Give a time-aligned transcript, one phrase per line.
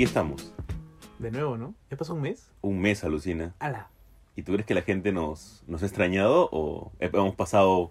[0.00, 0.54] aquí estamos.
[1.18, 1.74] De nuevo, ¿no?
[1.90, 2.50] ¿Ya pasó un mes?
[2.62, 3.54] Un mes, alucina.
[3.58, 3.90] ¡Hala!
[4.34, 7.90] ¿Y tú crees que la gente nos, nos ha extrañado o hemos pasado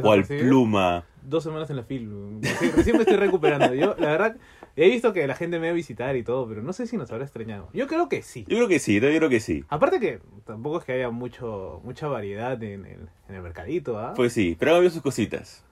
[0.00, 1.06] cual pluma?
[1.22, 2.38] Dos semanas en la fil.
[2.60, 3.74] Sí, recién me estoy recuperando.
[3.74, 4.36] Yo, la verdad,
[4.76, 6.96] he visto que la gente me va a visitar y todo, pero no sé si
[6.96, 7.68] nos habrá extrañado.
[7.72, 8.44] Yo creo que sí.
[8.46, 9.64] Yo creo que sí, yo creo que sí.
[9.70, 14.12] Aparte que tampoco es que haya mucho mucha variedad en el, en el mercadito, ¿ah?
[14.14, 15.64] Pues sí, pero habido sus cositas.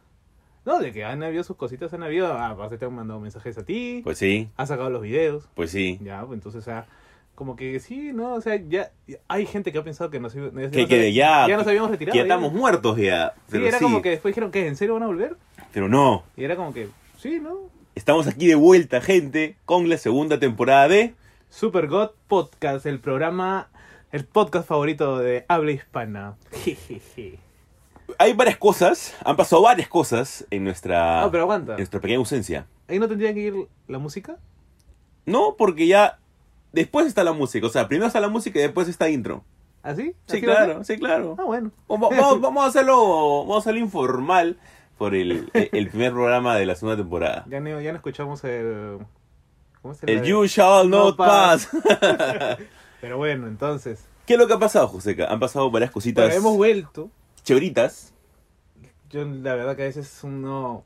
[0.64, 2.32] No, de que han habido sus cositas, han habido.
[2.32, 5.48] ah, aparte te han mandado mensajes a ti, Pues sí, has sacado los videos.
[5.54, 5.98] pues sí.
[6.02, 6.86] Ya, pues entonces, o sea,
[7.34, 8.34] como que sí, ¿no?
[8.34, 8.92] O sea, ya
[9.26, 11.90] hay gente que ha pensado que nos, ya Que, nos- que ya, ya nos habíamos
[11.90, 12.12] retirado.
[12.12, 12.34] que ya ya.
[12.34, 13.32] estamos muertos ya.
[13.36, 15.36] Sí, Pero era sí, como que después dijeron que en serio van a volver.
[15.72, 16.22] pero no.
[16.36, 16.88] Y era como que,
[17.18, 17.56] sí, ¿no?
[17.94, 21.14] Estamos aquí de vuelta, gente, con la segunda temporada de...
[21.50, 23.68] Super God Podcast, el programa,
[24.12, 26.36] el podcast favorito de habla hispana.
[26.52, 27.38] Jejeje.
[28.22, 31.72] Hay varias cosas, han pasado varias cosas en nuestra, Ah, pero aguanta.
[31.72, 32.66] en nuestra pequeña ausencia.
[32.88, 33.54] ¿Ahí no tendría que ir
[33.88, 34.36] la música?
[35.26, 36.18] No, porque ya
[36.72, 37.66] después está la música.
[37.66, 39.42] O sea, primero está la música y después está intro.
[39.82, 40.14] ¿Así?
[40.26, 40.64] Sí, ¿Así va a ser?
[40.66, 41.36] claro, sí, claro.
[41.38, 41.72] Ah, bueno.
[41.88, 44.56] Vamos, a hacerlo, vamos a hacerlo informal
[44.98, 47.44] por el, el primer programa de la segunda temporada.
[47.48, 48.98] Ya no, ya no escuchamos el...
[49.80, 50.22] ¿Cómo se El?
[50.22, 51.68] You Shall Not No Pass.
[53.00, 54.04] Pero bueno, entonces...
[54.26, 55.26] ¿Qué es lo que ha pasado, Joseca?
[55.26, 57.10] Han pasado varias cositas hemos vuelto.
[57.42, 58.11] chéveritas.
[59.12, 60.84] Yo la verdad que a veces uno...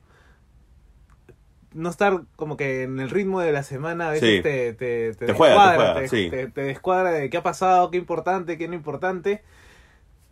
[1.73, 4.41] No estar como que en el ritmo de la semana a veces Sí.
[4.41, 6.29] te, te, Te juega, te descuadra, juega, sí.
[6.53, 9.43] te descuadra de qué ha pasado, qué importante, qué no importante.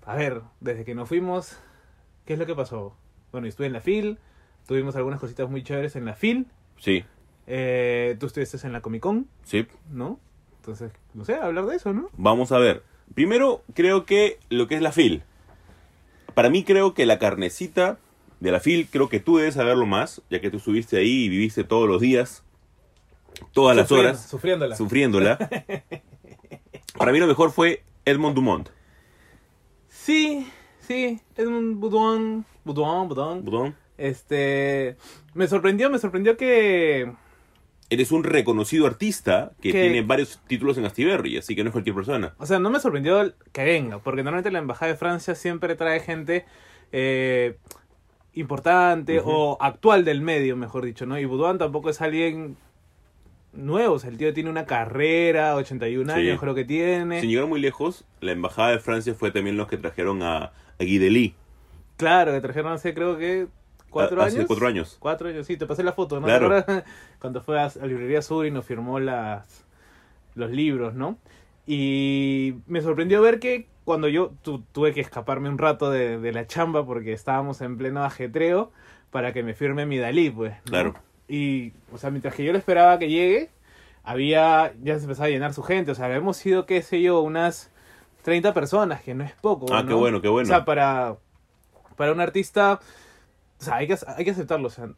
[0.05, 1.57] A ver, desde que nos fuimos,
[2.25, 2.95] ¿qué es lo que pasó?
[3.31, 4.17] Bueno, estuve en la FIL,
[4.65, 7.03] tuvimos algunas cositas muy chéveres en la FIL, Sí,
[7.47, 9.67] eh, tú estuviste en la Comic Con, sí.
[9.91, 10.19] ¿no?
[10.57, 12.09] Entonces, no sé, hablar de eso, ¿no?
[12.17, 12.81] Vamos a ver.
[13.13, 15.21] Primero, creo que lo que es la FIL.
[16.35, 17.97] Para mí creo que la carnecita
[18.39, 21.29] de la FIL, creo que tú debes saberlo más, ya que tú estuviste ahí y
[21.29, 22.43] viviste todos los días,
[23.53, 24.75] todas las horas, Sufriéndola.
[24.75, 25.37] sufriéndola.
[26.97, 28.69] Para mí lo mejor fue Edmond Dumont.
[29.89, 30.47] sí,
[30.81, 33.45] sí, budón, budón, budón.
[33.45, 34.97] Dumont, Este,
[35.33, 37.11] me sorprendió, me sorprendió que...
[37.89, 41.71] Eres un reconocido artista que Que- tiene varios títulos en Astiberri, así que no es
[41.71, 42.33] cualquier persona.
[42.39, 45.99] O sea, no me sorprendió que venga, porque normalmente la Embajada de Francia siempre trae
[45.99, 46.45] gente
[46.91, 47.57] eh,
[48.33, 51.17] importante o actual del medio, mejor dicho, ¿no?
[51.19, 52.57] Y Boudouin tampoco es alguien
[53.53, 56.19] nuevo, o sea, el tío tiene una carrera, 81 Sí.
[56.19, 57.21] años creo que tiene.
[57.21, 60.51] Sin llegar muy lejos, la embajada de Francia fue también los que trajeron a, a
[60.79, 61.33] Guy Delis.
[61.97, 63.47] Claro, que trajeron hace creo que
[64.01, 64.47] cuatro A- hace años.
[64.47, 64.97] cuatro años.
[64.99, 66.27] Cuatro años, sí, te pasé la foto, ¿no?
[66.27, 66.63] Claro.
[67.19, 69.65] Cuando fue a la librería Sur y nos firmó las,
[70.35, 71.17] los libros, ¿no?
[71.65, 76.31] Y me sorprendió ver que cuando yo tu- tuve que escaparme un rato de, de
[76.31, 78.71] la chamba porque estábamos en pleno ajetreo
[79.11, 80.53] para que me firme mi Dalí, pues.
[80.65, 80.71] ¿no?
[80.71, 80.93] Claro.
[81.27, 83.49] Y, o sea, mientras que yo le esperaba que llegue,
[84.03, 87.21] había, ya se empezaba a llenar su gente, o sea, habíamos sido, qué sé yo,
[87.21, 87.71] unas
[88.23, 89.65] 30 personas, que no es poco.
[89.73, 89.87] Ah, ¿no?
[89.87, 90.45] qué bueno, qué bueno.
[90.45, 91.15] O sea, para,
[91.95, 92.79] para un artista,
[93.59, 94.89] o sea, hay que, hay que aceptarlo, o sea,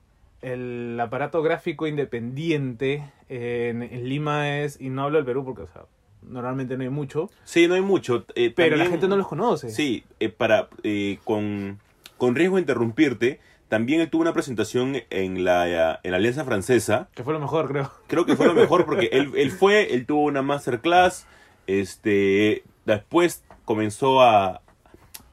[0.42, 5.68] el aparato gráfico independiente en, en Lima es, y no hablo del Perú porque, o
[5.68, 5.86] sea,
[6.22, 8.26] normalmente no hay mucho, Sí, no hay mucho.
[8.36, 9.70] eh, pero la gente no los conoce.
[9.70, 11.80] Sí, eh, para eh, con,
[12.18, 17.10] con riesgo de interrumpirte, también él tuvo una presentación en la, en la Alianza Francesa.
[17.16, 17.92] Que fue lo mejor, creo.
[18.08, 21.26] Creo que fue lo mejor porque él, él fue, él tuvo una masterclass,
[21.68, 24.62] este, después comenzó a,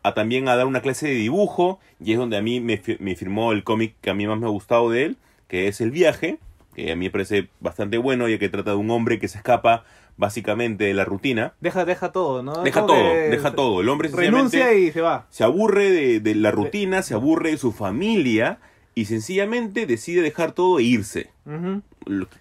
[0.05, 2.97] a también a dar una clase de dibujo y es donde a mí me, fi-
[3.01, 5.17] me firmó el cómic que a mí más me ha gustado de él,
[5.49, 6.39] que es El viaje,
[6.77, 9.39] que a mí me parece bastante bueno ya que trata de un hombre que se
[9.39, 9.85] escapa
[10.17, 11.55] básicamente de la rutina.
[11.61, 12.63] Deja, deja todo, ¿no?
[12.63, 13.81] Deja Como todo, deja todo.
[13.81, 15.27] El hombre Renuncia y se va.
[15.31, 18.59] se aburre de, de la rutina, se aburre de su familia
[18.95, 21.31] y sencillamente decide dejar todo e irse.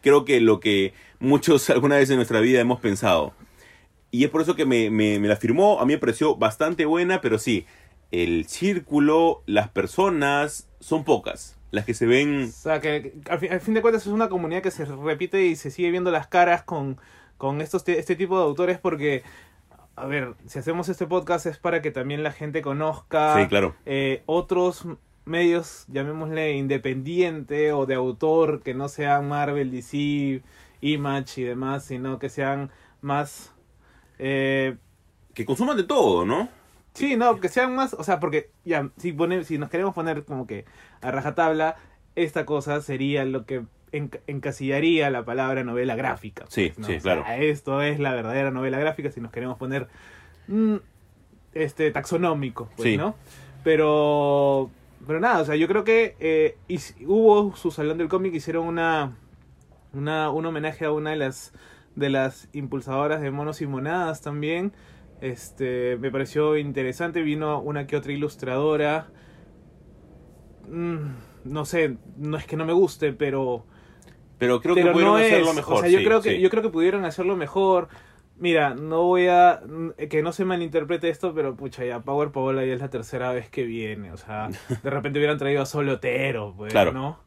[0.02, 3.34] Creo que lo que muchos alguna vez en nuestra vida hemos pensado.
[4.13, 5.80] Y es por eso que me, me, me la firmó.
[5.81, 7.65] A mí me pareció bastante buena, pero sí,
[8.12, 11.57] el círculo, las personas, son pocas.
[11.71, 12.44] Las que se ven...
[12.44, 15.44] O sea, que al fin, al fin de cuentas es una comunidad que se repite
[15.48, 17.00] y se sigue viendo las caras con,
[17.39, 19.24] con estos, te- este tipo de autores porque,
[19.95, 23.74] a ver, si hacemos este podcast es para que también la gente conozca Sí, claro.
[23.88, 24.86] eh, otros
[25.25, 30.44] medios, llamémosle independiente o de autor, que no sean Marvel, DC,
[30.81, 32.69] Image y demás, sino que sean
[33.01, 33.50] más...
[34.25, 34.78] Eh,
[35.34, 36.48] Que consuman de todo, ¿no?
[36.94, 40.24] Sí, no, que sean más, o sea, porque ya, si, pone, si nos queremos poner
[40.25, 40.64] como que
[41.02, 41.75] a rajatabla,
[42.16, 46.46] esta cosa sería lo que enc- encasillaría la palabra novela gráfica.
[46.50, 46.86] Sí, ¿no?
[46.88, 47.42] sí, O sea, claro.
[47.42, 49.88] esto es la verdadera novela gráfica si nos queremos poner
[50.48, 50.75] mm,
[51.54, 52.98] este taxonómico, pues, Sí.
[52.98, 53.16] ¿no?
[53.64, 54.70] Pero,
[55.08, 56.58] pero nada, o sea, yo creo que eh,
[57.08, 59.18] hubo su salón del cómic, hicieron una
[59.94, 61.54] Una, un homenaje a una de las,
[61.95, 64.74] de las impulsadoras de monos y monadas también.
[65.22, 67.22] Este, me pareció interesante.
[67.22, 69.07] Vino una que otra ilustradora.
[70.69, 73.66] Mm, no sé, no es que no me guste, pero.
[74.38, 75.56] Pero creo que pudieron no hacerlo es.
[75.56, 75.75] mejor.
[75.78, 76.42] O sea, yo creo que, sí.
[76.42, 77.88] yo creo que pudieron hacerlo mejor.
[78.38, 79.62] Mira, no voy a.
[80.10, 83.50] Que no se malinterprete esto, pero pucha, ya Power Paola ya es la tercera vez
[83.50, 84.12] que viene.
[84.12, 84.50] O sea,
[84.84, 86.92] de repente hubieran traído a Solotero, pues, Claro.
[86.92, 87.19] ¿no?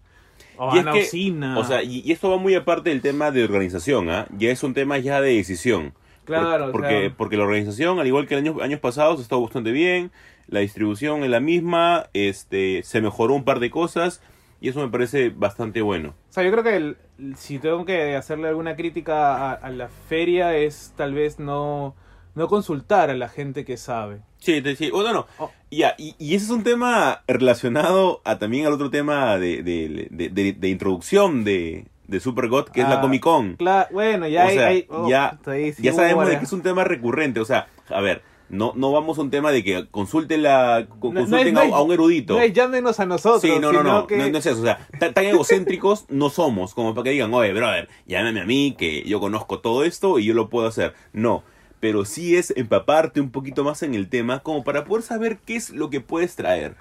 [0.58, 1.58] O Y a es Ana que, Orsina.
[1.58, 4.26] O sea, y, y esto va muy aparte del tema de organización, ¿ah?
[4.37, 5.93] Ya es un tema ya de decisión.
[6.25, 9.70] Claro, porque, sea- porque la organización, al igual que en años, años pasados, está bastante
[9.73, 10.11] bien.
[10.49, 12.06] La distribución es la misma.
[12.14, 14.20] Este, se mejoró un par de cosas.
[14.61, 16.14] Y eso me parece bastante bueno.
[16.31, 16.97] O sea, yo creo que el-
[17.37, 21.94] si tengo que hacerle alguna crítica a, a la feria es tal vez no,
[22.36, 24.20] no consultar a la gente que sabe.
[24.38, 24.90] Sí, sí.
[24.90, 25.26] Bueno, no.
[25.38, 25.50] Oh.
[25.70, 30.30] Ya, y, y ese es un tema relacionado a también al otro tema de, de,
[30.56, 33.56] de, introducción de, de Super God, que es la Ah, Comic Con.
[33.58, 34.54] Cla- bueno, ya O hay...
[34.56, 37.40] sea, hay- oh, ya- ahí sí ya sabemos de que es un tema recurrente.
[37.40, 41.08] O sea, a ver, no, no vamos a un tema de que consulte la, co-
[41.08, 42.34] No- no consulten es- a, un erudito.
[42.34, 44.16] No es llámenos a nosotros, Sí, no, no, no, que...
[44.18, 47.32] no, no es eso, o sea, tan, tan egocéntricos no somos como para que digan,
[47.34, 50.94] oye, brother, llámame a mí, que yo conozco todo esto y yo lo puedo hacer.
[51.12, 51.42] No,
[51.86, 55.54] pero sí es empaparte un poquito más en el tema como para poder saber qué
[55.54, 56.74] es lo que puedes traer.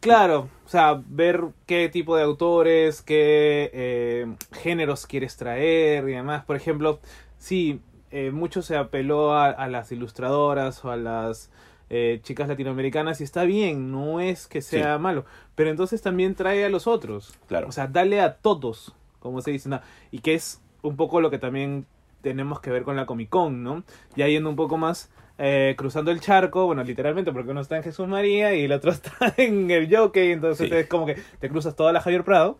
[0.00, 6.46] Claro, o sea, ver qué tipo de autores, qué eh, géneros quieres traer y demás.
[6.46, 6.98] Por ejemplo,
[7.36, 11.50] sí, eh, mucho se apeló a, a las ilustradoras o a las
[11.90, 16.64] eh, chicas latinoamericanas y está bien, no es que sea malo, pero entonces también trae
[16.64, 17.38] a los otros.
[17.48, 17.68] Claro.
[17.68, 19.82] O sea, dale a todos, como se dice, ¿no?
[20.10, 21.84] y que es un poco lo que también
[22.22, 23.84] tenemos que ver con la Comic Con, ¿no?
[24.16, 27.82] Ya yendo un poco más eh, cruzando el charco, bueno, literalmente, porque uno está en
[27.82, 30.74] Jesús María y el otro está en el Jockey, entonces Sí.
[30.74, 32.58] es como que te cruzas toda la Javier Prado.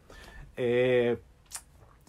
[0.57, 1.19] Eh,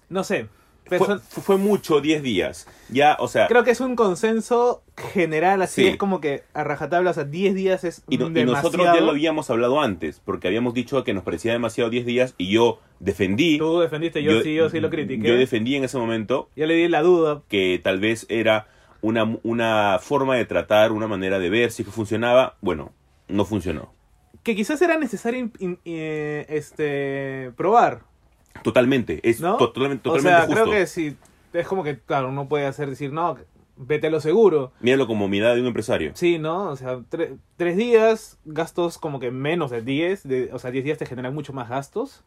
[0.10, 0.48] no sé.
[0.86, 2.68] Fue, mucho 10 días.
[2.90, 4.84] Ya, o sea, Creo que es un consenso
[5.14, 5.88] general, así Sí.
[5.88, 8.64] es como que a rajatabla, o sea, 10 días es y, no- y demasiado.
[8.78, 12.36] nosotros ya lo habíamos hablado antes, porque habíamos dicho que nos parecía demasiado 10 días
[12.38, 13.58] y yo defendí.
[13.58, 15.26] Tú defendiste, yo, sí, yo sí lo critiqué.
[15.28, 17.42] Yo defendí en ese momento Yo le di la duda.
[17.48, 18.68] que tal vez era
[19.02, 22.58] una, una forma de tratar, una manera de ver si que funcionaba.
[22.62, 22.92] Bueno,
[23.30, 23.94] no funcionó.
[24.44, 28.02] Que quizás era necesario in- in- eh, este probar,
[28.64, 29.58] Totalmente, es ¿no?
[29.58, 30.64] to- totalmente, o totalmente sea, justo.
[30.72, 31.18] creo que si
[31.54, 33.38] es como que, claro, uno puede hacer decir, no,
[33.78, 34.72] vete a lo seguro.
[34.80, 36.12] Míralo como mirada de un empresario.
[36.16, 36.70] Sí, ¿no?
[36.70, 40.84] O sea, tre- tres días, gastos como que menos de 10, de, o sea, 10
[40.86, 42.24] días te generan mucho más gastos,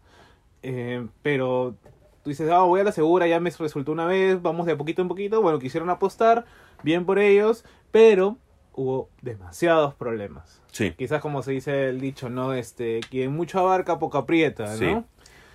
[0.62, 1.74] eh, pero
[2.22, 5.02] tú dices, ah, voy a la segura, ya me resultó una vez, vamos de poquito
[5.02, 6.44] en poquito, bueno, quisieron apostar,
[6.82, 8.38] bien por ellos, pero
[8.72, 10.60] hubo demasiados problemas.
[10.72, 10.92] Sí.
[10.92, 12.52] Quizás como se dice el dicho, ¿no?
[12.54, 14.86] Este, quien mucho abarca, poco aprieta, Sí.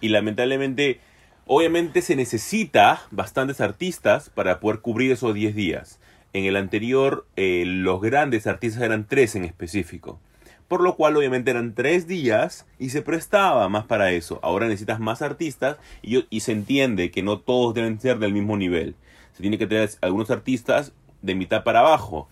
[0.01, 0.99] Y lamentablemente,
[1.45, 5.99] obviamente se necesita bastantes artistas para poder cubrir esos 10 días.
[6.33, 10.19] En el anterior, eh, los grandes artistas eran tres en específico.
[10.67, 14.39] Por lo cual, obviamente, eran tres días y se prestaba más para eso.
[14.43, 18.55] Ahora necesitas más artistas y, y se entiende que no todos deben ser del mismo
[18.55, 18.93] nivel.
[19.33, 22.29] Se tiene que tener algunos artistas de mitad para abajo.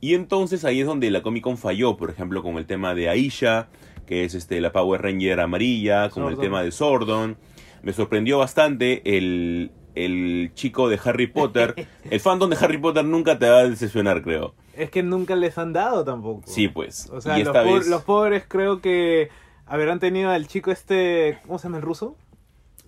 [0.00, 3.08] Y entonces ahí es donde la Comic Con falló, por ejemplo, con el tema de
[3.08, 3.68] Aisha,
[4.08, 7.36] que es este, la Power Ranger amarilla, con el tema de Sordon.
[7.82, 11.86] Me sorprendió bastante el, el chico de Harry Potter.
[12.10, 14.54] el fandom de Harry Potter nunca te va a decepcionar, creo.
[14.74, 16.42] Es que nunca les han dado tampoco.
[16.46, 17.10] Sí, pues.
[17.10, 17.86] O sea, los, esta po- vez...
[17.86, 19.28] los pobres creo que
[19.66, 22.16] habrán tenido al chico este, ¿cómo se llama el ruso?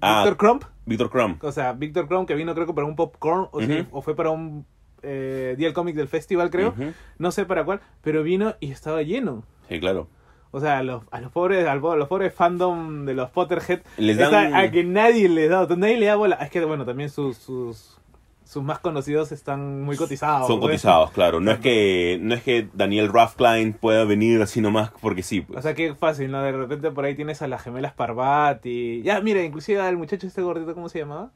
[0.00, 0.22] Ah.
[0.24, 0.64] Víctor Crump.
[0.86, 1.44] Víctor Crumb.
[1.44, 4.16] O sea, Víctor Crump que vino creo que para un popcorn o, sí, o fue
[4.16, 4.64] para un
[5.02, 6.74] eh, día del cómic del festival creo.
[7.18, 9.44] No sé para cuál, pero vino y estaba lleno.
[9.68, 10.08] Sí, claro.
[10.52, 14.18] O sea, a los, a los pobres, a los pobres fandom de los Potterhead, Les
[14.18, 16.36] es dan- a, a que nadie les da, nadie le da bola.
[16.36, 17.96] Es que bueno, también sus, sus,
[18.44, 20.48] sus más conocidos están muy cotizados.
[20.48, 21.38] Son cotizados, claro.
[21.40, 25.42] No es que no es que Daniel Radcliffe pueda venir así nomás porque sí.
[25.42, 25.60] Pues.
[25.60, 26.42] O sea, qué fácil, ¿no?
[26.42, 29.02] De repente por ahí tienes a las gemelas Parvati.
[29.02, 31.30] Ya, mira, inclusive al muchacho este gordito, ¿cómo se llamaba?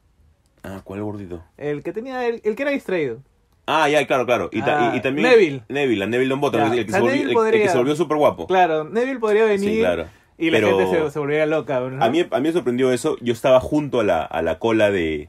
[0.65, 1.41] Ah, ¿cuál gordito?
[1.57, 3.19] El que tenía, el, el que era distraído.
[3.67, 4.51] Ah, ya, claro, claro.
[4.53, 5.29] Y, ta- Ah, y- y también.
[5.29, 5.63] Neville.
[5.69, 8.47] Neville, a Neville Longbottom, el, que o se volvió, el- que se volvió súper guapo.
[8.47, 10.07] Claro, Neville podría venir Sí, claro.
[10.37, 11.81] y la Pero- gente se, se volvería loca.
[11.81, 12.05] ¿no?
[12.05, 13.17] A mí, a mí me sorprendió eso.
[13.21, 15.29] Yo estaba junto a la, a la cola de,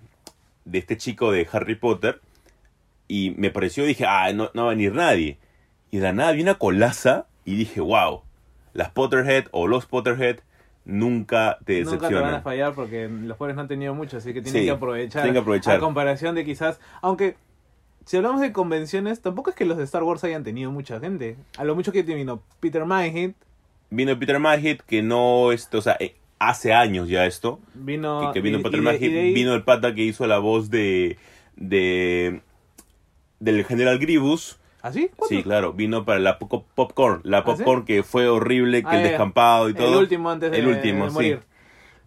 [0.66, 2.20] de este chico de Harry Potter.
[3.08, 5.38] Y me pareció, dije, ah, no, no va a venir nadie.
[5.92, 8.24] Y de la nada vi una colaza y dije, wow,
[8.74, 10.40] las Potterhead o los Potterhead
[10.86, 12.44] nunca te Nunca te van a decepcionan.
[12.44, 15.22] fallar porque los pobres no han tenido mucho, así que tienen Sí, que aprovechar.
[15.22, 15.76] tienen que aprovechar.
[15.78, 17.36] A comparación de quizás, aunque
[18.06, 21.36] si hablamos de convenciones, tampoco es que los de Star Wars hayan tenido mucha gente.
[21.58, 23.34] A lo mucho que vino Peter Mayhew,
[23.90, 27.60] Vino Peter Magid, que no es, o sea, eh, hace años ya esto.
[27.76, 31.18] Vino, que, que vino y- para y vino el pata que hizo la voz de,
[31.56, 32.42] de
[33.40, 34.58] del General Grievous.
[34.82, 35.10] ¿Ah, sí?
[35.28, 37.48] Sí, claro, vino para la Pop- Popcorn, la ¿Ah, sí?
[37.48, 39.10] Popcorn que fue horrible, que Ah, el ya.
[39.10, 39.94] descampado y todo.
[39.94, 41.14] El último antes de, El último, de sí.
[41.16, 41.40] morir.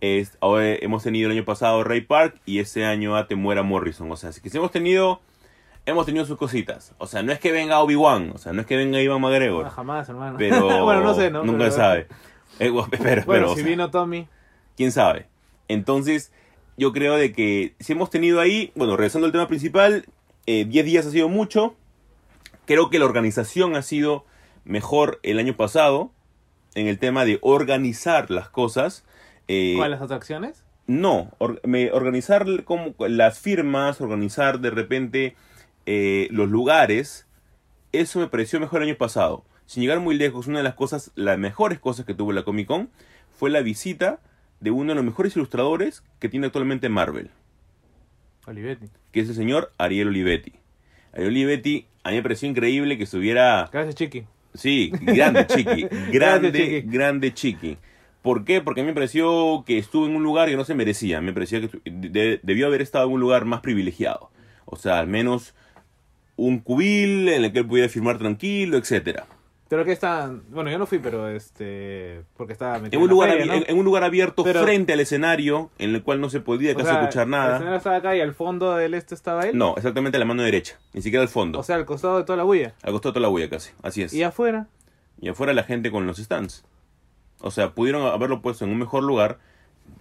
[0.01, 4.11] Es- ahora hemos tenido el año pasado Ray Park y este año a Temuera Morrison.
[4.13, 5.21] O sea, así que sí hemos tenido,
[5.89, 6.95] hemos tenido sus cositas.
[6.99, 9.21] O sea, no es que venga Obi-Wan, o sea, no es que venga Ivan Ah,
[9.21, 10.37] McGregor, jamás, hermano.
[10.39, 11.43] pero bueno, no sé, ¿no?
[11.45, 12.07] nunca Pero- se sabe.
[12.61, 12.71] Eh,
[13.27, 14.27] bueno, o si sea, vino Tommy.
[14.77, 15.27] quién sabe.
[15.69, 16.33] Entonces,
[16.77, 20.07] yo creo de que si hemos tenido ahí, bueno, regresando al tema principal,
[20.47, 21.75] eh, 10 días ha sido mucho.
[22.67, 24.25] Creo que la organización ha sido
[24.65, 26.11] mejor el año pasado
[26.75, 29.05] en el tema de organizar las cosas.
[29.49, 30.65] Eh, ¿Cuáles las atracciones?
[30.87, 35.37] no, or- me- organizar como las firmas, organizar de repente
[35.91, 37.27] eh, los lugares,
[37.93, 39.47] eso me pareció mejor el año pasado.
[39.65, 42.67] Sin llegar muy lejos, una de las cosas, las mejores cosas que tuvo la Comic
[42.67, 42.91] Con
[43.31, 44.21] fue la visita
[44.61, 47.31] de uno de los mejores ilustradores que tiene actualmente Marvel,
[48.47, 48.89] Olivetti.
[49.13, 50.53] que es el señor Ariel Olivetti.
[51.13, 54.25] Ariel Olivetti, a mí me pareció increíble que estuviera Gracias, Chiqui.
[54.55, 56.81] Sí, grande Chiqui, grande, Chiqui.
[56.83, 57.79] grande Chiqui.
[58.23, 58.61] ¿Por qué?
[58.61, 61.21] Porque a mí me pareció que estuvo en un lugar que no se merecía.
[61.21, 64.31] Me parecía que debió haber estado en un lugar más privilegiado.
[64.65, 65.55] O sea, al menos
[66.39, 69.27] un cubil en el que él pudiera firmar tranquilo, etcétera.
[69.69, 70.33] Pero que está.
[70.49, 72.23] Bueno, yo no fui, pero este.
[72.39, 73.55] Porque estaba metido En un, lugar feria, abi- ¿no?
[73.57, 76.75] en, en un lugar abierto Pero- frente al escenario, en el cual no se podía
[76.75, 77.59] casi sea, escuchar El nada.
[77.59, 79.59] señor estaba acá y al fondo del este estaba él.
[79.59, 81.59] No, exactamente a la mano derecha, ni siquiera al fondo.
[81.59, 82.73] O sea, al costado de toda la bulla.
[82.83, 84.15] al costado de toda la huella casi, así es.
[84.15, 84.69] Y afuera.
[85.21, 86.65] y afuera la gente con los stands.
[87.41, 89.39] O sea, pudieron haberlo puesto en un mejor lugar,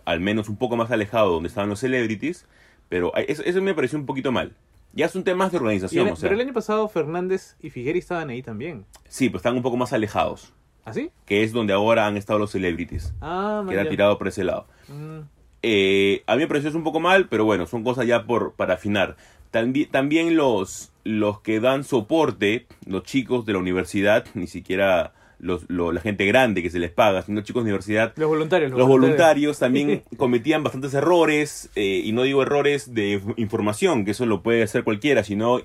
[0.06, 2.46] al menos un poco más alejado donde estaban los celebrities,
[2.88, 4.54] pero eso me pareció un poquito mal.
[4.98, 7.56] Ya es un tema más de organización, el- o sea, pero el año pasado Fernández
[7.62, 8.86] y Figueri estaban ahí también.
[9.08, 10.54] sí, pero están un poco más alejados,
[10.86, 11.12] ¿Así?
[11.26, 14.68] que es donde ahora han estado los celebrities, Ah, que era tirado por ese lado.
[14.90, 15.20] Mm.
[15.64, 18.54] Eh, a mí me pareció eso un poco mal, pero bueno, son cosas ya por
[18.54, 19.18] para afinar.
[19.52, 25.70] También, también los, los que dan soporte, los chicos de la universidad, ni siquiera los,
[25.70, 28.72] lo- la gente grande que se les paga, sino los chicos de universidad, Los voluntarios.
[28.72, 34.12] Los voluntarios también cometían bastantes errores, eh, y no digo errores de inf- información, que
[34.12, 35.60] eso lo puede hacer cualquiera, sino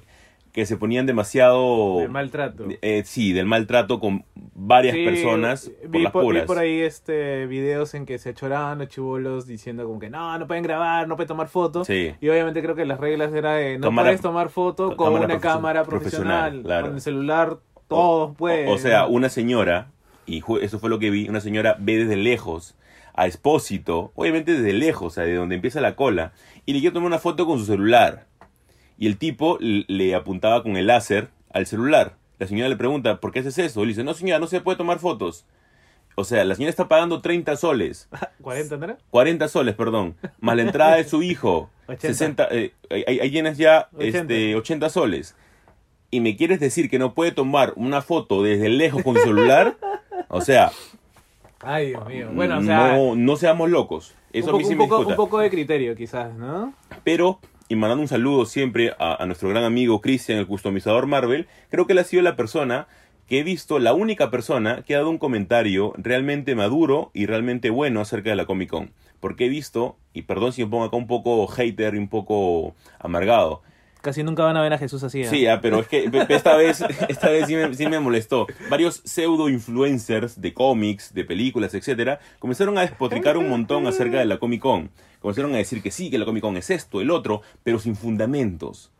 [0.52, 2.00] que se ponían demasiado...
[2.00, 2.66] De maltrato.
[2.82, 6.80] eh, sí, del maltrato con varias Sí, personas por vi las por, vi por ahí
[6.82, 11.08] este videos en que se choraban los chivolos diciendo como que no, no pueden grabar,
[11.08, 11.86] no pueden tomar fotos.
[11.86, 12.12] Sí.
[12.20, 15.84] Y obviamente creo que las reglas era de no puedes tomar foto con una cámara
[15.84, 16.62] profesional, profesional.
[16.64, 16.86] claro.
[16.88, 17.58] Con el celular
[17.94, 18.68] todos pueden.
[18.68, 19.90] O, o sea, una señora,
[20.26, 22.76] y eso fue lo que vi, una señora ve desde lejos
[23.14, 26.32] a Expósito, obviamente desde lejos, o sea, de donde empieza la cola,
[26.64, 28.26] y le quiere tomar una foto con su celular.
[28.98, 32.16] Y el tipo le apuntaba con el láser al celular.
[32.38, 33.82] La señora le pregunta, ¿por qué haces eso?
[33.82, 35.44] Le dice, no señora, no se puede tomar fotos.
[36.14, 38.08] O sea, la señora está pagando 30 soles,
[38.42, 38.98] 40, ¿no era?
[39.10, 42.08] 40 soles, perdón, más la entrada de su hijo, 80.
[42.08, 44.18] 60, eh, ahí, ahí tienes ya 80.
[44.20, 45.36] este, 80 soles.
[46.12, 49.76] Y me quieres decir que no puede tomar una foto desde lejos con su celular.
[50.28, 50.70] O sea,
[51.62, 52.28] Ay, Dios mío.
[52.32, 54.14] Bueno, o sea, no, no seamos locos.
[54.32, 56.74] Eso un, a mí poco, sí un, me poco, un poco de criterio quizás, ¿no?
[57.04, 57.38] Pero,
[57.68, 61.86] y mandando un saludo siempre a, a nuestro gran amigo Christian, el customizador Marvel, creo
[61.86, 62.88] que él ha sido la persona
[63.28, 67.70] que he visto, la única persona que ha dado un comentario realmente maduro y realmente
[67.70, 68.90] bueno acerca de la Comic Con.
[69.20, 72.74] Porque he visto, y perdón si me pongo acá un poco hater y un poco
[72.98, 73.62] amargado,
[74.02, 75.22] Casi nunca van a ver a Jesús así.
[75.22, 75.28] ¿eh?
[75.28, 78.48] Sí, ah, pero es que esta vez, esta vez sí me, molestó.
[78.68, 84.24] Varios pseudo influencers de cómics, de películas, etcétera, comenzaron a despotricar un montón acerca de
[84.26, 84.90] la Comic Con.
[85.20, 87.94] Comenzaron a decir que sí, que la Comic Con es esto, el otro, pero sin
[87.94, 88.90] fundamentos.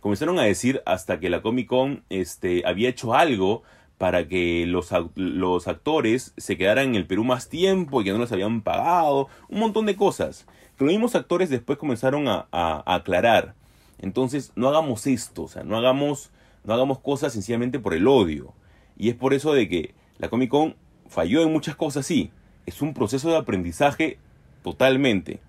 [0.00, 3.62] Comenzaron a decir hasta que la Comic Con este, había hecho algo
[3.98, 8.18] para que los, los actores se quedaran en el Perú más tiempo y que no
[8.18, 10.46] les habían pagado, un montón de cosas.
[10.76, 13.54] Que los mismos actores después comenzaron a- a aclarar.
[14.00, 16.30] Entonces, no hagamos esto, o sea, no hagamos,
[16.64, 18.54] no hagamos cosas sencillamente por el odio.
[18.96, 20.76] Y es por eso de que la Comic Con
[21.08, 22.32] falló en muchas cosas, sí.
[22.66, 24.18] Es un proceso de aprendizaje
[24.62, 25.40] totalmente.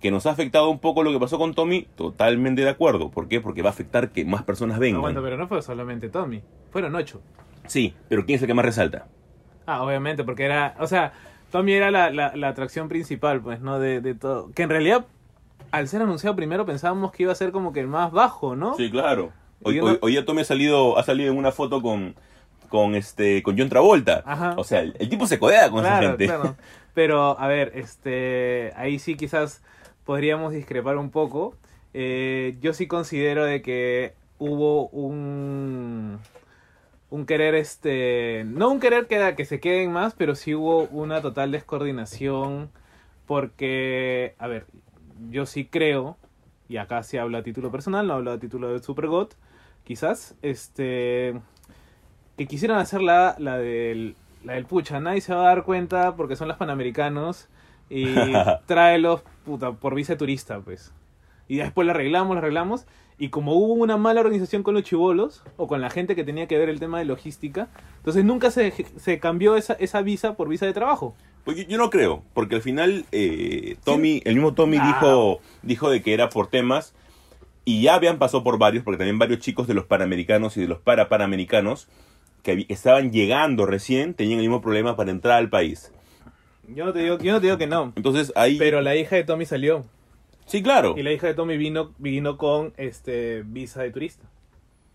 [0.00, 3.10] Que nos ha afectado un poco lo que pasó con Tommy, totalmente de acuerdo.
[3.10, 3.40] ¿Por qué?
[3.40, 4.98] Porque va a afectar que más personas vengan.
[4.98, 6.42] Aguanta, pero no fue solamente Tommy.
[6.70, 7.20] Fueron ocho.
[7.66, 9.06] Sí, pero ¿quién es el que más resalta?
[9.66, 11.12] Ah, obviamente, porque era, o sea,
[11.50, 13.78] Tommy era la, la, la atracción principal, pues, ¿no?
[13.78, 14.52] De, de todo.
[14.52, 15.06] Que en realidad,
[15.70, 18.74] al ser anunciado primero pensábamos que iba a ser como que el más bajo, ¿no?
[18.76, 19.32] Sí, claro.
[19.62, 22.14] Hoy, hoy, hoy ya Tommy ha salido, ha salido en una foto con,
[22.68, 24.22] con, este, con John Travolta.
[24.24, 24.54] Ajá.
[24.56, 26.26] O sea, el, el tipo se codea con esa claro, gente.
[26.26, 26.56] claro.
[26.94, 29.62] Pero, a ver, este, ahí sí quizás
[30.04, 31.54] podríamos discrepar un poco.
[31.94, 36.18] Eh, yo sí considero de que hubo un
[37.10, 41.22] un querer este no un querer que, que se queden más pero sí hubo una
[41.22, 42.70] total descoordinación
[43.26, 44.66] Porque, a ver,
[45.30, 46.16] yo sí creo,
[46.68, 49.34] y acá sí hablo a título personal, no hablo a título de Supergot,
[49.84, 51.40] quizás, este,
[52.36, 56.14] que quisieran hacer la, la, del, la del pucha, nadie se va a dar cuenta
[56.16, 57.48] porque son los panamericanos
[57.90, 58.06] y
[58.66, 60.92] tráelos, puta, por visa turista, pues.
[61.48, 62.86] Y después la arreglamos, la arreglamos.
[63.20, 66.46] Y como hubo una mala organización con los chivolos, o con la gente que tenía
[66.46, 70.48] que ver el tema de logística, entonces nunca se, se cambió esa, esa visa por
[70.48, 71.16] visa de trabajo.
[71.48, 74.86] Pues yo, no creo, porque al final eh, Tommy, el mismo Tommy Ah.
[74.86, 76.94] dijo, dijo de que era por temas,
[77.64, 80.68] y ya habían pasado por varios, porque también varios chicos de los panamericanos y de
[80.68, 81.88] los para panamericanos
[82.42, 85.90] que estaban llegando recién tenían el mismo problema para entrar al país.
[86.66, 87.94] Yo no te digo, yo no te digo que no.
[87.96, 88.58] Entonces ahí...
[88.58, 89.86] Pero la hija de Tommy salió.
[90.44, 90.96] sí, claro.
[90.98, 94.26] Y la hija de Tommy vino, vino con este visa de turista.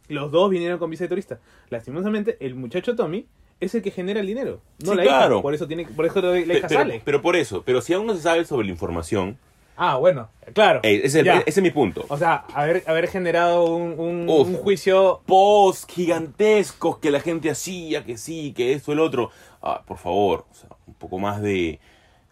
[0.08, 1.40] Los dos vinieron con visa de turista.
[1.72, 3.26] Lastimosamente, el muchacho Tommy
[3.64, 4.62] es el que genera el dinero.
[4.84, 5.18] No Sí, la hija.
[5.18, 5.42] claro.
[5.42, 7.02] Por eso tiene, por eso la hija pero, sale.
[7.04, 9.38] pero por eso, pero si aún no se sabe sobre la información,
[9.76, 10.82] Ah, bueno, claro.
[10.84, 11.40] ese, es- Ya.
[11.40, 12.06] ese es mi punto.
[12.08, 14.48] O sea, haber, haber generado un, un- Uf.
[14.48, 15.22] un juicio.
[15.26, 19.32] posts gigantescos que la gente hacía, que sí, que esto, el otro.
[19.62, 21.80] Ah, por favor, o sea, un poco más de...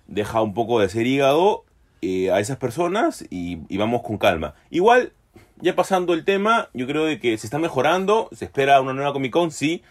[0.08, 1.64] Deja un poco de ser hígado
[2.02, 4.56] eh, a esas personas y, y vamos con calma.
[4.70, 5.14] Igual,
[5.62, 9.14] ya pasando el tema, yo creo de que se está mejorando, se espera una nueva
[9.14, 9.82] Comic Con, sí.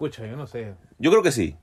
[0.00, 0.74] Pucha, yo no sé.
[0.98, 1.54] Yo creo que sí.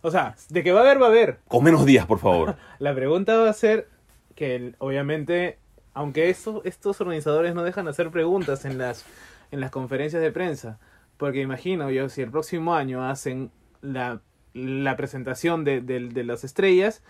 [0.00, 1.38] O sea, de que va a haber, va a haber.
[1.46, 2.56] Con menos días, por favor.
[2.78, 3.86] La pregunta va a ser
[4.34, 5.58] que, obviamente,
[5.92, 9.04] aunque estos, estos organizadores no dejan de hacer preguntas en las,
[9.50, 10.80] en las conferencias de prensa,
[11.18, 13.50] porque imagino yo, si el próximo año hacen
[13.82, 14.22] la,
[14.54, 17.02] la presentación de, de- de las estrellas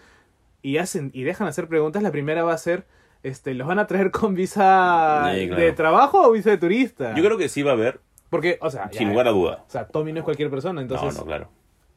[0.63, 2.85] y, hacen, y dejan de hacer preguntas, la primera va a ser,
[3.23, 5.63] este, ¿los van a traer con visa Sí, claro.
[5.63, 7.15] de trabajo o visa de turista?
[7.15, 8.01] Yo creo que sí va a haber,
[8.33, 9.65] Porque, o sea, sin ya, lugar a duda.
[9.69, 11.49] o sea, Tommy no es cualquier persona, entonces no, no, claro.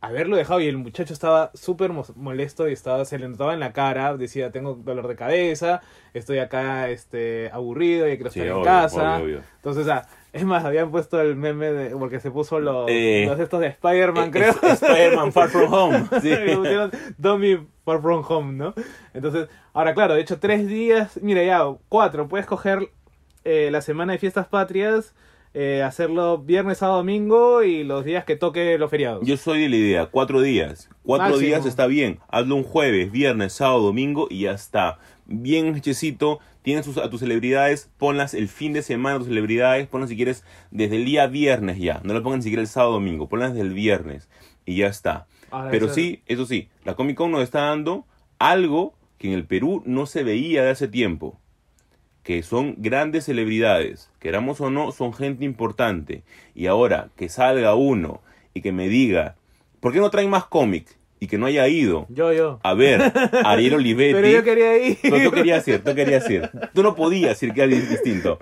[0.01, 3.61] haberlo dejado y el muchacho estaba súper mo- molesto y estaba, se le notaba en
[3.61, 5.81] la cara, decía, tengo dolor de cabeza,
[6.13, 9.15] estoy acá este, aburrido y quiero Sí, estar en obvio, casa.
[9.15, 9.41] obvio, obvio.
[9.55, 13.39] Entonces, ah, es más, habían puesto el meme de, porque se puso los, Eh, los
[13.39, 14.51] estos de Spider-Man, Eh, creo.
[14.73, 16.03] Spider-Man Far From Home.
[16.21, 16.29] Sí.
[16.33, 18.73] Y pusieron Dummy Far From Home, ¿no?
[19.13, 22.89] Entonces, ahora claro, de hecho, tres días, mira ya, cuatro, puedes coger
[23.45, 25.15] eh, la semana de fiestas patrias,
[25.57, 29.25] eh, hacerlo viernes, sábado, domingo y los días que toque los feriados.
[29.25, 30.89] Yo soy de la idea, cuatro días.
[31.03, 31.47] Cuatro Máximo.
[31.47, 32.19] días está bien.
[32.27, 34.99] Hazlo un jueves, viernes, sábado, domingo y ya está.
[35.25, 36.39] Bien hechecito.
[36.61, 40.43] Tienes a tus celebridades, ponlas el fin de semana a tus celebridades, ponlas si quieres
[40.71, 42.01] desde el día viernes ya.
[42.03, 44.27] No lo pongan ni siquiera el sábado domingo, ponlas desde el viernes
[44.65, 45.27] y ya está.
[45.51, 48.05] Ahora, Pero eso- sí, eso sí, la Comic Con nos está dando
[48.39, 51.39] algo que en el Perú no se veía de hace tiempo.
[52.25, 56.23] Que son grandes celebridades, queramos o no, son gente importante.
[56.55, 58.19] Y ahora que salga uno
[58.53, 59.35] y que me diga,
[59.79, 60.97] ¿por qué no traen más cómics?
[61.19, 62.59] Y que no haya ido Yo, yo.
[62.61, 63.13] a ver
[63.45, 64.13] Ariel Olivetti.
[64.15, 64.97] Pero yo quería ir.
[65.03, 66.49] No, tú querías ir, tú querías ir.
[66.73, 68.37] Tú no podías ir, que era di- distinto.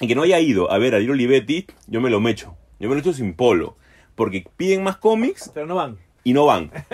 [0.00, 2.56] Y que no haya ido a ver a Ariel Olivetti, yo me lo mecho.
[2.80, 3.76] Yo me lo echo sin polo.
[4.14, 5.98] Porque piden más cómics Pero no van.
[6.24, 6.70] y no van.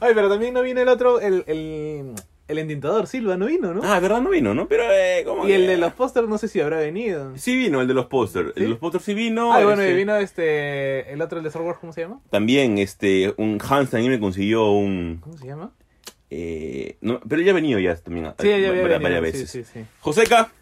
[0.00, 2.12] Ay, pero también no viene el otro, el, el,
[2.46, 3.80] el entintador Silva, no vino, ¿no?
[3.84, 4.68] Ah, verdad no vino, ¿no?
[4.68, 7.32] Pero, eh, ¿cómo y el de los pósters no sé si habrá venido.
[7.36, 8.52] Sí vino, el de los pósters.
[8.56, 9.52] El de los pósters sí vino.
[9.52, 12.20] ah, bueno, este, vino este, el otro, el de Star Wars, ¿cómo se llama?
[12.30, 15.18] También, este, un Hans también me consiguió un...
[15.22, 15.72] ¿Cómo se llama?
[16.30, 18.26] eh, no, pero ya ha venido ya también.
[18.40, 19.50] Sí, ya había varias, venido, varias veces.
[19.50, 20.52] Sí, sí, Joseca,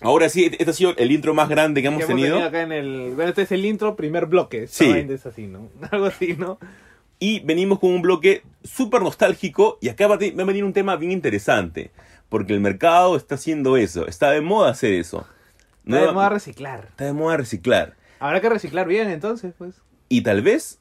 [0.00, 2.36] ahora sí, este ha sido el intro más grande que hemos, Que hemos tenido.
[2.36, 3.12] tenido acá en el...
[3.14, 4.66] Bueno, este es el intro, primer bloque.
[4.66, 4.90] Sí.
[4.90, 5.68] Es así, ¿no?
[5.90, 6.58] Algo así, ¿no?
[7.18, 11.12] Y venimos con un bloque súper nostálgico y acá va a venir un tema bien
[11.12, 11.90] interesante.
[12.28, 15.26] Porque el mercado está haciendo eso, está de moda hacer eso.
[15.86, 16.86] Está de moda reciclar.
[16.90, 17.96] está de moda reciclar.
[18.20, 19.76] Habrá que reciclar bien, entonces, pues.
[20.08, 20.78] Y tal vez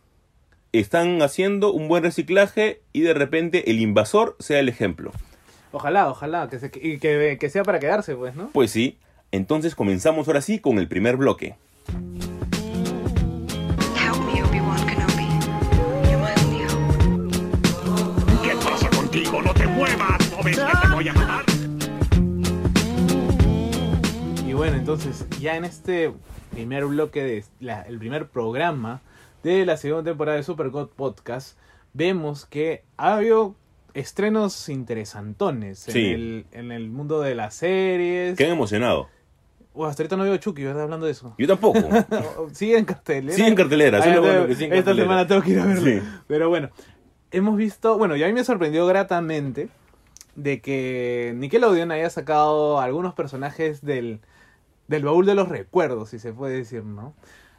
[0.73, 5.11] están haciendo un buen reciclaje y de repente el invasor sea el ejemplo.
[5.71, 8.49] Ojalá, ojalá, que, se, y que, que sea para quedarse, pues, ¿no?
[8.51, 8.97] Pues sí,
[9.31, 11.55] entonces comenzamos ahora sí con el primer bloque.
[20.47, 21.45] Ves que te voy a matar?
[24.47, 26.13] Y bueno, entonces, ya en este
[26.51, 29.01] primer bloque de la- el primer programa
[29.43, 31.57] de la segunda temporada de Super God Podcast,
[31.93, 33.55] vemos que ha habido
[33.93, 36.05] estrenos interesantones en, Sí.
[36.07, 38.37] el, en el mundo de las series.
[38.37, 39.09] Qué han emocionado.
[39.75, 40.83] Hasta ahorita no veo Chucky, ¿verdad?
[40.83, 41.35] Hablando de eso.
[41.37, 41.79] Yo tampoco.
[42.53, 43.35] Sigue en cartelera.
[43.35, 43.99] Sí, en cartelera.
[43.99, 45.03] eso Ah, es lo ya bueno que en Esta cartelera.
[45.03, 45.85] semana tengo que ir a verlo.
[45.85, 45.99] Sí.
[46.27, 46.69] Pero bueno,
[47.31, 49.69] hemos visto, bueno, y a mí me sorprendió gratamente
[50.37, 54.21] de que Nickelodeon haya sacado algunos personajes del,
[54.87, 57.13] del baúl de los recuerdos, si se puede decir, ¿no?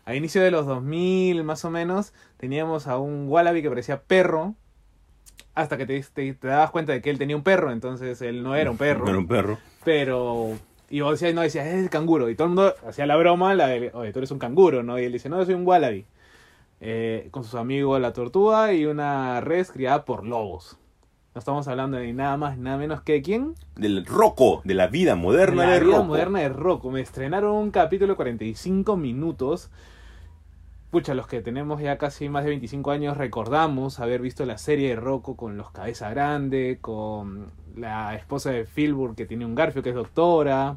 [0.05, 4.55] A inicio de los 2000, más o menos, teníamos a un Wallaby que parecía perro,
[5.55, 8.45] hasta que te, te, te dabas cuenta de que él tenía un perro, entonces él
[8.45, 9.07] no era un perro.
[9.09, 9.59] Era un perro.
[9.85, 10.53] Pero.
[10.89, 12.31] Y vos decías, no, decías, es el canguro.
[12.31, 14.99] Y todo el mundo hacía la broma, la de, oye, tú eres un canguro, ¿no?
[14.99, 16.07] Y él dice, no, yo soy un wallaby.
[16.81, 20.79] Eh, con sus amigos la tortuga y una res criada por lobos.
[21.39, 23.55] No estamos hablando de nada más, nada menos que de quién.
[23.77, 26.05] Del Rocco, de la vida moderna la de vida Rocco.
[26.05, 26.91] moderna de Rocco.
[26.91, 29.71] Me estrenaron un capítulo de 45 minutos.
[30.91, 34.89] Pucha, los que tenemos ya casi más de 25 años recordamos haber visto la serie
[34.89, 39.81] de Rocco con los Cabeza Grande, con la esposa de Filbur que tiene un garfio
[39.81, 40.77] que es doctora.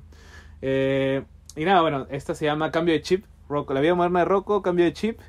[0.61, 1.23] Eh,
[1.55, 3.25] y nada, bueno, esta se llama Cambio de Chip.
[3.49, 5.19] Rocco, la vida moderna de Rocco, Cambio de Chip.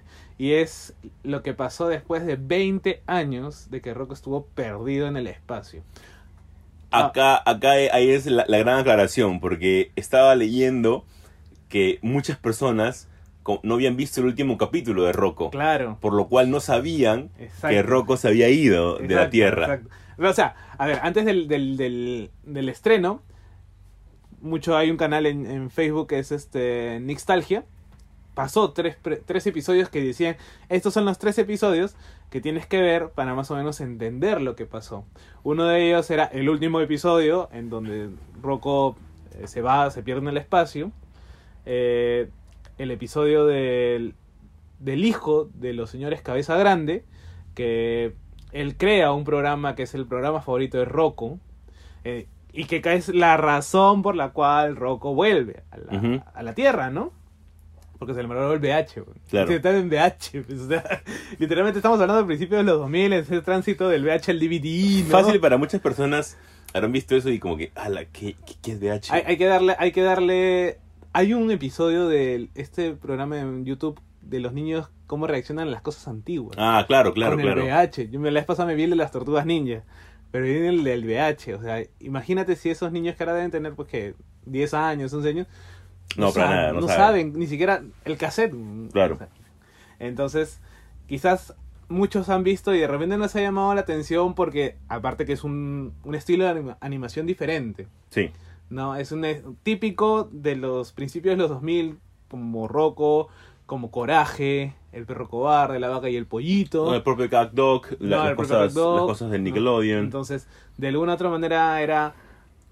[0.43, 5.17] Y es lo que pasó después de 20 años de que Rocco estuvo perdido en
[5.17, 5.83] el espacio.
[6.91, 11.05] Acá, acá ahí es la, la gran aclaración, porque estaba leyendo
[11.69, 13.09] que muchas personas
[13.63, 15.99] no habían visto el último capítulo de Rocco, Claro.
[16.01, 17.69] por lo cual no sabían Exacto.
[17.69, 19.63] que Rocco se había ido de la Tierra.
[19.77, 19.91] exacto.
[20.19, 23.23] O sea, a ver, antes del, del, del, del estreno,
[24.41, 27.65] mucho hay un canal en, en Facebook que es este Nixtalgia.
[28.35, 30.37] Pasó tres, tres episodios que decían,
[30.69, 31.97] estos son los tres episodios
[32.31, 35.05] que tienes que ver para más o menos entender lo que pasó.
[35.43, 38.09] Uno de ellos era el último episodio en donde
[38.41, 38.97] Rocco
[39.39, 40.93] eh, se va, se pierde en el espacio.
[41.67, 42.31] Eh,
[42.79, 44.15] el episodio del,
[44.79, 47.05] del hijo de los señores Cabeza Grande,
[47.55, 48.15] que
[48.53, 51.39] él crea un programa que es el programa favorito de Rocco,
[52.05, 56.55] eh, y que es la razón por la cual Rocco vuelve a la, a la
[56.55, 57.13] Tierra, ¿no?
[58.03, 59.05] Porque se le malogró el VH.
[59.31, 59.47] Claro.
[59.47, 60.43] Sí, está en VH.
[60.45, 60.83] pues, o sea,
[61.39, 65.11] literalmente estamos hablando del principio de los 2000, ese tránsito del VH al DVD, ¿no?
[65.11, 66.37] Fácil para muchas personas
[66.75, 69.13] habrán visto eso y como que, ala, ¿qué, qué, qué es VH?
[69.13, 70.79] Hay, hay que darle, hay que darle.
[71.13, 75.83] Hay un episodio de este programa en YouTube de los niños cómo reaccionan a las
[75.83, 76.57] cosas antiguas.
[76.59, 77.63] Ah, claro, claro, con claro.
[77.63, 78.11] el VH.
[78.11, 79.85] Yo me la vez pasada me vi el de las tortugas ninja.
[80.33, 81.55] Pero viene el del VH.
[81.55, 85.29] O sea, imagínate si esos niños que ahora deben tener, pues que 10 años, 11
[85.29, 85.47] años.
[86.17, 86.97] No, para saben- nada, no saben.
[86.97, 87.39] saben.
[87.39, 88.55] ni siquiera el cassette.
[88.93, 89.19] Claro.
[89.99, 90.61] Entonces,
[91.07, 91.55] quizás
[91.89, 95.45] muchos han visto y de repente nos ha llamado la atención porque, aparte que es
[95.45, 97.87] un, un estilo de anima- animación diferente.
[98.11, 98.31] Sí.
[98.71, 101.99] No, es un es típico de los principios de los 2000,
[102.29, 103.29] como Rocco,
[103.67, 106.85] como Coraje, El perro cobarde, La vaca y el pollito.
[106.87, 109.45] No, el propio Cat Dog, la- No, las, cosas, las cosas del ¿no?
[109.45, 110.05] Nickelodeon.
[110.05, 110.47] Entonces,
[110.77, 112.15] de alguna otra manera era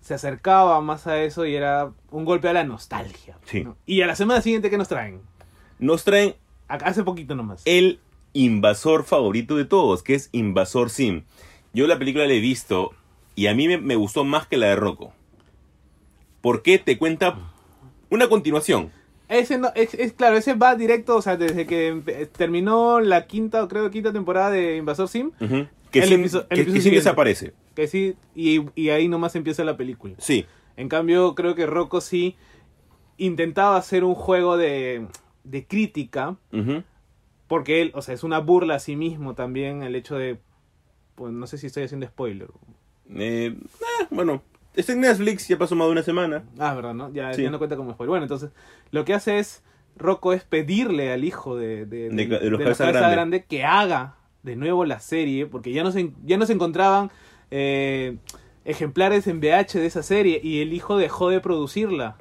[0.01, 3.39] se acercaba más a eso y era un golpe a la nostalgia.
[3.45, 3.65] Sí.
[3.65, 3.77] ¿no?
[3.87, 5.21] Y a la semana siguiente, ¿qué nos traen?
[5.79, 6.35] Nos traen
[6.69, 7.63] Hace poquito nomás.
[7.65, 8.01] el
[8.33, 11.23] invasor favorito de todos, que es Invasor Sim.
[11.73, 12.93] Yo la película la he visto
[13.35, 15.13] y a mí me, me gustó más que la de Rocco.
[16.41, 17.39] Porque te cuenta
[18.09, 18.91] una continuación.
[19.29, 23.63] Ese no, es, es- claro, ese va directo, o sea, desde que terminó la quinta,
[23.63, 25.31] o creo quinta temporada de Invasor Sim.
[25.91, 26.97] Que, El Sim, episo- el que- episodio que Sim siguiente.
[26.97, 27.53] desaparece.
[27.81, 30.15] Que sí, y, y ahí nomás empieza la película.
[30.19, 30.47] Sí.
[30.77, 32.37] En cambio, creo que Rocco sí
[33.17, 35.07] intentaba hacer un juego de,
[35.45, 36.37] de crítica,
[37.49, 40.39] porque él, o sea, es una burla a sí mismo también el hecho de,
[41.17, 42.49] pues no sé si estoy haciendo spoiler.
[43.15, 44.43] Eh, eh, bueno,
[44.75, 46.45] está en Netflix, ya pasó más de una semana.
[46.59, 47.13] Ah, verdad, ¿no?
[47.13, 47.43] Ya, Sí.
[47.43, 48.11] ya no cuenta como spoiler.
[48.11, 48.51] Bueno, entonces,
[48.93, 49.63] lo que hace es,
[49.97, 53.17] Rocco es pedirle al hijo de, de, De de- los de Cabeza Cabeza Grande.
[53.17, 54.15] Grande que haga
[54.45, 57.11] de nuevo la serie, porque ya no se, ya no se encontraban
[57.51, 58.17] eh,
[58.65, 62.17] ejemplares en VH de esa serie y el hijo dejó de producirla.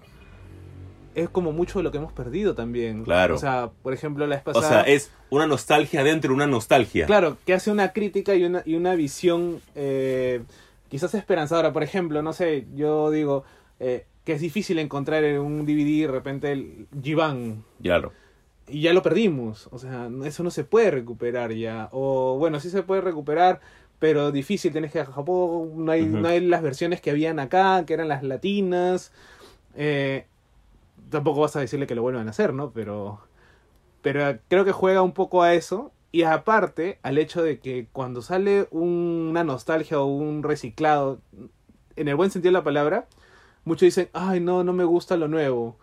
[1.16, 3.04] Es como mucho de lo que hemos perdido también.
[3.04, 3.36] Claro.
[3.36, 4.84] O sea, por ejemplo, la vez O pasada...
[4.84, 7.06] sea, es una nostalgia dentro de una nostalgia.
[7.08, 10.42] Claro, que hace una crítica y una, y una visión eh,
[10.88, 11.74] quizás esperanzadora.
[11.74, 13.44] Por ejemplo, no sé, yo digo
[13.80, 18.14] eh, que es difícil encontrar en un DVD de repente el Jivan Claro.
[18.68, 19.68] y ya lo perdimos.
[19.72, 21.90] O sea, eso no se puede recuperar ya.
[21.92, 23.60] O bueno, sí se puede recuperar,
[24.00, 24.72] pero difícil.
[24.72, 27.94] Tienes que ir a Japón, no hay, no hay las versiones que habían acá, que
[27.94, 29.12] eran las latinas.
[29.76, 30.26] Eh,
[31.10, 32.72] tampoco vas a decirle que lo vuelvan a hacer, ¿no?
[32.72, 33.20] Pero,
[34.02, 35.92] pero creo que juega un poco a eso.
[36.12, 41.20] Y aparte, al hecho de que cuando sale un- una nostalgia o un reciclado,
[41.96, 43.08] en el buen sentido de la palabra,
[43.66, 45.78] muchos dicen, ay, no, no me gusta lo nuevo,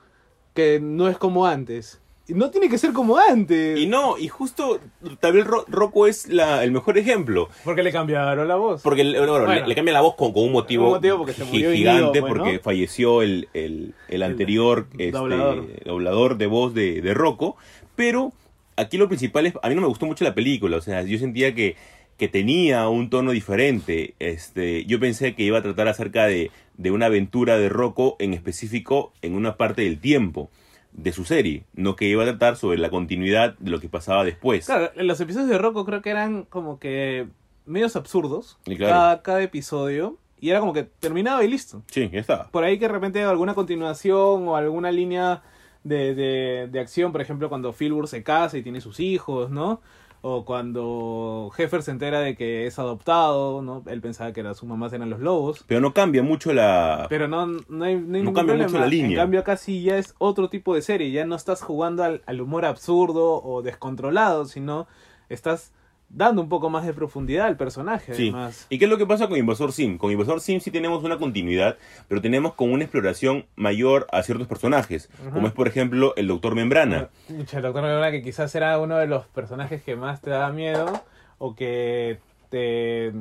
[0.55, 2.01] que no es como antes.
[2.29, 3.79] No tiene que ser como antes.
[3.79, 4.81] Y no, y justo
[5.21, 7.49] también Ro- Rocco es la, el mejor ejemplo.
[7.65, 8.83] Porque le cambiaron la voz.
[8.83, 9.55] Porque le, bueno, Bueno.
[9.55, 11.73] le, le cambia la voz con, con un motivo, Un motivo porque se gi- murió
[11.73, 12.39] gigante, pues, ¿no?
[12.43, 15.85] porque falleció el, el, el anterior este, doblador.
[15.85, 16.37] doblador.
[16.39, 17.57] de voz de, de Rocco.
[17.95, 18.33] Pero
[18.77, 21.19] aquí lo principal es, a mí no me gustó mucho la película, o sea, yo
[21.19, 21.77] sentía que,
[22.19, 24.15] que tenía un tono diferente.
[24.19, 28.35] Este, yo pensé que iba a tratar acerca de, de una aventura de Rocco en
[28.35, 30.51] específico en una parte del tiempo
[30.97, 34.25] de su serie, no que iba a tratar sobre la continuidad de lo que pasaba
[34.25, 34.67] después.
[34.67, 37.29] Claro, los episodios de Rocco creo que eran como que
[37.67, 38.93] medios absurdos Y claro.
[38.93, 40.17] cada, cada episodio.
[40.41, 41.83] Y era como que terminaba y listo.
[41.87, 42.49] Sí, ya está.
[42.49, 45.43] Por ahí que de repente alguna continuación o alguna línea
[45.83, 49.81] de, de, de acción, por ejemplo, cuando Filbur se casa y tiene sus hijos, ¿no?
[50.23, 53.83] O cuando Heffer se entera de que es adoptado, ¿no?
[53.87, 55.65] Él pensaba que era, sus mamás eran los lobos.
[55.69, 57.07] Pero no cambia mucho la...
[57.09, 58.65] Pero no, no hay, no hay cambia problema.
[58.65, 59.11] mucho la línea.
[59.11, 61.13] En cambio, acá sí ya es otro tipo de serie.
[61.13, 64.89] Ya no estás jugando al, al humor absurdo o descontrolado, sino
[65.29, 65.73] estás
[66.17, 68.15] dando un poco más de profundidad al personaje.
[68.15, 68.31] Sí.
[68.31, 68.67] Además.
[68.71, 69.99] ¿Y qué es lo que pasa con Invasor Sim?
[69.99, 71.77] Con Invasor Sim sí tenemos una continuidad,
[72.09, 76.55] pero tenemos con una exploración mayor a ciertos personajes, como es por ejemplo el Doctor
[76.55, 77.11] Membrana.
[77.29, 81.05] El doctor Membrana que quizás era uno de los personajes que más te daba miedo
[81.37, 83.13] o que te,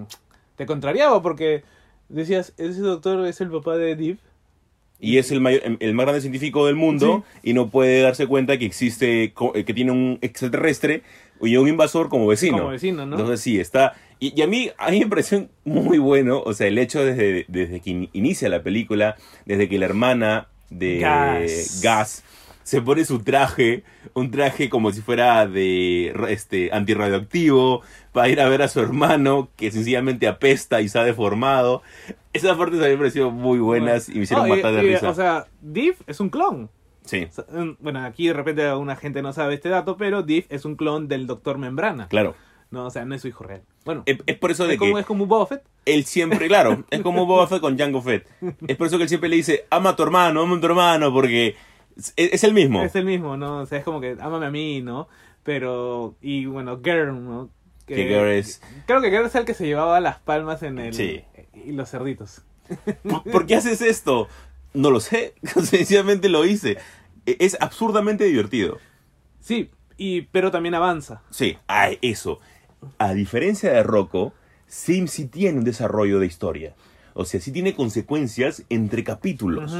[0.56, 1.64] te contrariaba porque
[2.08, 4.20] decías, ese doctor es el papá de Deep.
[4.98, 8.58] Y es el, mayor, el más grande científico del mundo y no puede darse cuenta
[8.58, 11.04] que existe, eh, que tiene un extraterrestre
[11.42, 12.58] y un invasor como vecino.
[12.58, 13.16] Como vecino, ¿no?
[13.18, 13.94] Entonces sí, está...
[14.20, 17.46] Y, y a mí, a mí me pareció muy bueno, o sea, el hecho desde,
[17.50, 21.82] desde que in- inicia la película, desde que la hermana de Gas.
[21.84, 22.24] Gas
[22.64, 27.82] se pone su traje, un traje como si fuera de este antirradioactivo,
[28.14, 31.84] para ir a ver a su hermano, que sencillamente apesta y se ha deformado.
[32.32, 35.10] Esas partes a mí me parecieron muy buenas y me hicieron matar de y, risa.
[35.10, 36.70] O sea, Deep es un clon.
[37.06, 40.66] Sí, mm, Bueno, aquí de repente alguna gente no sabe este dato, pero Deep es
[40.66, 42.08] un clon del doctor Membrana.
[42.08, 42.36] claro.
[42.72, 43.62] No, o sea, no es su hijo real.
[43.86, 45.64] Bueno, Es, es por eso de es, como, que es como Boba Fett.
[45.86, 48.28] él siempre, claro, es como Boba Fett con Jango Fett.
[48.68, 50.66] Es por eso que él siempre le dice, ama a tu hermano, ama a tu
[50.66, 51.56] hermano, porque
[51.96, 52.84] es, es el mismo.
[52.84, 53.60] Es el mismo, ¿no?
[53.60, 55.08] O sea, es como que ámame a mí, ¿no?
[55.44, 57.50] Pero, y bueno, Gern, ¿no?
[57.86, 60.94] Que Gern es- Creo que Gern es el que se llevaba las palmas en el...
[60.96, 61.22] Sí.
[61.54, 62.42] Y los cerditos.
[63.04, 64.28] ¿Por, por qué haces esto?
[64.76, 66.78] No lo sé, sencillamente lo hice.
[67.26, 68.78] E- Es absurdamente divertido.
[69.40, 71.22] Sí, y, pero también avanza.
[71.30, 72.40] Sí, ay, eso.
[72.98, 74.34] A diferencia de Rocco,
[74.68, 76.76] Sim sí tiene un desarrollo de historia.
[77.14, 79.74] O sea, sí tiene consecuencias entre capítulos.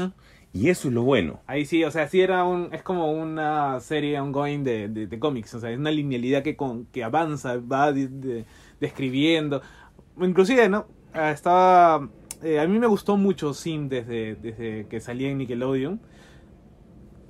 [0.52, 1.40] Y eso es lo bueno.
[1.46, 2.72] Ahí sí, o sea, sí era un...
[2.72, 5.52] Es como una serie ongoing de, de, de cómics.
[5.54, 8.44] O sea, es una linealidad que, con, que avanza, va de- de-
[8.80, 9.60] describiendo.
[10.18, 10.86] Inclusive, ¿no?
[11.12, 12.08] Ah, Estaba...
[12.42, 16.00] eh, a mí me gustó mucho Sim desde, desde que salía en Nickelodeon.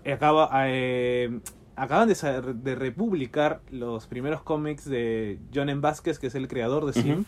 [0.05, 1.41] Acaba, eh,
[1.75, 5.81] acaban de, de republicar los primeros cómics de John M.
[5.81, 7.25] Vázquez, que es el creador de Sim.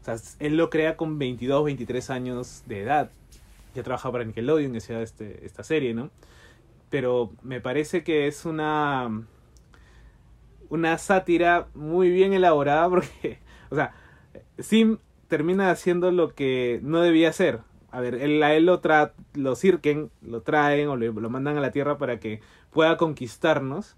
[0.00, 3.10] O sea, él lo crea con 22, 23 años de edad.
[3.74, 6.10] Ya trabajaba para Nickelodeon, hacía este, esta serie, ¿no?
[6.90, 9.10] Pero me parece que es una
[10.72, 13.38] una sátira muy bien elaborada porque,
[13.70, 13.94] o sea,
[14.58, 14.98] Sim
[15.32, 17.60] termina haciendo lo que no debía hacer.
[17.90, 21.56] A ver, él, a él lo, tra lo cirquen, lo traen o le- lo mandan
[21.56, 22.40] a la Tierra para que
[22.70, 23.96] pueda conquistarnos,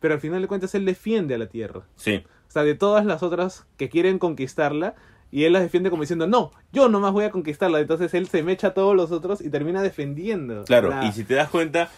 [0.00, 1.82] pero al final de cuentas él defiende a la Tierra.
[1.96, 2.24] Sí.
[2.48, 4.94] O sea, de todas las otras que quieren conquistarla,
[5.30, 7.78] y él las defiende como diciendo, no, yo nomás voy a conquistarla.
[7.80, 10.64] Entonces él se mecha a todos los otros y termina defendiendo.
[10.64, 11.90] Claro, la- y si te das cuenta,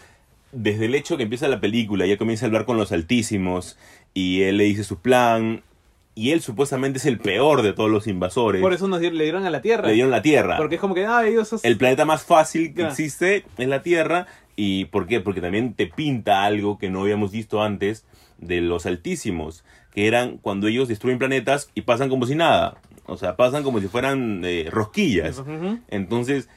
[0.51, 3.77] desde el hecho que empieza la película, ya comienza a hablar con los altísimos,
[4.13, 5.63] y él le dice su plan,
[6.15, 8.61] y él supuestamente es el peor de todos los invasores.
[8.61, 9.87] Por eso nos di- le dieron a la Tierra.
[9.87, 10.57] le dieron la Tierra.
[10.57, 11.51] Porque es como que, ah, ellos...
[11.53, 14.27] es- El planeta más fácil que existe es la Tierra.
[14.55, 15.19] ¿Y por qué?
[15.19, 18.05] Porque también te pinta algo que no habíamos visto antes
[18.37, 22.77] de los altísimos, que eran cuando ellos destruyen planetas y pasan como si nada.
[23.05, 25.41] O sea, pasan como si fueran eh, rosquillas.
[25.89, 26.47] Entonces,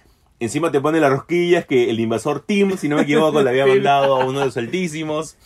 [0.41, 3.67] encima te ponen las rosquillas que el invasor Tim, si no me equivoco, le había
[3.75, 5.37] mandado a uno de los altísimos.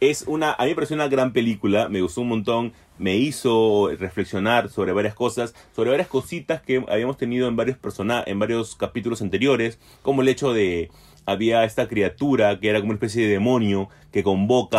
[0.00, 3.90] Es una, a mí me pareció una gran película, me gustó un montón, me hizo
[3.98, 8.76] reflexionar sobre varias cosas, sobre varias cositas que habíamos tenido en varios persona en varios
[8.76, 10.90] capítulos anteriores, como el hecho de
[11.26, 14.78] había esta criatura que era como una especie de demonio que convoca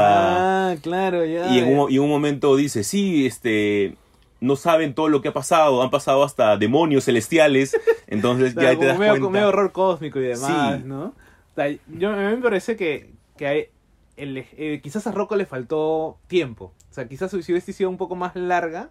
[0.72, 1.48] Ah, claro, ya.
[1.54, 3.96] y en, un, y en un momento dice, sí, este,
[4.40, 7.78] no saben todo lo que ha pasado, han pasado hasta demonios celestiales,
[8.08, 9.30] entonces O sea, ya te das medio, cuenta.
[9.30, 10.84] medio horror cósmico y demás, Sí.
[10.88, 11.04] ¿no?
[11.04, 13.66] O sea, yo, a mí me parece que, que hay-
[14.20, 16.74] el- eh, quizás a Rocco le faltó tiempo.
[16.90, 18.90] O sea, quizás si hubiese sido un poco más larga,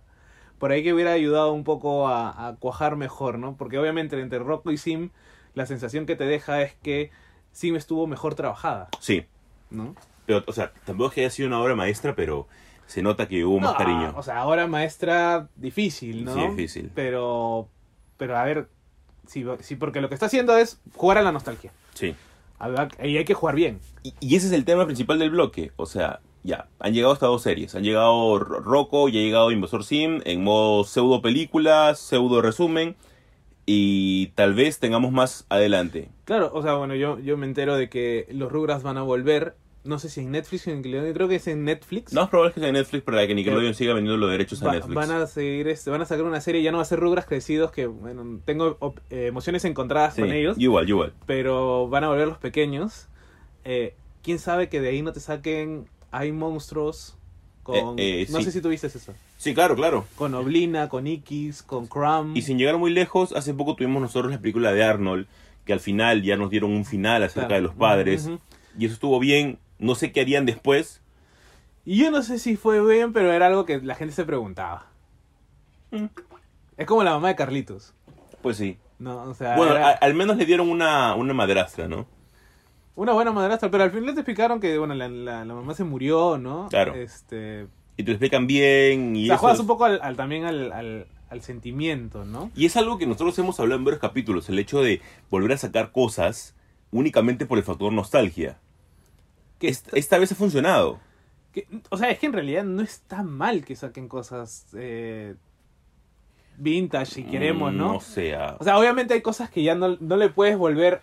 [0.58, 3.56] por ahí que hubiera ayudado un poco a, a cuajar mejor, ¿no?
[3.56, 5.10] Porque obviamente entre Rocco y Sim,
[5.54, 7.10] la sensación que te deja es que
[7.52, 9.24] Sim estuvo mejor trabajada, Sí,
[9.70, 9.94] ¿no?
[10.26, 12.46] pero, o sea, tampoco es que haya sido una obra maestra, pero
[12.86, 14.12] se nota que hubo más cariño.
[14.16, 16.34] O sea, ahora maestra difícil, ¿no?
[16.34, 16.90] Sí, difícil.
[16.94, 17.68] Pero,
[18.16, 18.68] pero a ver,
[19.26, 21.72] sí, sí, porque lo que está haciendo es jugar a la nostalgia.
[21.94, 22.14] Sí.
[23.02, 23.80] Y hay que jugar bien.
[24.02, 25.72] Y, y ese es el tema principal del bloque.
[25.76, 27.74] O sea, ya, han llegado estas dos series.
[27.74, 32.96] Han llegado Ro- Rocco y ha llegado Invasor Sim en modo pseudo película, pseudo resumen.
[33.66, 36.08] Y tal vez tengamos más adelante.
[36.24, 39.56] Claro, o sea, bueno, yo, yo me entero de que los Rugrats van a volver,
[39.88, 42.12] no sé si en Netflix o en Nickelodeon, creo que es en Netflix.
[42.12, 44.70] No es probable que sea en Netflix para que Nickelodeon siga vendiendo los derechos a
[44.72, 44.94] Netflix.
[44.94, 47.24] van a seguir este, van a sacar una serie ya no va a ser Rugras
[47.26, 48.78] crecidos que bueno tengo
[49.10, 51.12] eh, emociones encontradas Sí, con ellos igual, igual.
[51.26, 53.08] pero van a volver los pequeños
[53.64, 57.16] Eh, quién sabe que de ahí no te saquen hay monstruos
[57.62, 58.44] con Eh, no sí.
[58.44, 60.04] sé si tuviste eso Sí, claro, claro.
[60.16, 64.30] con Oblina con Ikis con Crumb Y sin llegar muy lejos, hace poco tuvimos nosotros
[64.32, 65.26] la película de Arnold,
[65.64, 67.62] que al final ya nos dieron un final acerca Claro.
[67.62, 68.28] de los padres.
[68.78, 69.58] Y eso estuvo bien.
[69.78, 71.00] No sé qué harían después.
[71.84, 74.86] y yo no sé si fue bien pero era algo que la gente se preguntaba
[75.90, 76.04] Mm.
[76.76, 77.94] es como la mamá de Carlitos
[78.42, 78.76] Pues sí.
[78.98, 82.06] no o sea Bueno, era- a- al menos le dieron una, una madrastra, ¿no?
[82.94, 85.84] Una buena madrastra, pero al final te explicaron que bueno, la, la- la mamá se
[85.84, 86.66] murió, ¿no?
[86.68, 86.94] Claro.
[86.94, 89.14] Este, Y te lo explican bien.
[89.16, 92.24] Y o sea, eso juegas es- un poco al, al- también al, al, al sentimiento,
[92.24, 92.50] ¿no?
[92.56, 95.58] Y es algo que nosotros hemos hablado en varios capítulos, el hecho de volver a
[95.58, 96.54] sacar cosas
[96.90, 98.58] únicamente por el factor nostalgia.
[99.58, 101.00] Que esta vez ha funcionado.
[101.52, 105.34] que- o sea, es que en realidad no está mal que saquen cosas eh,
[106.56, 107.92] vintage si queremos, Mm, ¿no?
[107.94, 108.56] No sea.
[108.60, 111.00] O sea, obviamente hay cosas que ya no, no le puedes volver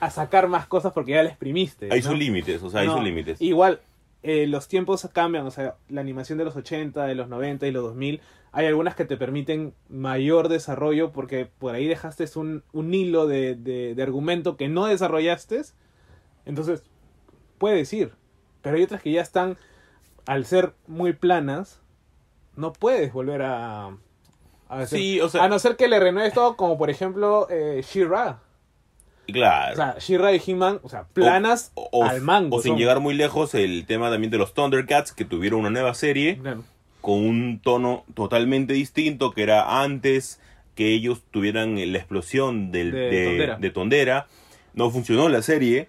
[0.00, 1.88] a sacar más cosas porque ya le exprimiste.
[1.92, 2.08] hay ¿no?
[2.10, 3.40] sus límites, o sea, hay No, sus límites.
[3.40, 3.80] Igual,
[4.22, 7.70] eh, los tiempos cambian, o sea, la animación de los 80, de los 90 y
[7.70, 8.20] los 2000,
[8.52, 13.54] hay algunas que te permiten mayor desarrollo porque por ahí dejaste un, un hilo de,
[13.54, 15.62] de- de argumento que no desarrollaste,
[16.46, 16.82] entonces
[17.58, 18.12] puedes ir,
[18.62, 19.56] pero hay otras que ya están,
[20.26, 21.80] al ser muy planas,
[22.56, 23.86] no puedes volver a...
[23.86, 23.98] a
[24.68, 27.82] hacer- Sí, o sea- a no ser que le renueves todo, como por ejemplo eh,
[27.86, 28.40] She-Ra.
[29.26, 29.72] Claro.
[29.72, 32.56] O sea, She-Ra y He-Man, o sea, planas O- o- al mango.
[32.56, 32.78] O sin son.
[32.78, 36.62] llegar muy lejos, el tema también de los Thundercats, que tuvieron una nueva serie Claro.
[37.00, 40.40] con un tono totalmente distinto, que era antes
[40.74, 43.56] que ellos tuvieran la explosión del, De de, Tondera.
[43.58, 44.26] de Tondera.
[44.74, 45.88] No funcionó la serie.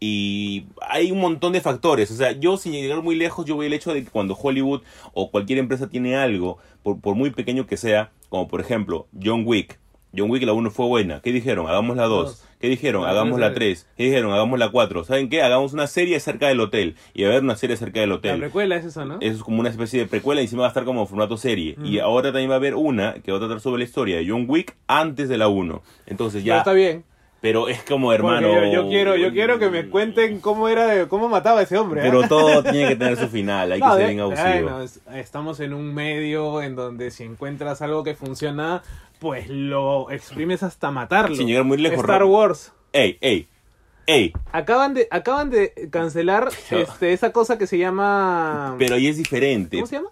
[0.00, 2.10] Y hay un montón de factores.
[2.10, 4.80] O sea, yo sin llegar muy lejos, yo voy el hecho de que cuando Hollywood
[5.12, 9.42] o cualquier empresa tiene algo, por, por muy pequeño que sea, como por ejemplo John
[9.46, 9.78] Wick.
[10.16, 11.20] John Wick la 1 fue buena.
[11.20, 11.68] ¿Qué dijeron?
[11.68, 12.24] Hagamos la 2.
[12.26, 12.44] Dos.
[12.58, 13.04] ¿Qué dijeron?
[13.04, 13.86] La Hagamos la la 3.
[13.96, 14.32] ¿Qué dijeron?
[14.32, 15.04] Hagamos la 4.
[15.04, 15.40] ¿Saben qué?
[15.42, 16.96] Hagamos una serie acerca del hotel.
[17.14, 18.40] Y va a haber una serie acerca del La hotel.
[18.40, 19.18] precuela es eso, ¿no?
[19.20, 21.76] Eso es como una especie de precuela y encima va a estar como formato serie.
[21.84, 24.28] Y ahora también va a haber una que va a tratar sobre la historia de
[24.28, 25.80] John Wick antes de la 1.
[26.06, 26.58] Entonces Pero ya...
[26.58, 27.04] está bien.
[27.40, 28.48] Pero es como hermano...
[28.66, 32.00] yo, yo quiero, yo quiero que me cuenten cómo era, cómo mataba a ese hombre.
[32.02, 32.04] ¿eh?
[32.04, 34.80] Pero todo tiene que tener su final, hay No, que ser bien abusivo.
[35.14, 38.82] estamos en un medio en donde si encuentras algo que funciona,
[39.18, 41.34] pues lo exprimes hasta matarlo.
[41.34, 42.72] Sin llegar muy lejos, Star Wars.
[42.92, 43.48] ¡Ey, ey!
[44.06, 44.32] ¡Ey!
[44.52, 48.74] Acaban de, acaban de cancelar Pero- este, esa cosa que se llama.
[48.78, 49.76] Pero ahí es diferente.
[49.78, 50.10] ¿Cómo se llama?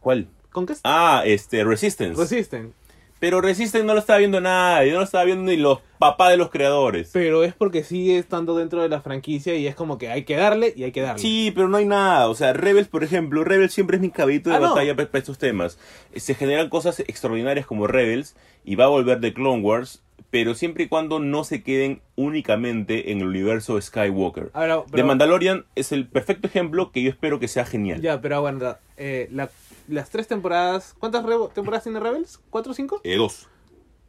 [0.00, 0.26] ¿Cuál?
[0.50, 0.80] Conquest.
[0.84, 2.20] Ah, este, Resistance.
[2.20, 2.72] Resisten.
[3.20, 6.36] Pero Resistance no lo estaba viendo nadie, no lo estaba viendo ni los papás de
[6.36, 7.10] los creadores.
[7.12, 10.36] Pero es porque sigue estando dentro de la franquicia y es como que hay que
[10.36, 11.20] darle y hay que darle.
[11.20, 12.28] Sí, pero no hay nada.
[12.28, 15.18] O sea, Rebels, por ejemplo, Rebels siempre es mi caballito de Ah, batalla para, para
[15.18, 15.78] estos temas.
[16.14, 20.84] Se generan cosas extraordinarias como Rebels y va a volver de Clone Wars, pero siempre
[20.84, 24.50] y cuando no se queden únicamente en el universo Skywalker.
[24.52, 28.00] Ahora, The Mandalorian es el perfecto ejemplo que yo espero que sea genial.
[28.00, 28.78] Ya, pero aguanta.
[28.96, 29.48] Eh, la-
[29.88, 30.94] las tres temporadas.
[30.98, 31.24] ¿Cuántas
[31.54, 32.40] temporadas tiene Rebels?
[32.50, 33.00] ¿Cuatro o cinco?
[33.04, 33.48] Eh, dos.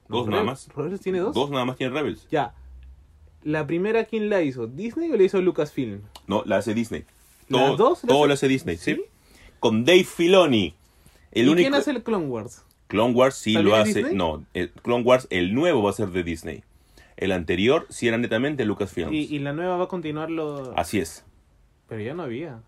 [0.08, 0.70] Dos No, nada Rebels- más.
[0.76, 1.34] ¿Rebels tiene dos?
[1.34, 2.28] Dos nada más tiene Rebels.
[2.30, 2.54] Ya.
[3.44, 4.68] ¿La primera quién la hizo?
[4.68, 6.02] ¿Disney o la hizo Lucasfilm?
[6.28, 7.06] No, la hace Disney.
[7.48, 8.02] ¿Las Todo, dos?
[8.02, 8.96] todo ¿Las- lo hace Disney, ¿sí?
[8.96, 9.02] ¿Sí?
[9.60, 10.76] Con Dave Filoni.
[11.32, 11.64] El ¿Y único...
[11.70, 12.64] quién hace el Clone Wars?
[12.88, 13.94] Clone Wars sí ¿También lo hace.
[13.94, 14.16] Disney?
[14.16, 16.64] No, el Clone Wars, el nuevo va a ser de Disney.
[17.18, 19.12] El anterior sí era netamente Lucasfilms.
[19.14, 20.74] Y, y la nueva va a continuar lo...
[20.78, 21.24] Así es.
[21.88, 22.62] Pero ya no había.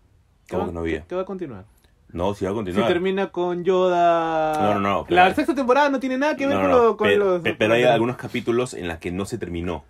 [0.46, 1.00] ¿Qué ¿Cómo va- que no había?
[1.02, 1.64] ¿Qué, qué va a continuar?
[2.12, 2.88] No, sí va a Si continuar.
[2.88, 4.52] termina con Yoda...
[4.60, 6.76] No, no, no, pero- La sexta temporada no tiene nada que ver No, con, no,
[6.78, 7.42] no, lo- con pero, los...
[7.42, 9.84] pe- pero hay algunos capítulos en los que no se terminó.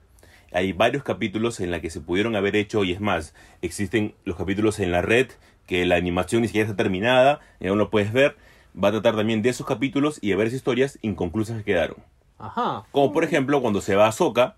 [0.52, 4.37] Hay varios capítulos en los que se pudieron haber hecho y es más, existen los
[4.37, 5.28] capítulos en la red
[5.66, 8.37] que la animación ni siquiera está terminada y aún lo puedes ver.
[8.83, 11.96] Va a tratar también de esos capítulos y de ver esas historias inconclusas que quedaron.
[12.38, 12.85] Ajá.
[12.92, 14.56] Como por ejemplo cuando se va a Soka,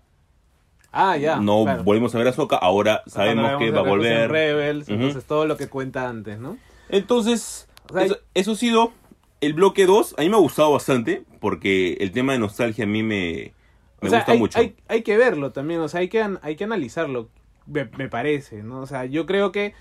[0.91, 1.37] Ah, ya.
[1.37, 1.83] no claro.
[1.83, 4.29] volvemos a ver a Soka, ahora sabemos que va a volver.
[4.31, 4.93] Rebels, Ujú.
[4.93, 6.57] entonces todo lo que cuenta antes, ¿no?
[6.89, 7.67] Entonces,
[7.99, 8.93] eso, eso ha sido
[9.41, 10.15] el bloque 2.
[10.17, 13.53] A mí me ha gustado bastante porque el tema de nostalgia a mí me,
[14.01, 14.59] me O sea, gusta hay, mucho.
[14.59, 17.29] Hay, hay que verlo también, o sea, hay que, hay que analizarlo,
[17.65, 18.81] me, me parece, ¿no?
[18.81, 19.73] O sea, yo creo que,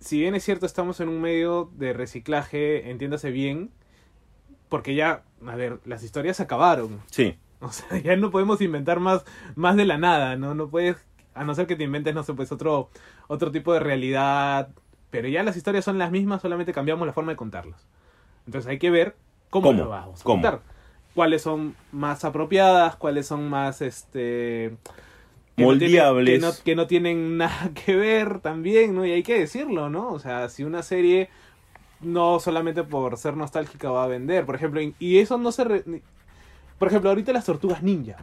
[0.00, 3.70] si bien es cierto, estamos en un medio de reciclaje, entiéndase bien,
[4.68, 7.00] porque ya, a ver, las historias se acabaron.
[7.10, 10.54] Sí, O sea, ya no podemos inventar más, más de la nada, ¿no?
[10.54, 10.96] No puedes,
[11.34, 12.90] a no ser que te inventes, no sé, pues otro,
[13.28, 14.70] otro tipo de realidad.
[15.10, 17.86] Pero ya las historias son las mismas, solamente cambiamos la forma de contarlas.
[18.46, 19.16] Entonces hay que ver
[19.50, 19.78] cómo, ¿Cómo?
[19.84, 20.42] lo vamos a ¿Cómo?
[20.42, 20.60] contar.
[21.14, 24.74] Cuáles son más apropiadas, cuáles son más, este...
[25.56, 26.40] que no tienen- moldeables.
[26.40, 29.04] que, no, que no tienen nada que ver también, ¿no?
[29.06, 30.10] Y hay que decirlo, ¿no?
[30.12, 31.30] O sea, si una serie
[32.00, 35.64] no solamente por ser nostálgica va a vender, por ejemplo, y- eso no se...
[35.64, 36.02] re-
[36.78, 38.16] por ejemplo, ahorita las tortugas ninja.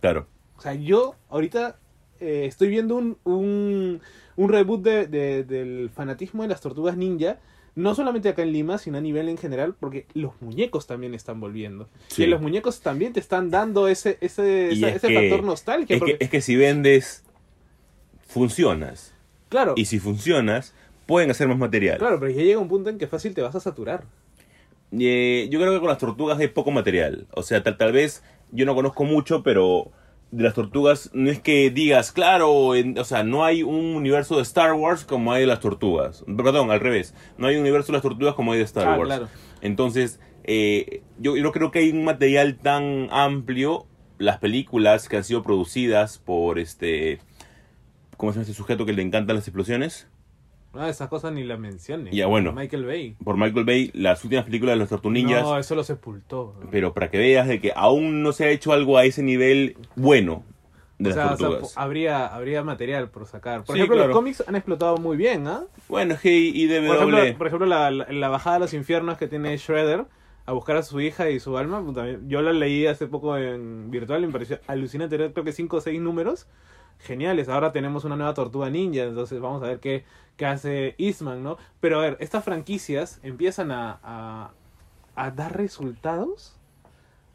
[0.00, 0.26] Claro.
[0.56, 1.76] O sea, yo ahorita
[2.20, 4.00] eh, estoy viendo un, un,
[4.36, 7.38] un reboot de, de- del fanatismo de las tortugas ninja.
[7.74, 11.40] No solamente acá en Lima, sino a nivel en general, porque los muñecos también están
[11.40, 11.88] volviendo.
[12.08, 12.22] Sí.
[12.22, 15.44] Y los muñecos también te están dando ese, ese, Y esa- es ese que- factor
[15.44, 15.94] nostalgia.
[15.96, 17.22] Es que, es que si vendes,
[18.26, 19.12] funcionas.
[19.48, 20.74] claro, Y si funcionas,
[21.06, 21.98] pueden hacer más material.
[21.98, 24.04] claro, pero ya llega un punto en que fácil te vas a saturar.
[24.92, 27.26] Eh, yo creo que con las tortugas hay poco material.
[27.34, 29.90] O sea, tal, tal vez yo no conozco mucho, pero
[30.32, 34.36] de las tortugas no es que digas, claro, en- o sea, no hay un universo
[34.36, 36.24] de Star Wars como hay de las tortugas.
[36.36, 37.14] Perdón, al revés.
[37.38, 39.06] No hay un universo de las tortugas como hay de Star Ah, Wars.
[39.08, 39.28] claro.
[39.62, 43.86] Entonces, eh, yo, yo no creo que hay un material tan amplio.
[44.18, 47.18] Las películas que han sido producidas por este...
[48.16, 50.08] ¿Cómo se llama este sujeto que le encantan las explosiones?
[50.78, 52.14] Ah, esas cosas ni las menciones.
[52.14, 52.52] Ya, bueno.
[52.52, 53.16] Michael Bay.
[53.24, 55.42] Por Michael Bay, las últimas películas de los Tortunillas.
[55.42, 56.54] No, eso lo sepultó.
[56.70, 59.76] Pero para que veas de que aún no se ha hecho algo a ese nivel
[59.96, 60.44] bueno
[60.98, 61.74] de O sea, las o sea, tortugas.
[61.74, 63.64] po- habría, habría material por sacar.
[63.64, 64.08] Por Sí, ejemplo, claro.
[64.08, 65.64] los cómics han explotado muy bien, ¿ah?
[65.88, 66.86] Bueno, es que IDW...
[66.86, 70.06] Por ejemplo, por ejemplo la, la- la bajada a los infiernos que tiene Shredder
[70.46, 71.84] a buscar a su hija y su alma.
[71.84, 75.16] puta, Yo la leí hace poco en virtual y me pareció alucinante.
[75.16, 76.46] Creo que 5 o 6 números
[76.98, 77.48] geniales.
[77.48, 79.02] Ahora tenemos una nueva tortuga ninja.
[79.02, 80.04] Entonces vamos a ver qué,
[80.36, 81.56] qué hace Eastman, ¿no?
[81.80, 84.50] Pero a ver, estas franquicias empiezan a, a,
[85.14, 86.52] a dar resultados.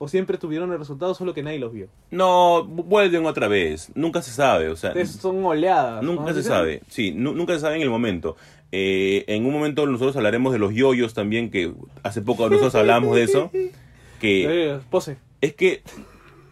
[0.03, 1.87] ¿O siempre tuvieron el resultado solo que nadie los vio?
[2.09, 3.91] No, vu- vuelven otra vez.
[3.93, 4.93] Nunca se sabe, o sea...
[4.93, 6.01] Entonces son oleadas.
[6.03, 8.35] Nunca se Dicen, sabe, sí, nu- nunca se sabe en el momento.
[8.71, 11.71] Eh, en un momento nosotros hablaremos de los yoyos también, que
[12.01, 13.51] hace poco nosotros hablábamos de eso.
[14.19, 15.17] Que eh, Pose.
[15.41, 15.81] es que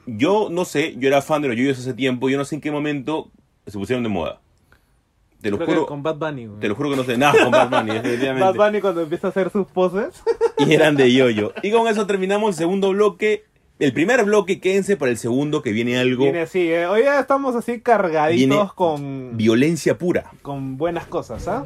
[0.07, 2.61] yo no sé, yo era fan de los yoyos hace tiempo, yo no sé en
[2.61, 3.29] qué momento
[3.67, 4.41] se pusieron de moda.
[5.41, 6.47] Te lo Creo que juro, con Bad Bunny.
[6.47, 6.59] güey.
[6.59, 8.57] te lo juro que no sé nada con Bad Bunny, Bad definitivamente.
[8.57, 10.21] Bunny cuando empieza a hacer sus poses.
[10.57, 11.53] Y eran de yoyo.
[11.63, 13.45] Y con eso terminamos el segundo bloque.
[13.79, 16.85] El primer bloque, quédense para el segundo que viene algo Viene así, eh.
[16.85, 20.31] hoy ya estamos así cargaditos Viene con, violencia pura.
[20.41, 21.63] con buenas cosas, ¿ah?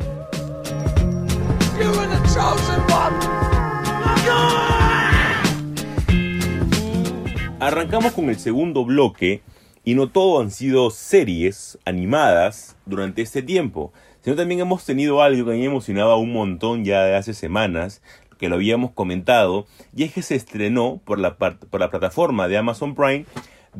[7.59, 9.41] Arrancamos con el segundo bloque
[9.83, 15.45] y no todo han sido series animadas durante este tiempo, sino también hemos tenido algo
[15.45, 18.01] que a mí me emocionaba un montón ya de hace semanas,
[18.39, 19.65] que lo habíamos comentado,
[19.95, 23.25] y es que se estrenó por la, por la plataforma de Amazon Prime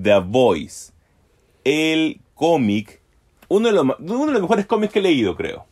[0.02, 0.92] The Voice,
[1.64, 3.02] el cómic,
[3.48, 5.66] uno de, los, ma- uno de los mejores cómics que he leído, creo.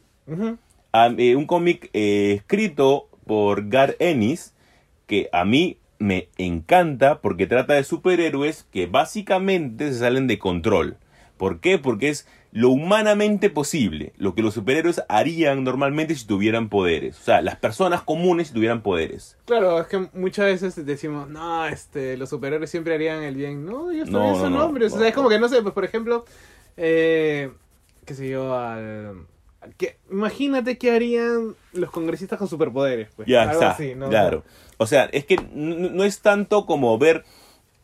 [0.93, 4.53] Ah, eh, un cómic eh, escrito por Gar Ennis
[5.07, 10.97] que a mí me encanta porque trata de superhéroes que básicamente se salen de control.
[11.37, 11.77] ¿Por qué?
[11.77, 17.19] Porque es lo humanamente posible, lo que los superhéroes harían normalmente si tuvieran poderes.
[17.19, 19.37] O sea, las personas comunes si tuvieran poderes.
[19.45, 23.63] Claro, es que muchas veces decimos, no, este, los superhéroes siempre harían el bien.
[23.63, 24.93] No, ellos también no, son no, hombres.
[24.93, 26.25] o sea, es como que, no sé, pues por ejemplo,
[26.77, 27.51] eh,
[28.05, 29.27] qué sé yo, al...
[29.77, 33.09] Que, imagínate qué harían los congresistas con superpoderes.
[33.15, 34.09] Pues, Ya algo está, así, ¿no?
[34.09, 34.43] claro.
[34.81, 37.23] O sea, es que no es tanto como ver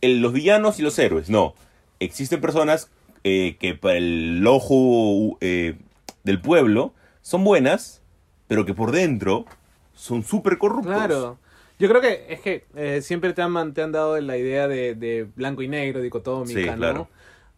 [0.02, 1.54] el- los villanos y los héroes, no.
[2.00, 2.90] Existen personas
[3.24, 5.76] eh, que para el ojo eh,
[6.24, 8.02] del pueblo son buenas,
[8.48, 9.46] pero que por dentro
[9.94, 10.96] son súper corruptos.
[10.96, 11.38] Claro.
[11.78, 14.96] Yo creo que es que eh, siempre te han, te han dado la idea de,
[14.96, 17.08] de blanco y negro, dicotómica, Sí, ¿no?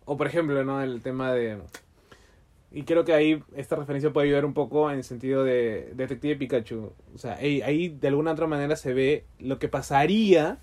[0.04, 0.82] O por ejemplo, ¿no?
[0.82, 1.60] El tema de...
[2.72, 6.36] Y creo que ahí esta referencia puede ayudar un poco en el sentido de Detective
[6.36, 6.92] Pikachu.
[7.16, 10.60] O sea, ahí, ahí de alguna otra manera se ve lo que pasaría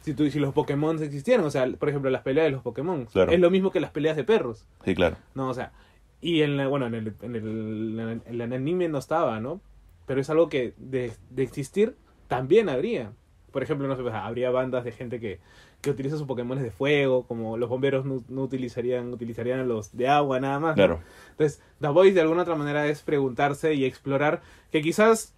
[0.00, 1.44] si, tú, si los Pokémon existieran.
[1.44, 3.06] O sea, por ejemplo, las peleas de los Pokémon.
[3.06, 3.30] Claro.
[3.30, 4.66] Es lo mismo que las peleas de perros.
[4.84, 5.16] Sí, claro.
[5.34, 5.72] No, o sea,
[6.20, 9.60] y en la, bueno, en el, en el, en el anime no estaba, ¿no?
[10.06, 11.94] Pero es algo que de, de existir
[12.26, 13.12] también habría.
[13.52, 15.38] Por ejemplo, no sé, habría bandas de gente que,
[15.80, 19.96] que utiliza sus Pokémon de fuego, como los bomberos no, no utilizarían, utilizarían a los
[19.96, 20.70] de agua nada más.
[20.70, 20.74] ¿no?
[20.74, 21.00] Claro.
[21.30, 24.40] Entonces, The Voice de alguna otra manera es preguntarse y explorar
[24.72, 25.34] que quizás,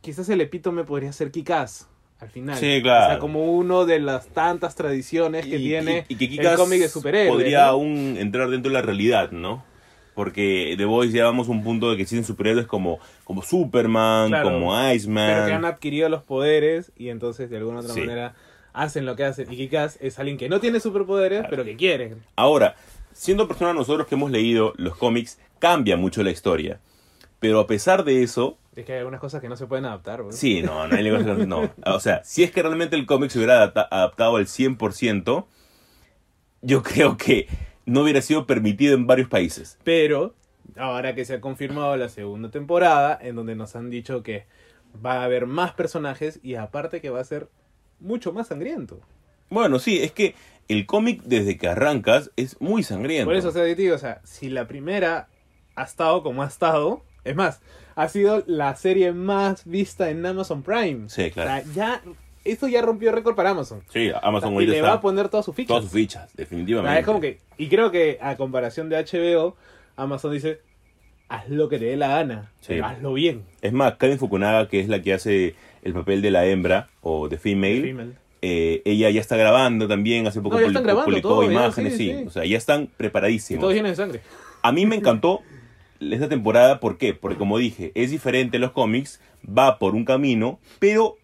[0.00, 1.86] quizás el epítome podría ser Kikaz
[2.18, 2.56] al final.
[2.56, 3.04] Sí, claro.
[3.04, 6.30] O sea, como uno de las tantas tradiciones que Y- tiene y- y que el
[6.30, 7.32] Kikas cómic de superhéroes.
[7.32, 7.70] Podría ¿no?
[7.70, 9.64] aún entrar dentro de la realidad, ¿no?
[10.14, 14.28] Porque The Voice ya vamos a un punto de que existen superhéroes como, como Superman,
[14.28, 14.50] Claro.
[14.50, 15.46] como pero Iceman.
[15.46, 18.00] que han adquirido los poderes y entonces de alguna otra Sí.
[18.00, 18.34] manera
[18.72, 19.52] hacen lo que hacen.
[19.52, 21.50] Y Kikas es alguien que no tiene superpoderes, Claro.
[21.50, 22.16] pero que quiere.
[22.36, 22.76] Ahora,
[23.12, 26.80] siendo personas nosotros que hemos leído los cómics, cambia mucho la historia.
[27.38, 30.22] Pero a pesar de eso, Es que hay algunas cosas que no se pueden adaptar.
[30.22, 30.34] güey.
[30.36, 31.70] sí, no, no hay ninguna- no.
[31.86, 35.46] O sea, si es que realmente el cómic se hubiera adapta- adaptado al 100%,
[36.62, 37.48] yo creo que
[37.86, 39.78] no hubiera sido permitido en varios países.
[39.84, 40.34] Pero
[40.76, 44.46] ahora que se ha confirmado la segunda temporada, en donde nos han dicho que
[45.04, 47.48] va a haber más personajes y aparte que va a ser
[48.00, 49.00] mucho más sangriento.
[49.48, 50.34] Bueno, sí, es que
[50.68, 53.26] el cómic desde que arrancas es muy sangriento.
[53.26, 55.28] Por eso, o sea, te digo, o sea, si la primera
[55.74, 57.60] ha estado como ha estado, es más,
[57.96, 61.08] ha sido la serie más vista en Amazon Prime.
[61.08, 61.50] Sí, claro.
[61.68, 62.02] O sea, ya,
[62.44, 63.82] esto ya rompió récord para Amazon.
[63.92, 65.68] Sí, O sea, Amazon y ahorita le va a poner todas sus fichas.
[65.68, 66.92] todas sus fichas, O definitivamente.
[66.92, 69.56] sea, es como que, y creo que a comparación de HBO,
[69.96, 70.60] Amazon dice,
[71.30, 72.66] haz lo que te dé la gana, Sí.
[72.74, 73.44] pero hazlo bien.
[73.62, 77.28] Es más, Karen Fukunaga, que es la que hace el papel de la hembra o
[77.28, 78.12] de female, Female.
[78.42, 80.66] eh, ella ya está grabando también, hace poco No,
[81.04, 82.24] publicó todo, ya, imágenes, sí, sí, sí.
[82.26, 83.60] o sea, ya están Y preparadísimos.
[83.62, 84.20] todos llenos de sangre.
[84.62, 85.40] A mí me encantó
[86.00, 87.14] esta temporada, ¿por qué?
[87.14, 91.16] Porque como dije, es diferente a los cómics, va por un camino, pero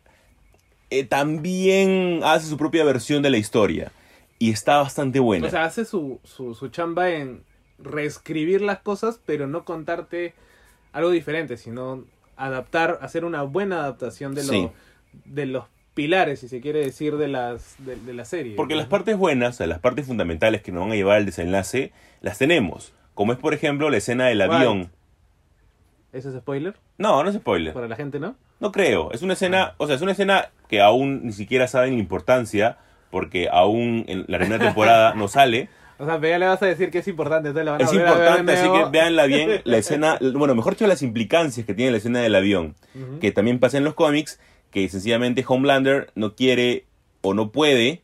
[0.91, 3.91] eh, también hace su propia versión de la historia.
[4.39, 5.47] Y está bastante buena.
[5.47, 7.41] O sea, hace su, su, su chamba en
[7.79, 10.35] reescribir las cosas, pero no contarte
[10.93, 12.05] algo diferente, sino
[12.37, 14.69] adaptar, hacer una buena adaptación de, lo- Sí.
[15.25, 15.65] de los
[15.95, 18.55] pilares, si se quiere decir, de, las, de, de la serie.
[18.57, 22.37] Porque las partes buenas, las partes fundamentales que nos van a llevar al desenlace, las
[22.39, 22.93] tenemos.
[23.15, 24.91] Como es, por ejemplo, la escena del avión.
[26.13, 26.75] ¿Eso es spoiler?
[26.99, 27.73] No, no es spoiler.
[27.75, 28.37] Para la gente, ¿no?
[28.61, 29.11] No creo.
[29.13, 32.79] Es una escena, o sea, es una escena que aún ni siquiera saben la importancia,
[33.11, 35.69] porque aún en la primera temporada no sale.
[35.99, 37.85] O sea, pero ya le vas a decir que es importante, entonces la van a
[37.85, 39.63] Es importante, así que véanla bien.
[39.65, 42.75] La escena, bueno, mejor dicho, las implicancias que tiene la escena del avión,
[43.21, 44.39] que también pasa en los cómics,
[44.71, 46.85] que sencillamente Homelander no quiere
[47.23, 48.03] o no puede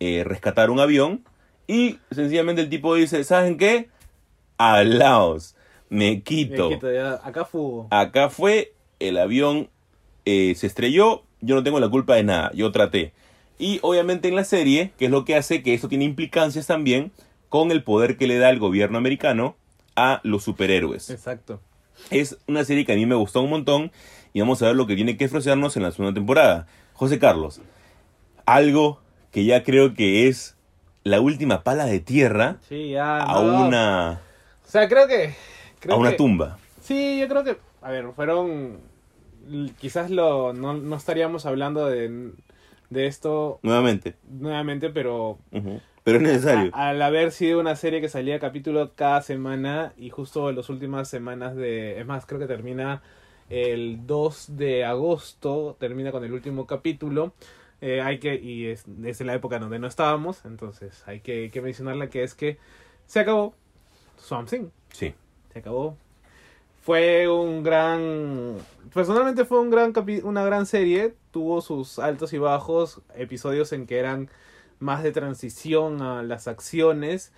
[0.00, 1.22] eh, rescatar un avión,
[1.66, 3.88] y sencillamente el tipo dice, ¿saben qué?
[4.58, 5.54] Alaos,
[5.88, 6.70] me Me quito.
[6.70, 7.20] quito ya.
[7.24, 7.88] Acá fugo.
[7.90, 9.68] Acá fue, el avión
[10.24, 13.12] eh, se estrelló, yo no tengo la culpa de nada, yo traté.
[13.58, 17.12] Y obviamente en la serie, que es lo que hace que esto tiene implicancias también
[17.48, 19.56] con el poder que le da el gobierno americano
[19.96, 21.10] a los superhéroes.
[21.10, 21.60] Exacto.
[22.10, 23.92] Es una serie que a mí me gustó un montón
[24.32, 26.66] y vamos a ver lo que tiene que ofrecernos en la segunda temporada.
[26.94, 27.60] José Carlos,
[28.46, 30.56] algo que ya creo que es
[31.04, 33.18] la última pala de tierra Sí, ya.
[33.22, 33.66] a no.
[33.66, 34.20] una,
[34.66, 35.34] O sea, creo que.
[35.80, 36.58] creo a una que- tumba.
[36.82, 38.78] Sí, yo creo que, a ver, fueron,
[39.80, 42.32] quizás lo, no, no estaríamos hablando de,
[42.90, 44.16] de esto Nuevamente.
[44.28, 45.38] nuevamente, pero.
[46.04, 46.70] Pero es necesario.
[46.74, 50.68] a- al haber sido una serie que salía capítulo cada semana y justo en las
[50.68, 53.02] últimas semanas de, es más, creo que termina
[53.50, 57.32] el 2 de agosto, termina con el último capítulo.
[57.80, 61.50] eh, hay que, y es, es en la época donde no estábamos, entonces hay que,
[61.50, 62.56] que mencionarla que es que
[63.06, 63.54] se acabó
[64.16, 65.12] Swamp Thing Sí.
[65.52, 65.96] se acabó.
[66.82, 68.56] Fue un gran.
[68.92, 71.14] Personalmente fue un gran capi- una gran serie.
[71.30, 73.00] Tuvo sus altos y bajos.
[73.16, 74.28] Episodios en que eran
[74.84, 77.32] más de transición a las acciones.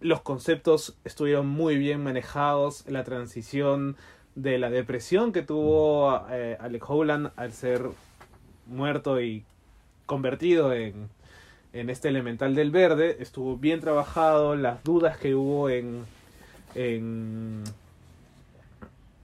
[0.00, 2.84] Los conceptos estuvieron muy bien manejados.
[2.88, 3.96] La transición
[4.34, 7.82] de la depresión que tuvo eh, Alec Howland al ser
[8.66, 9.44] muerto y
[10.06, 11.08] convertido en,
[11.72, 14.56] en este elemental del verde estuvo bien trabajado.
[14.56, 16.04] Las dudas que hubo en,
[16.74, 17.62] en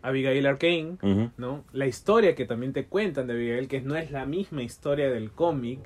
[0.02, 1.30] Abigail Arcane, Ujú.
[1.36, 1.64] ¿no?
[1.72, 5.32] La historia que también te cuentan de Abigail, que no es la misma historia del
[5.32, 5.80] cómic.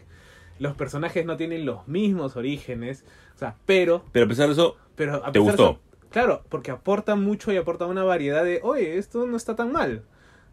[0.63, 3.05] Los personajes no tienen los mismos orígenes.
[3.35, 4.05] O sea, pero.
[4.13, 5.57] Pero a pesar de eso, pero a ¿Te gustó?
[5.65, 8.61] de eso- claro, porque aporta mucho y aporta una variedad de.
[8.63, 10.05] Oye, esto no está tan mal.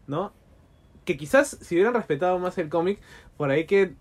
[0.08, 0.32] ¿No?
[1.04, 2.98] Que quizás si hubieran respetado más el cómic,
[3.36, 3.94] por ahí que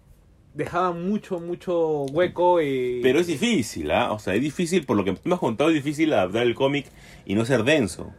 [0.55, 3.01] dejaban mucho, mucho hueco y.
[3.03, 4.11] pero es difícil, ¿ah?
[4.11, 6.87] O sea, es difícil, por lo que me has contado, es difícil adaptar el cómic
[7.25, 8.11] y no ser denso.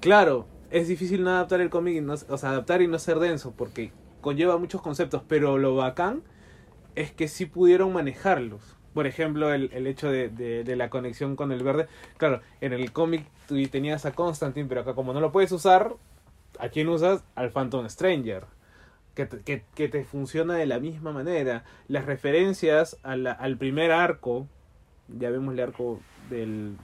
[0.00, 3.18] Claro, es difícil no adaptar el cómic, y no- o sea, adaptar y no ser
[3.18, 6.22] denso, porque conlleva muchos conceptos, pero lo bacán
[6.96, 8.76] es que sí pudieron manejarlos.
[8.94, 11.86] Por ejemplo, el, el hecho de, de- la conexión con el verde.
[12.16, 15.94] Claro, en el cómic tú tenías a Constantine, pero acá como no lo puedes usar,
[16.58, 17.22] ¿a quién usas?
[17.34, 18.44] Al Phantom Stranger.
[19.14, 21.64] Que te, que- que te funciona de la misma manera.
[21.88, 24.46] Las referencias al primer arco,
[25.08, 26.76] ya vemos el arco del,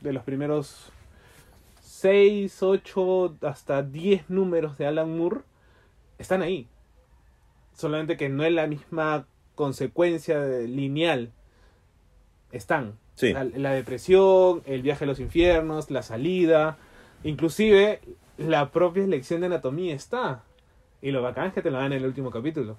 [0.00, 0.90] de los primeros
[1.82, 5.40] 6, 8, hasta 10 números de Alan Moore
[6.18, 6.68] están ahí.
[7.74, 9.26] Solamente que no es la misma
[9.58, 11.32] consecuencia lineal.
[12.52, 12.94] Están.
[13.16, 13.32] Sí.
[13.32, 16.78] La, la depresión, el viaje a los infiernos, la salida,
[17.24, 18.00] inclusive
[18.38, 20.42] la propia lección de anatomía está.
[21.02, 22.76] Y lo bacán es que te lo dan en el último capítulo.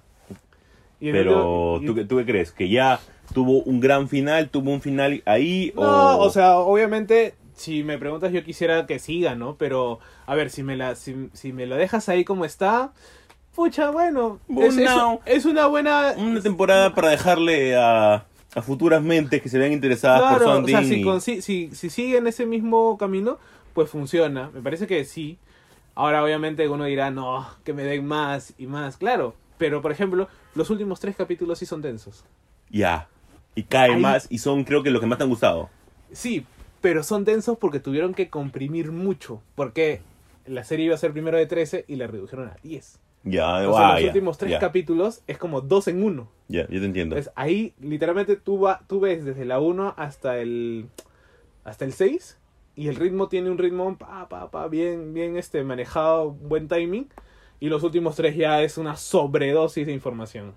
[0.98, 2.52] Y Pero, último- y- ¿tú, qué- ¿tú qué crees?
[2.52, 2.98] ¿Que ya
[3.34, 4.48] tuvo un gran final?
[4.48, 5.72] ¿Tuvo un final ahí?
[5.76, 9.56] No, o sea, obviamente, si me preguntas, yo quisiera que siga, ¿no?
[9.56, 12.92] Pero, a ver, si me la, si, si me lo dejas ahí como está,
[13.54, 16.14] pucha, bueno, es, es- Una- es una buena...
[16.16, 18.24] Una temporada para dejarle a,
[18.54, 21.70] a futuras mentes que se vean interesadas por Claro, o sea, si, con- si, si,
[21.74, 23.38] si siguen ese mismo camino,
[23.74, 24.50] pues funciona.
[24.54, 25.38] Me parece que sí.
[25.94, 28.96] Ahora, obviamente, uno dirá, no, que me den más y más.
[28.96, 32.24] Claro, pero por ejemplo, los últimos tres capítulos sí son densos.
[32.70, 33.08] Ya.
[33.54, 35.68] Y cae Ahí- más y son creo que los que más te han gustado.
[36.12, 36.46] Sí,
[36.80, 39.42] pero son densos porque tuvieron que comprimir mucho.
[39.56, 40.00] Porque
[40.50, 42.98] la serie iba a ser primero de 13 y la redujeron a 10.
[43.22, 46.28] Ya, sea, guau, los ya, últimos tres ya, capítulos es como dos en uno.
[46.48, 47.16] Ya, yo te entiendo.
[47.16, 50.86] Entonces, ahí literalmente tú, va, tú ves desde la 1 hasta el
[51.64, 52.38] hasta el 6
[52.76, 57.08] y el ritmo tiene un ritmo pa, pa, pa, bien, bien este, manejado, buen timing.
[57.60, 60.54] Y los últimos tres ya es una sobredosis de información.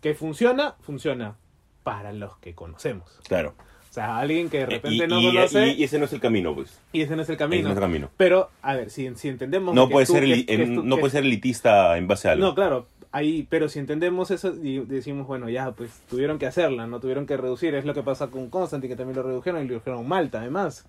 [0.00, 1.36] Que funciona, funciona
[1.82, 3.18] para los que conocemos.
[3.26, 3.54] Claro.
[3.98, 6.12] Sea, alguien que de Eh, repente y, no y- conoce y- y ese no es
[6.12, 6.80] el camino, pues.
[6.92, 7.62] y ese no es el Ese camino.
[7.64, 8.10] no es el camino.
[8.16, 9.74] Pero, a ver, si, si entendemos...
[9.74, 12.28] No que puede tú- ser que- eli- que tú- no puede ser elitista en base
[12.28, 12.46] a algo.
[12.46, 16.86] no, claro, ahí, pero si entendemos eso y decimos, bueno, ya, pues tuvieron que hacerla,
[16.86, 19.64] no tuvieron que reducir, es lo que pasa con Constantine, que también lo redujeron y
[19.64, 20.86] lo redujeron Malta, además,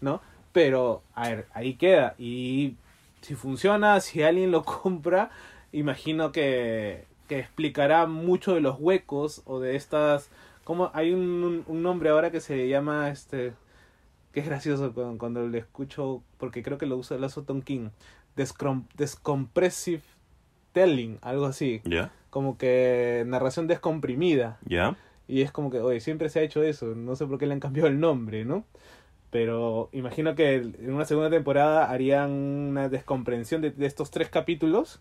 [0.00, 0.20] ¿no?
[0.52, 2.74] Pero, a ver, ahí queda, y
[3.20, 5.30] si funciona, si alguien lo compra,
[5.72, 10.30] imagino que, que explicará mucho de los huecos o de estas,
[10.66, 13.52] como hay un, un nombre ahora que se llama, este,
[14.32, 17.16] que es gracioso cuando, cuando le escucho, porque creo que lo usa,
[17.64, 17.90] King,
[18.36, 20.02] Descrom- Descompressive
[20.72, 21.82] telling, algo así,
[22.30, 24.58] como que narración descomprimida.
[25.28, 27.52] Y es como que, oye, siempre se ha hecho eso, no sé por qué le
[27.52, 28.64] han cambiado el nombre, ¿no?
[29.30, 35.00] Pero imagino que en una segunda temporada harían una descomprensión de, de estos tres capítulos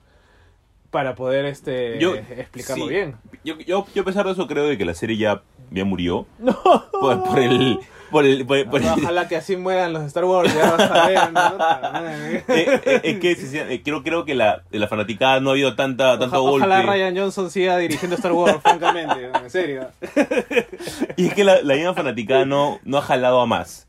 [0.95, 2.89] para poder este Yo- explicarlo sí.
[2.93, 3.15] bien.
[3.43, 5.41] Yo, yo, yo a pesar de eso creo de que la serie ya,
[5.71, 6.25] ya murió.
[6.39, 6.53] No.
[7.01, 7.77] Por, por el...
[8.11, 11.07] Por el, por- por el- Ojalá que así mueran los Star Wars, ya vas a
[11.07, 11.41] ver, ¿no?
[12.47, 15.53] Eh, eh, es que sí, sí, eh, creo, creo que la, la fanaticada no ha
[15.53, 16.65] habido tanta, tanto golpe.
[16.65, 19.89] Ojalá Ryan Johnson siga dirigiendo Star Wars, francamente, en serio.
[21.17, 23.85] Y es que la, la misma fanaticada no, no ha jalado a más.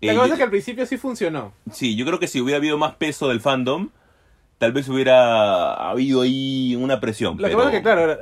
[0.00, 1.52] La Eh, cosa yo- es que al principio sí funcionó.
[1.72, 3.88] Sí, yo creo que si hubiera habido más peso del fandom,
[4.58, 7.36] tal vez hubiera habido ahí una presión.
[7.38, 8.16] Lo que pasa es que, claro,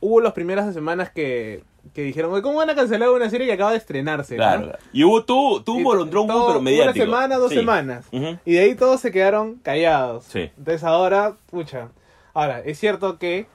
[0.00, 1.62] hubo las primeras semanas que,
[1.94, 4.36] que dijeron, "Oye, ¿cómo van a cancelar una serie que acaba de estrenarse?
[4.36, 4.72] ¿no?" Claro.
[4.92, 7.04] Y hubo tú, tú un pero mediático.
[7.04, 7.56] Una semana, dos Sí.
[7.56, 8.06] semanas.
[8.44, 10.24] Y de ahí todos se quedaron callados.
[10.26, 10.50] Sí.
[10.56, 11.88] Entonces ahora, pucha.
[12.34, 13.46] Ahora, es cierto que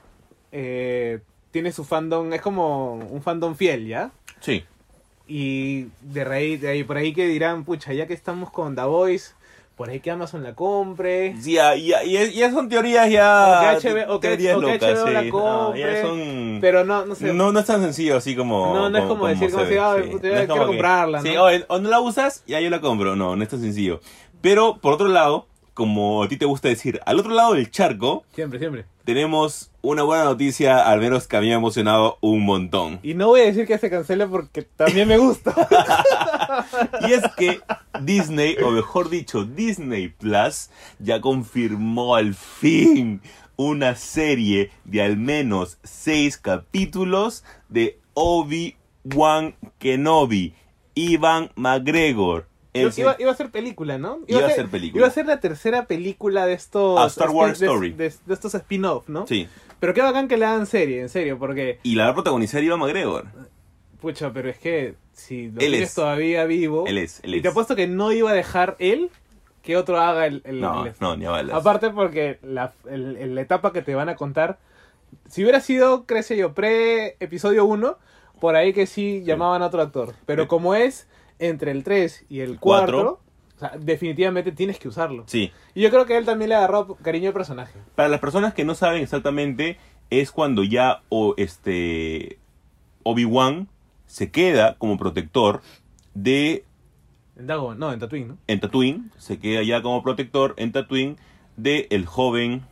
[0.52, 1.20] eh,
[1.50, 4.10] tiene su fandom, es como un fandom fiel, ¿ya?
[4.40, 4.64] Sí.
[5.26, 8.82] Y de, ahí, de ahí, por ahí que dirán, pucha, ya que estamos con The
[8.84, 9.32] Voice,
[9.78, 11.34] por ahí que Amazon la compre.
[11.40, 13.74] Sí, ya, ya, ya, ya son teorías ya.
[13.78, 15.30] O que HBO o que- teorías o que locas, HBO sí.
[15.30, 16.58] Compre, son.
[16.60, 17.32] Pero no, no sé.
[17.32, 18.74] no, no es tan sencillo así como.
[18.74, 20.10] No, no es como decir, como si, ah, sí.
[20.12, 21.44] No quiero que- comprarla, Sí, ¿no?
[21.44, 23.16] oye, o no la usas, ya yo la compro.
[23.16, 24.00] No, no es tan sencillo.
[24.42, 28.24] Pero, por otro lado, como a ti te gusta decir, al otro lado del charco,
[28.34, 28.84] Siempre, siempre.
[29.08, 33.00] Tenemos una buena noticia, al menos que a mí me ha emocionado un montón.
[33.02, 35.54] Y no voy a decir que se cancele porque también me gusta.
[37.08, 37.60] Y es que
[38.02, 43.22] Disney, o mejor dicho, Disney Plus, ya confirmó al fin
[43.56, 50.52] una serie de al menos seis capítulos de Obi-Wan Kenobi,
[50.94, 52.46] Ivan McGregor.
[52.96, 54.18] Iba, iba a ser película, ¿no?
[54.26, 55.00] Iba a ser película.
[55.00, 56.98] Iba a ser la tercera película de estos...
[57.00, 57.90] A Star Wars este, de- Story.
[57.92, 59.26] De, de estos spin-off, ¿no?
[59.26, 59.48] Sí,
[59.80, 61.78] Pero qué bacán que le hagan serie, en serio, porque...
[61.82, 63.26] y la va a protagonizar Ivan McGregor.
[64.00, 65.94] Pucha, pero es que si lo Él es.
[65.94, 66.84] todavía vivo...
[66.86, 67.52] Él es, él Y te es.
[67.52, 69.10] apuesto que no iba a dejar él
[69.62, 70.40] que otro haga el...
[70.44, 71.56] el- No, el- no, ni a balas.
[71.56, 74.58] Aparte porque la, el- la etapa que te van a contar,
[75.28, 77.98] si hubiera sido, creo yo, pre-episodio 1,
[78.40, 80.14] por ahí que sí llamaban a otro actor.
[80.26, 81.08] Pero como es
[81.38, 82.98] entre el 3 y el Cuatro.
[82.98, 83.20] 4,
[83.56, 85.24] o sea, definitivamente tienes que usarlo.
[85.26, 87.78] Sí, Y yo creo que él también le agarró cariño al personaje.
[87.94, 89.78] Para las personas que no saben exactamente,
[90.10, 92.38] es cuando ya o este
[93.02, 93.68] Obi-Wan
[94.06, 95.60] se queda como protector
[96.14, 96.64] de
[97.36, 98.38] En Dagon, no, en Tatooine, ¿no?
[98.46, 101.16] en Tatooine, se queda ya como protector en Tatooine
[101.56, 102.62] de el joven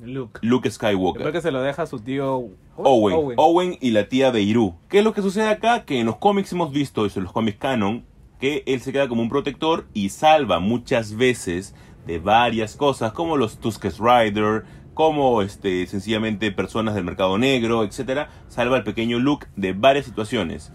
[0.00, 0.70] Luke.
[0.70, 1.32] Skywalker.
[1.32, 4.74] que se lo deja a su tío Owen, Owen, y la tía Beirut.
[4.88, 5.84] ¿Qué es lo que sucede acá?
[5.84, 8.04] Que en los cómics hemos visto eso, en los cómics canon,
[8.40, 11.74] que él se queda como un protector y salva muchas veces
[12.06, 18.30] de varias cosas, como los Tuskes Rider, como este, sencillamente personas del mercado negro, etcétera.
[18.48, 20.72] Salva al pequeño Luke de varias situaciones.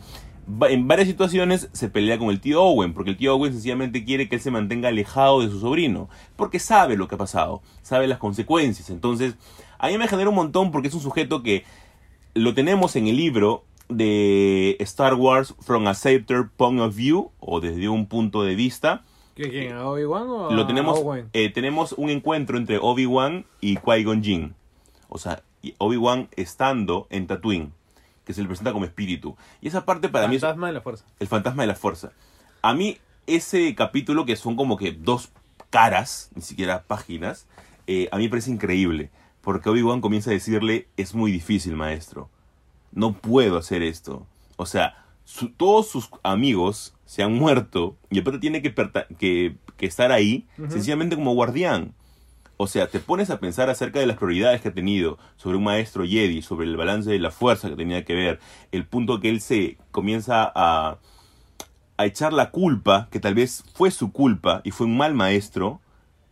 [0.69, 4.27] En varias situaciones se pelea con el tío Owen, porque el tío Owen sencillamente quiere
[4.27, 8.07] que él se mantenga alejado de su sobrino, porque sabe lo que ha pasado, sabe
[8.07, 8.89] las consecuencias.
[8.89, 9.35] Entonces,
[9.79, 11.63] a mí me genera un montón porque es un sujeto que
[12.33, 17.59] lo tenemos en el libro de Star Wars From a Scepter Point of View, o
[17.61, 19.03] desde un punto de vista.
[19.35, 19.73] ¿Quién?
[19.73, 21.29] ¿A Obi-Wan o Lo tenemos, Owen?
[21.33, 24.55] eh, tenemos un encuentro entre Obi-Wan y Qui-Gon Jinn.
[25.09, 25.41] O sea,
[25.77, 27.71] Obi-Wan estando en Tatooine.
[28.25, 29.35] Que se le presenta como espíritu.
[29.61, 31.05] Y esa parte para mí es Fantasma de la fuerza.
[31.19, 32.11] el fantasma de la fuerza.
[32.61, 32.97] A mí,
[33.27, 35.29] ese capítulo, que son como que dos
[35.69, 37.47] caras, ni siquiera páginas,
[37.87, 39.09] eh, a mí me parece increíble.
[39.41, 42.29] Porque Obi-Wan comienza a decirle, es muy difícil, maestro.
[42.93, 44.25] No puedo hacer esto.
[44.55, 48.73] O sea, su- todos sus amigos se han muerto y el pata tiene que,
[49.77, 51.93] que estar ahí sencillamente como guardián.
[52.57, 55.63] O sea, te pones a pensar acerca de las prioridades que ha tenido sobre un
[55.63, 58.39] maestro Jedi, sobre el balance de la fuerza que tenía que ver,
[58.71, 60.99] el punto que él se comienza a,
[61.97, 65.81] a echar la culpa, que tal vez fue su culpa y fue un mal maestro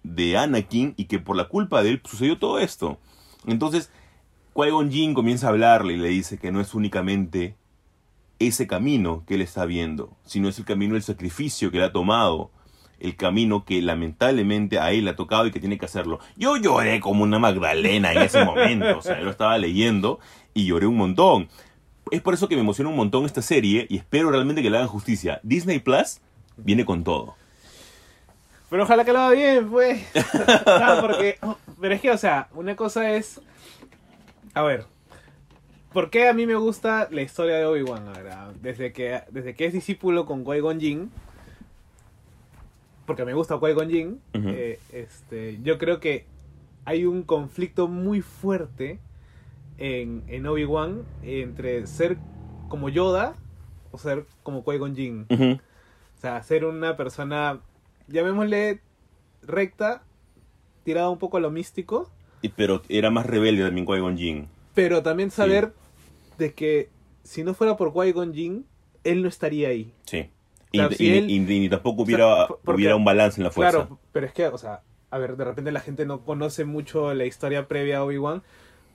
[0.04, 3.00] de Anakin y que por la culpa de él sucedió todo esto.
[3.46, 3.92] Entonces,
[4.54, 7.56] Qui-Gon Jinn comienza a hablarle y le dice que no es únicamente
[8.40, 11.92] ese camino que él está viendo, sino es el camino del sacrificio que él ha
[11.92, 12.52] tomado,
[13.02, 16.20] el camino que lamentablemente a él le ha tocado y que tiene que hacerlo.
[16.38, 20.20] Yo lloré como una Magdalena en ese momento, o sea, yo lo estaba leyendo
[20.54, 21.50] y lloré un montón.
[22.12, 24.78] Es por eso que me emociona un montón esta serie y espero realmente que le
[24.78, 25.40] hagan justicia.
[25.44, 26.20] Disney Plus
[26.58, 27.36] viene con todo.
[28.70, 30.02] Pero ojalá que lo haga bien, pues.
[31.02, 31.38] Porque.
[31.80, 33.42] Pero es que, o sea, una cosa es.
[34.54, 34.86] A ver.
[35.92, 38.06] ¿Por qué a mí me gusta la historia de Obi-Wan?
[38.62, 41.12] Desde que, desde que es discípulo con Qui-Gon Jinn.
[43.12, 44.22] Porque me gusta Qui-Gon Jinn.
[44.34, 46.26] Eh, este, yo creo que
[46.86, 49.00] hay un conflicto muy fuerte
[49.78, 52.18] en, en Obi-Wan entre ser
[52.70, 53.36] como Yoda
[53.92, 55.26] o ser como Qui-Gon Jinn.
[55.30, 57.60] O sea, ser una persona,
[58.08, 58.80] llamémosle
[59.42, 60.04] recta,
[60.86, 62.10] tirada un poco a lo místico,
[62.42, 64.48] Y- Pero era más rebelde también Qui-Gon Jinn.
[64.74, 65.74] pero también saber
[66.38, 66.90] de que
[67.24, 68.66] si no fuera por Qui-Gon Jinn,
[69.04, 69.94] él no estaría ahí.
[70.06, 70.30] Sí.
[70.72, 73.04] Y, Claro, y- si él- y- y ni tampoco o sea, hubiera, porque- hubiera un
[73.06, 73.78] balance en la fuerza.
[73.80, 77.14] Claro, pero es que, o sea, a ver, de repente la gente no conoce mucho
[77.14, 78.42] la historia previa a Obi-Wan.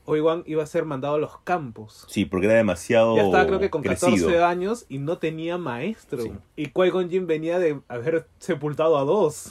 [0.06, 2.06] Obi-Wan iba a ser mandado a los campos.
[2.08, 4.12] Sí, porque era demasiado Ya estaba creo que con crecido.
[4.12, 6.22] 14 años y no tenía maestro.
[6.22, 6.32] Sí.
[6.54, 9.48] Y Qui-Gon venía de haber sepultado a dos.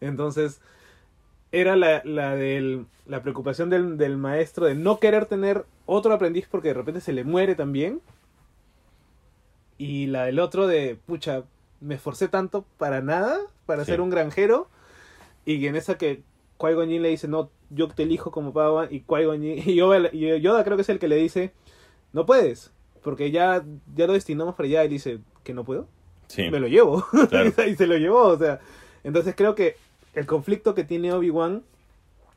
[0.00, 0.60] Entonces,
[1.52, 6.46] era la, la, del, la preocupación del, del maestro de no querer tener otro aprendiz
[6.50, 8.00] porque de repente se le muere también.
[9.82, 11.44] Y la del otro de, pucha,
[11.80, 13.92] me esforcé tanto para nada, para Sí.
[13.92, 14.68] ser un granjero.
[15.46, 16.22] Y en esa que
[16.60, 18.88] Jinn le dice, no, yo te elijo como Padawan.
[18.90, 19.64] Y Jinn-
[20.12, 21.52] y Yoda, creo que es el que le dice,
[22.12, 22.72] no puedes,
[23.02, 23.64] porque ya,
[23.96, 24.84] ya lo destinamos para allá.
[24.84, 25.86] Y dice, que no puedo
[26.26, 26.50] Sí.
[26.50, 27.02] me lo llevo.
[27.30, 27.50] Claro.
[27.66, 28.60] y se lo llevó, o sea.
[29.02, 29.76] Entonces creo que
[30.12, 31.62] el conflicto que tiene Obi-Wan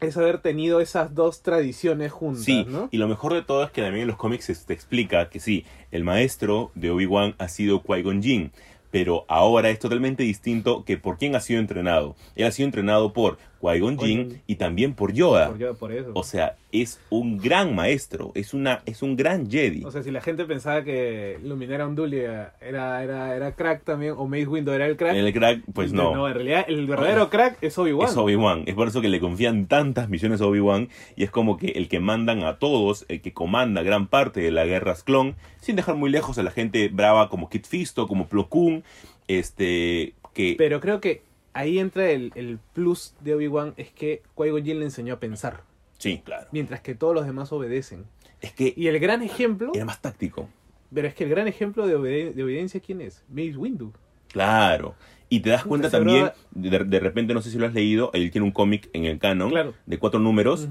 [0.06, 2.90] es haber tenido esas dos tradiciones juntas, Sí, ¿no?
[2.92, 5.40] y lo mejor de todo es que también en los cómics se te explica que
[5.40, 8.52] sí, el maestro de Obi-Wan ha sido Qui-Gon Jinn,
[8.92, 12.16] pero ahora es totalmente distinto que por quién ha sido entrenado.
[12.36, 13.40] Él ha sido entrenado por
[13.72, 13.98] Qui-Gon.
[14.00, 15.50] Jinn y también por Yoda.
[15.50, 16.12] Por, yo- por eso.
[16.14, 19.84] O sea, es un gran maestro, es una es un gran Jedi.
[19.86, 24.28] O sea, si la gente pensaba que Luminera Undulia era, era, era crack también, o
[24.28, 26.14] Mace Windu era el crack, el crack, pues no.
[26.16, 28.10] No, en realidad el verdadero crack es Obi-Wan.
[28.10, 28.64] Es Obi-Wan.
[28.66, 30.90] Es por eso que le confían tantas misiones a Obi-Wan.
[31.16, 34.52] Y es como que el que mandan a todos, el que comanda gran parte de
[34.52, 38.28] la guerra clon, sin dejar muy lejos a la gente brava como Kit Fisto, como
[38.28, 38.84] Plo Koon,
[39.28, 40.56] este, que...
[40.58, 41.22] Pero creo que
[41.54, 45.62] ahí entra el, el plus de Obi-Wan, es que Qui-Gon le enseñó a pensar,
[45.98, 46.48] sí, claro.
[46.52, 48.06] mientras que todos los demás obedecen.
[48.42, 49.72] Es que Y el gran ejemplo...
[49.74, 50.50] era más táctico.
[50.94, 53.24] Pero es que el gran ejemplo de, obede- de obediencia, ¿quién es?
[53.30, 53.92] Mace Windu.
[54.32, 54.96] Claro.
[55.30, 58.30] Y te das cuenta también, de, de repente, no sé si lo has leído, él
[58.32, 59.74] tiene un cómic en el canon Claro.
[59.86, 60.68] de cuatro números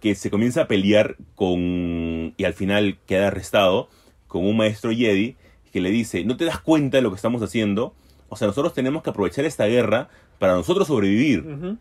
[0.00, 3.88] que se comienza a pelear con y al final queda arrestado
[4.28, 5.36] con un maestro Jedi
[5.72, 7.94] que le dice, ¿no te das cuenta de lo que estamos haciendo?
[8.28, 10.08] O sea, nosotros tenemos que aprovechar esta guerra
[10.38, 11.76] para nosotros sobrevivir.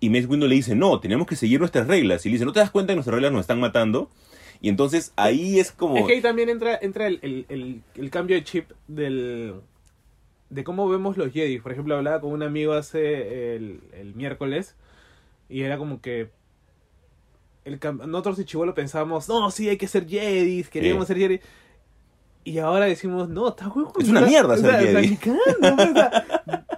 [0.00, 2.26] Y Mace Windu le dice, no, tenemos que seguir nuestras reglas.
[2.26, 4.10] Y le dice, ¿no te das cuenta que nuestras reglas nos están matando?
[4.60, 5.96] Y entonces ahí es como...
[5.96, 9.54] Es que ahí también entra, entra el, el- el- el cambio de chip del
[10.50, 11.58] de cómo vemos los Jedi.
[11.60, 14.74] Por ejemplo, hablaba con un amigo hace el, el miércoles
[15.48, 16.28] y era como que
[17.64, 21.14] el, nosotros y Chivolo pensábamos, no, sí, hay que ser Jedi, queríamos Sí.
[21.14, 21.40] ser Jedi.
[22.44, 23.92] Y ahora decimos, no, está huevo.
[23.98, 25.12] Es una mierda ser pues,
[25.62, 26.24] o, sea,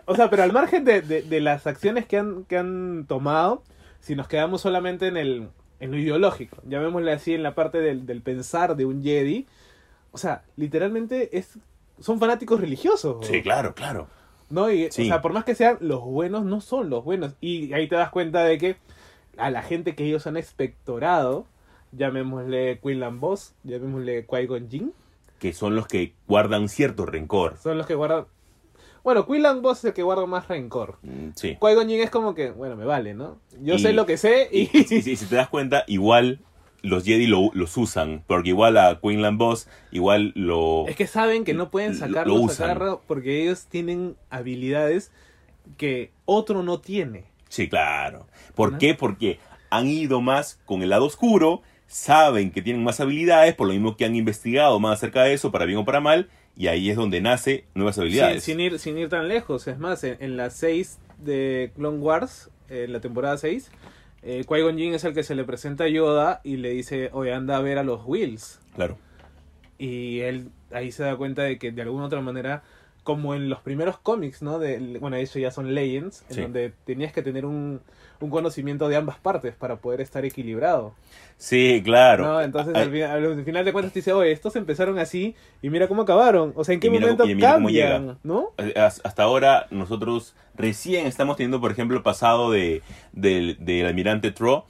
[0.06, 3.62] o sea, pero al margen de, de- de las acciones que han, que han tomado,
[4.00, 5.48] si nos quedamos solamente en el
[5.80, 9.46] en lo ideológico, llamémosle así en la parte del, del pensar de un Jedi,
[10.12, 11.58] o sea, literalmente es
[12.00, 13.26] son fanáticos religiosos.
[13.26, 14.06] Sí, claro, claro.
[14.50, 14.70] ¿no?
[14.70, 15.02] Y, Sí.
[15.02, 17.34] O sea, por más que sean los buenos, no son los buenos.
[17.40, 18.76] Y ahí te das cuenta de que
[19.36, 21.46] a la gente que ellos han expectorado,
[21.92, 24.92] llamémosle Quinlan Boss, llamémosle Qui-Gon Jinn,
[25.44, 27.58] Que son los que guardan cierto rencor.
[27.62, 28.24] son los que guardan...
[29.02, 30.96] Bueno, Quinlan Boss es el que guarda más rencor.
[31.02, 31.58] Mm, Sí.
[31.60, 33.36] Jinn es como que, bueno, me vale, ¿no?
[33.60, 34.62] Yo Y- sé lo que sé y...
[34.72, 36.40] Y, y- y si te das cuenta, igual
[36.80, 40.86] los Jedi lo- los usan, porque igual a Quinlan Boss, igual lo...
[40.88, 42.78] Es que saben que no pueden Lo- sacarlos lo usan.
[43.06, 45.12] porque ellos tienen habilidades
[45.76, 47.26] que otro no tiene.
[47.50, 48.26] Sí, claro.
[48.54, 48.78] ¿Por ¿No?
[48.78, 48.94] qué?
[48.94, 49.38] Porque
[49.68, 53.96] han ido más con el lado oscuro, saben que tienen más habilidades, por lo mismo
[53.96, 56.96] que han investigado más acerca de eso, para bien o para mal, y ahí es
[56.96, 58.44] donde nace nuevas habilidades.
[58.44, 59.66] sin ir, sin ir tan lejos.
[59.66, 63.70] Es más, en, en la 6 de Clone Wars, en la temporada 6,
[64.26, 67.32] eh, Qui-Gon Jinn es el que se le presenta a Yoda y le dice, oye,
[67.32, 68.58] anda a ver a los Wills.
[68.74, 68.96] Claro.
[69.76, 72.62] Y él ahí se da cuenta de que de alguna otra manera,
[73.04, 74.58] como en los primeros cómics, ¿no?
[74.58, 76.40] De, bueno, eso ya son Legends, en Sí.
[76.42, 77.80] donde tenías que tener un,
[78.20, 80.94] un conocimiento de ambas partes para poder estar equilibrado.
[81.36, 82.24] Sí, claro.
[82.24, 82.40] ¿no?
[82.40, 85.86] Entonces al, final, al final de cuentas te dice, oye, estos empezaron así y mira
[85.86, 86.52] cómo acabaron.
[86.56, 88.18] O sea, ¿en qué Y mira momento y mira cambian?
[88.24, 88.52] ¿No?
[88.76, 92.82] Has- Hasta ahora nosotros recién estamos teniendo, por ejemplo, el pasado de,
[93.12, 94.64] del, del almirante Tro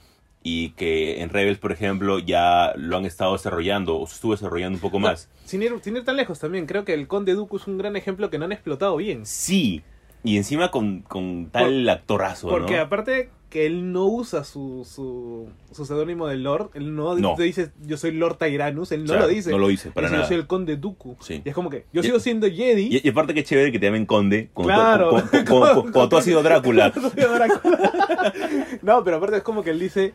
[0.47, 4.77] y que en Rebels, por ejemplo, ya lo han estado desarrollando o se estuvo desarrollando
[4.77, 5.27] un poco más.
[5.43, 7.95] Sin ir, sin ir tan lejos también, creo que el Conde Dooku es un gran
[7.95, 9.25] ejemplo que no han explotado bien.
[9.25, 9.81] Sí,
[10.23, 12.81] y encima con, con tal actorazo, Porque ¿no?
[12.83, 17.35] aparte que él no usa su, su, su seudónimo de Lord, él no, No.
[17.37, 19.49] dice yo soy Lord Tyrannus, él no lo dice.
[19.49, 20.25] No lo dice, para dice, nada.
[20.25, 21.15] Yo soy el Conde Dooku.
[21.21, 21.41] Sí.
[21.43, 22.89] Y es como que yo Y- sigo siendo Jedi.
[22.91, 25.23] Y, y aparte que es chévere que te llamen conde Claro.
[25.47, 26.91] cuando tú has sido Drácula.
[28.81, 30.13] no, pero aparte es como que él dice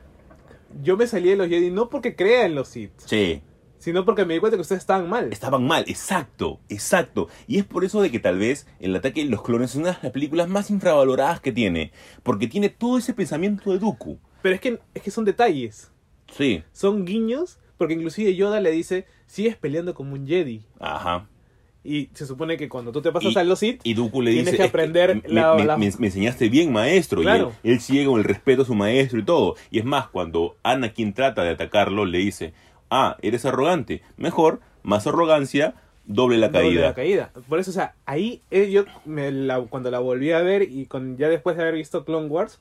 [0.82, 3.42] yo me salí de los Jedi no porque crea en los Sith, Sí,
[3.78, 5.32] sino porque me di cuenta que ustedes estaban mal.
[5.32, 7.28] estaban mal, exacto, exacto.
[7.46, 9.92] Y es por eso de que tal vez El ataque de los clones es una
[9.92, 11.92] de las películas más infravaloradas que tiene.
[12.22, 14.18] Porque tiene todo ese pensamiento de Dooku.
[14.42, 15.90] Pero es que, es que son detalles,
[16.30, 20.64] Sí, son guiños, porque inclusive Yoda le dice, sigues peleando como un Jedi.
[20.78, 21.26] ajá.
[21.83, 24.33] Y se supone que cuando tú te pasas Y- a los Sith, Y Dooku le
[24.33, 24.57] Tienes dice...
[24.59, 27.22] que "Es aprender me, la- me- la- me- me enseñaste bien, maestro.
[27.22, 27.53] Claro.
[27.62, 29.55] Y él, él sigue con el respeto a su maestro y todo.
[29.70, 32.53] Y es más, cuando Anakin trata de atacarlo, le dice...
[32.91, 34.03] Ah, eres arrogante.
[34.16, 35.74] Mejor, más arrogancia,
[36.07, 36.81] doble la doble caída.
[36.89, 37.33] la caída.
[37.49, 40.87] Por eso, o sea, ahí eh, yo me la- cuando la volví a ver y
[40.87, 42.61] con, ya después de haber visto Clone Wars,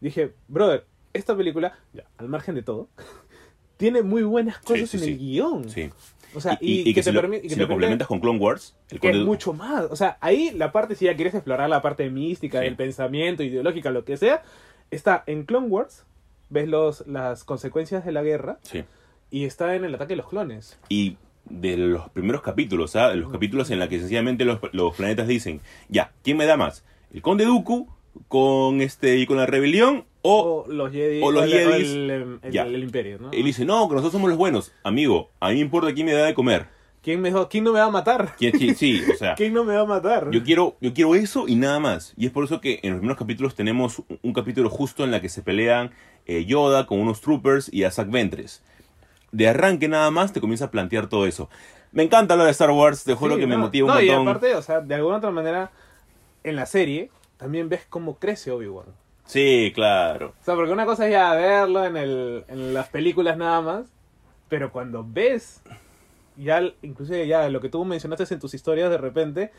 [0.00, 0.84] dije, brother,
[1.14, 2.88] esta película, ya, al margen de todo,
[3.76, 5.10] tiene muy buenas cosas sí, en sí.
[5.10, 5.68] el guion.
[5.70, 5.90] Sí.
[6.34, 7.40] O sea, y, y, y que, que, si te lo, permite...
[7.46, 9.84] y que si te lo permite- complementas con Clone Wars, el que es mucho más.
[9.90, 12.64] O sea, ahí la parte, si ya quieres explorar la parte mística, Sí.
[12.64, 14.42] del pensamiento, ideológica, lo que sea,
[14.90, 16.04] está en Clone Wars,
[16.50, 18.84] ves los, las consecuencias de la guerra, Sí.
[19.30, 20.78] y está en el ataque de los clones.
[20.88, 23.14] Y de los primeros capítulos, ¿ah?
[23.14, 26.84] los capítulos en los que sencillamente los, los planetas dicen, ya, ¿quién me da más?
[27.12, 27.88] ¿El Conde Dooku
[28.28, 30.04] con este y con la rebelión?
[30.22, 31.20] O O los Jedi.
[31.22, 32.62] o los el, Jedis, el, el- el- ya.
[32.64, 33.30] el imperio, ¿no?
[33.32, 34.72] él dice, no, que nosotros somos los buenos.
[34.84, 36.66] Amigo, a mí me importa quién me da de comer.
[37.02, 38.36] ¿Quién, me, ¿Quién no me va a matar?
[38.38, 40.30] ¿Quién- quién- sí, o sea, ¿Quién no me va a matar?
[40.30, 42.14] yo quiero, yo quiero eso y nada más.
[42.16, 45.10] Y es por eso que en los primeros capítulos tenemos un, un capítulo justo en
[45.10, 45.90] la que se pelean
[46.26, 48.62] eh, Yoda con unos troopers y Isaac Ventres.
[49.32, 51.48] De arranque nada más te comienza a plantear todo eso.
[51.90, 53.94] Me encanta hablar de Star Wars, te juro Sí, que me no, motiva un no,
[54.00, 54.24] montón.
[54.24, 55.72] y aparte, o sea, de alguna otra manera,
[56.44, 58.86] en la serie, también ves cómo crece Obi-Wan.
[59.24, 60.34] Sí, claro.
[60.40, 63.86] O sea, porque una cosa es ya verlo en, el, en las películas nada más,
[64.48, 65.62] pero cuando ves,
[66.36, 69.52] ya, inclusive ya lo que tú mencionaste en tus historias de repente,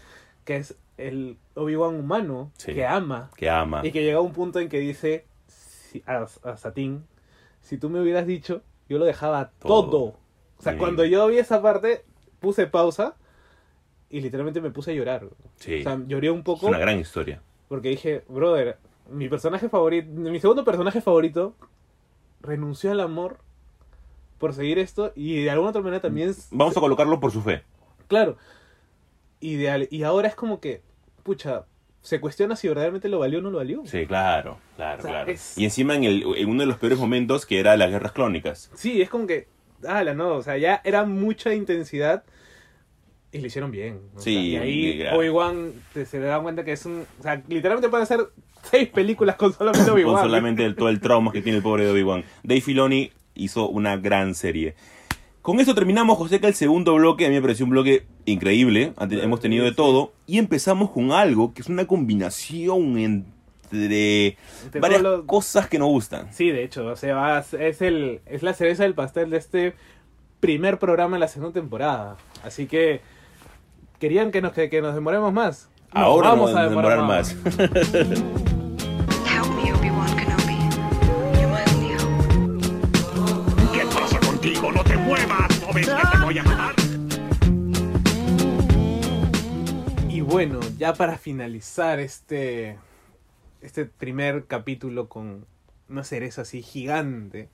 [0.45, 2.74] que es el Obi-Wan humano, Sí.
[2.74, 3.82] que ama, Que ama.
[3.84, 7.05] y que llega a un punto en que dice si- a, a Satín,
[7.61, 9.89] si tú me hubieras dicho, yo lo dejaba todo.
[9.89, 10.03] Todo.
[10.59, 10.78] O sea, Sí.
[10.78, 12.03] cuando yo vi esa parte,
[12.39, 13.16] puse pausa
[14.09, 15.26] y literalmente me puse a llorar.
[15.55, 15.80] Sí.
[15.80, 17.41] O sea, lloré un es poco una gran historia.
[17.70, 18.78] porque dije, brother,
[19.10, 21.56] mi personaje favorito, mi segundo personaje favorito
[22.41, 23.38] renunció al amor
[24.38, 26.34] por seguir esto y de alguna otra manera también...
[26.51, 27.64] Vamos a colocarlo por su fe.
[28.08, 28.38] Claro.
[29.39, 30.82] Y, de al- y ahora es como que,
[31.24, 31.66] pucha,
[32.01, 33.84] se cuestiona si verdaderamente lo valió o no lo valió.
[33.86, 35.32] Sí, claro, claro, O sea, claro.
[35.32, 38.12] es- Y encima en, el, en uno de los peores momentos que era las guerras
[38.12, 38.70] clónicas.
[38.74, 39.47] Sí, es como que,
[39.88, 42.24] ala, no, o sea, ya era mucha intensidad
[43.32, 44.01] y lo hicieron bien.
[44.16, 45.72] o Sí, sea, y ahí Obi-Wan
[46.06, 48.20] se da cuenta que es un, o sea, literalmente pueden hacer
[48.70, 50.14] seis películas con solamente Obi-Wan.
[50.16, 52.24] Con solamente el- todo el trauma que tiene el pobre de Obi-Wan.
[52.43, 54.76] Dave Filoni hizo una gran serie.
[55.41, 58.93] Con eso terminamos, José, que el segundo bloque a mí me pareció un bloque increíble.
[59.09, 60.14] Hemos tenido de todo.
[60.26, 64.38] Y empezamos con algo que es una combinación entre
[64.80, 66.32] varias cosas que nos gustan.
[66.32, 69.74] Sí, de hecho, o sea, es, el, es la cereza del pastel de este
[70.39, 72.16] primer programa en la segunda temporada.
[72.45, 73.01] Así que,
[73.99, 75.70] ¿querían que nos, que, que nos demoremos más?
[75.93, 77.36] No, Ahora vamos nos a demorar más.
[77.59, 78.49] Help
[90.47, 92.77] bueno, ya para finalizar este,
[93.61, 95.45] este primer capítulo con
[95.89, 97.49] una cereza así gigante,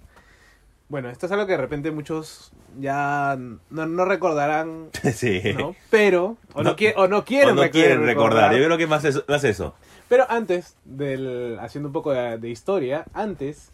[0.87, 3.37] Bueno, esto es algo que de repente muchos ya
[3.69, 5.41] no, no recordarán, sí.
[5.57, 5.75] ¿no?
[5.91, 8.55] Pero, o no, No- qui- o no quieren, o no rec- quieren recordar.
[8.55, 9.23] Yo creo que más eso.
[9.27, 9.75] Más eso.
[10.07, 13.71] Pero antes del, haciendo un poco de, de historia, antes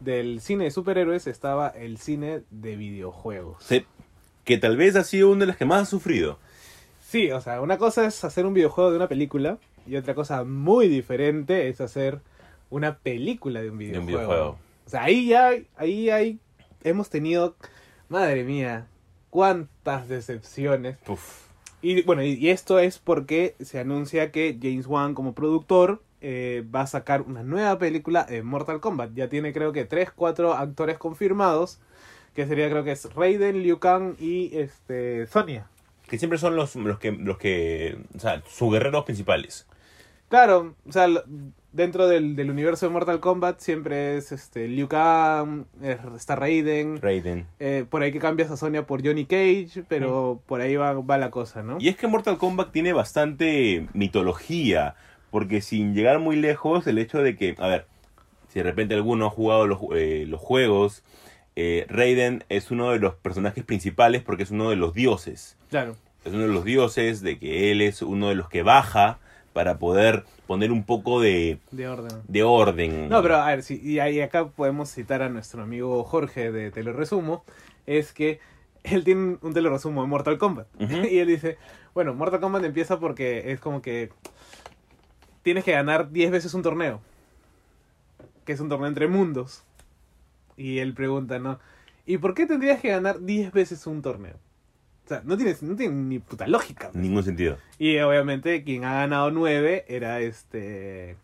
[0.00, 3.62] del cine de superhéroes estaba el cine de videojuegos.
[3.62, 3.84] Sí,
[4.44, 6.38] que tal vez ha sido uno de los que más ha sufrido.
[7.14, 10.42] Sí, o sea, una cosa es hacer un videojuego de una película y otra cosa
[10.42, 12.18] muy diferente es hacer
[12.70, 14.00] una película de un De videojuego.
[14.00, 14.58] un videojuego.
[14.84, 16.40] O sea, ahí ya, ahí hay,
[16.82, 17.54] hemos tenido,
[18.08, 18.88] madre mía,
[19.30, 20.96] cuántas decepciones.
[21.06, 21.46] Uf.
[21.82, 26.64] Y bueno, y, y esto es porque se anuncia que James Wan como productor eh,
[26.74, 29.12] va a sacar una nueva película de Mortal Kombat.
[29.14, 31.78] Ya tiene creo que 3, 4 actores confirmados,
[32.34, 35.68] que sería creo que es Raiden, Liu Kang y este Sonya.
[36.08, 37.12] Que siempre son los, los que.
[37.12, 37.96] los que.
[38.16, 39.66] O sea, sus guerreros principales.
[40.28, 41.06] Claro, o sea,
[41.72, 45.66] dentro del, del universo de Mortal Kombat siempre es este Liu Kang,
[46.16, 47.46] está Raiden, Raiden.
[47.60, 51.18] eh, por ahí que cambias a Sonya por Johnny Cage, pero por ahí va, va
[51.18, 51.76] la cosa, ¿no?
[51.78, 54.94] Y es que Mortal Kombat tiene bastante mitología.
[55.30, 57.56] Porque sin llegar muy lejos, el hecho de que.
[57.58, 57.86] A ver,
[58.48, 61.02] si de repente alguno ha jugado los, eh, los juegos.
[61.56, 65.56] Eh, Raiden es uno de los personajes principales porque es uno de los dioses.
[65.70, 65.96] Claro.
[66.24, 69.18] es uno de los dioses, de que él es uno de los que baja
[69.52, 72.22] para poder poner un poco de, De orden.
[72.26, 73.08] de orden.
[73.08, 76.70] No, pero a ver, sí, y ahí acá podemos citar a nuestro amigo Jorge de
[76.70, 77.44] Te lo resumo,
[77.86, 78.40] es que
[78.82, 80.66] él tiene un te lo resumo de Mortal Kombat.
[80.80, 81.56] Y él dice,
[81.94, 84.10] bueno, Mortal Kombat empieza porque es como que
[85.42, 87.00] tienes que ganar 10 veces un torneo,
[88.44, 89.62] que es un torneo entre mundos.
[90.56, 91.58] Y él pregunta, ¿no?
[92.06, 94.36] ¿Y por qué tendrías que ganar 10 veces un torneo?
[95.04, 96.90] O sea, no tiene, no tiene ni puta lógica.
[96.90, 97.02] pues.
[97.02, 97.58] Ningún sentido.
[97.78, 101.16] Y obviamente quien ha ganado 9 era este...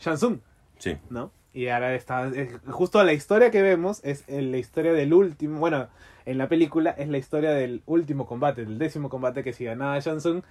[0.00, 0.38] Shansung.
[0.78, 0.96] Sí.
[1.10, 1.30] ¿no?
[1.52, 5.58] Y ahora está, es- justo la historia que vemos es en la historia del último,
[5.58, 5.88] bueno,
[6.26, 9.98] en la película es la historia del último combate, del décimo combate que si ganaba
[9.98, 10.42] Shansung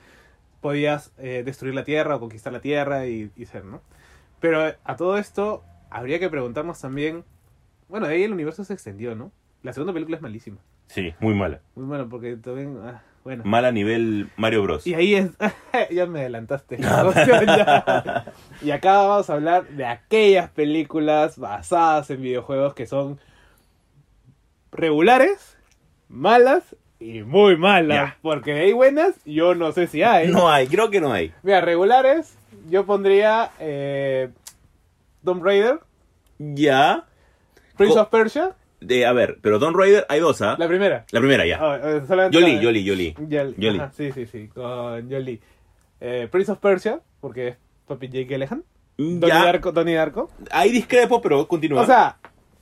[0.60, 3.82] podías eh, destruir la Tierra o conquistar la Tierra y, y ser, ¿no?
[4.40, 7.24] Pero a todo esto habría que preguntarnos también,
[7.90, 9.32] bueno, ahí el universo se extendió, ¿no?
[9.64, 10.58] La segunda película es malísima,
[10.88, 11.62] Sí, muy mala.
[11.76, 13.44] muy bueno porque también, ah, bueno.
[13.46, 14.88] Mala a nivel Mario Bros.
[14.88, 15.32] Y ahí es.
[15.92, 16.78] ya me adelantaste.
[16.82, 18.26] ya.
[18.62, 23.20] Y acá vamos a hablar de aquellas películas basadas en videojuegos que son
[24.72, 25.58] regulares,
[26.08, 27.98] malas y muy malas.
[28.12, 28.18] Ya.
[28.22, 30.30] Porque de ahí buenas, yo no sé si hay.
[30.30, 31.34] No hay, creo que no hay.
[31.44, 32.38] Mira, regulares,
[32.70, 34.30] yo pondría eh,
[35.24, 35.80] Tomb Raider,
[36.40, 37.07] Ya.
[37.78, 40.56] Prince Co- of Persia, De, a ver, pero Tomb Raider hay dos, ¿ah?
[40.58, 41.06] la La, primera.
[41.12, 41.58] primera ya.
[42.08, 43.16] Solamente Jolie, Jolie, Jolie.
[43.16, 43.82] Yol- Jolie.
[43.82, 45.40] ajá, sí, sí, sí, con Jolie.
[46.00, 47.58] Eh, Prince of Persia, porque es
[47.88, 48.64] Papi Jake Gyllenhaal.
[48.98, 49.44] Donnie Ya.
[49.46, 50.30] Darko, Donnie Darko.
[50.52, 51.82] Ahí discrepo, pero continúa.
[51.82, 52.18] O sea,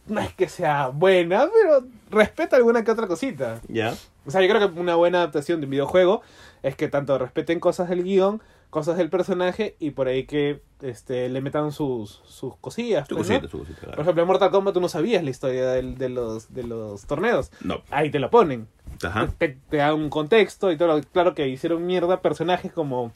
[0.08, 3.60] no es que sea buena, pero respeta alguna que otra cosita.
[3.68, 3.94] ya.
[4.26, 6.22] O sea, yo creo que una buena adaptación de un videojuego
[6.68, 11.30] es que tanto respeten cosas del guion, cosas del personaje y por ahí que este,
[11.30, 13.08] le metan sus, sus cosillas.
[13.08, 13.36] Su pues, ¿no?
[13.40, 13.92] cosita, su cosita.
[13.92, 17.06] Por ejemplo, en Mortal Kombat tú no sabías la historia del- de, los, de los
[17.06, 17.52] torneos.
[17.62, 17.82] No.
[17.92, 18.68] Ahí te lo ponen.
[19.04, 19.30] Ajá.
[19.38, 20.98] Te, te da un contexto y todo.
[20.98, 23.12] lo- Claro que hicieron mierda personajes como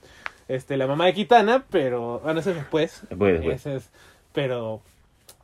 [0.47, 2.19] este la mamá de Kitana, pero.
[2.23, 3.01] Bueno, eso es después.
[3.09, 3.55] Después, después.
[3.65, 3.89] Ese es,
[4.33, 4.81] pero.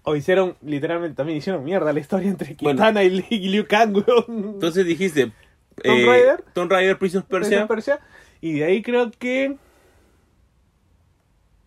[0.03, 2.55] O hicieron, literalmente, también hicieron mierda la historia entre.
[2.55, 4.03] Kitana y, Li- y Liu Kang.
[4.27, 5.31] Entonces dijiste.
[5.83, 6.43] Tomb Raider.
[6.53, 7.63] Tomb Raider, Prince of Prince Persia.
[7.63, 7.99] of Persia,
[8.41, 9.55] Y de ahí creo que.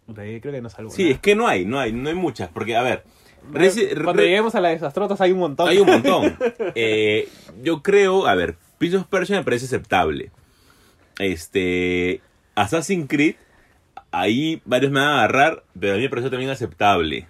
[0.06, 0.90] De ahí creo que no salvo.
[0.90, 2.48] Sí, es que no hay, no hay, no hay muchas.
[2.48, 3.04] Porque, a ver.
[4.02, 5.68] Cuando lleguemos a la desastrotas hay un montón.
[5.68, 6.36] Hay un montón.
[6.74, 7.28] Eh,
[7.62, 10.30] yo creo, a ver, Prince of Persia me parece aceptable.
[11.18, 12.20] Este.
[12.54, 13.36] Assassin's Creed,
[14.10, 17.28] ahí varios me van a agarrar, pero a mí me pareció también aceptable.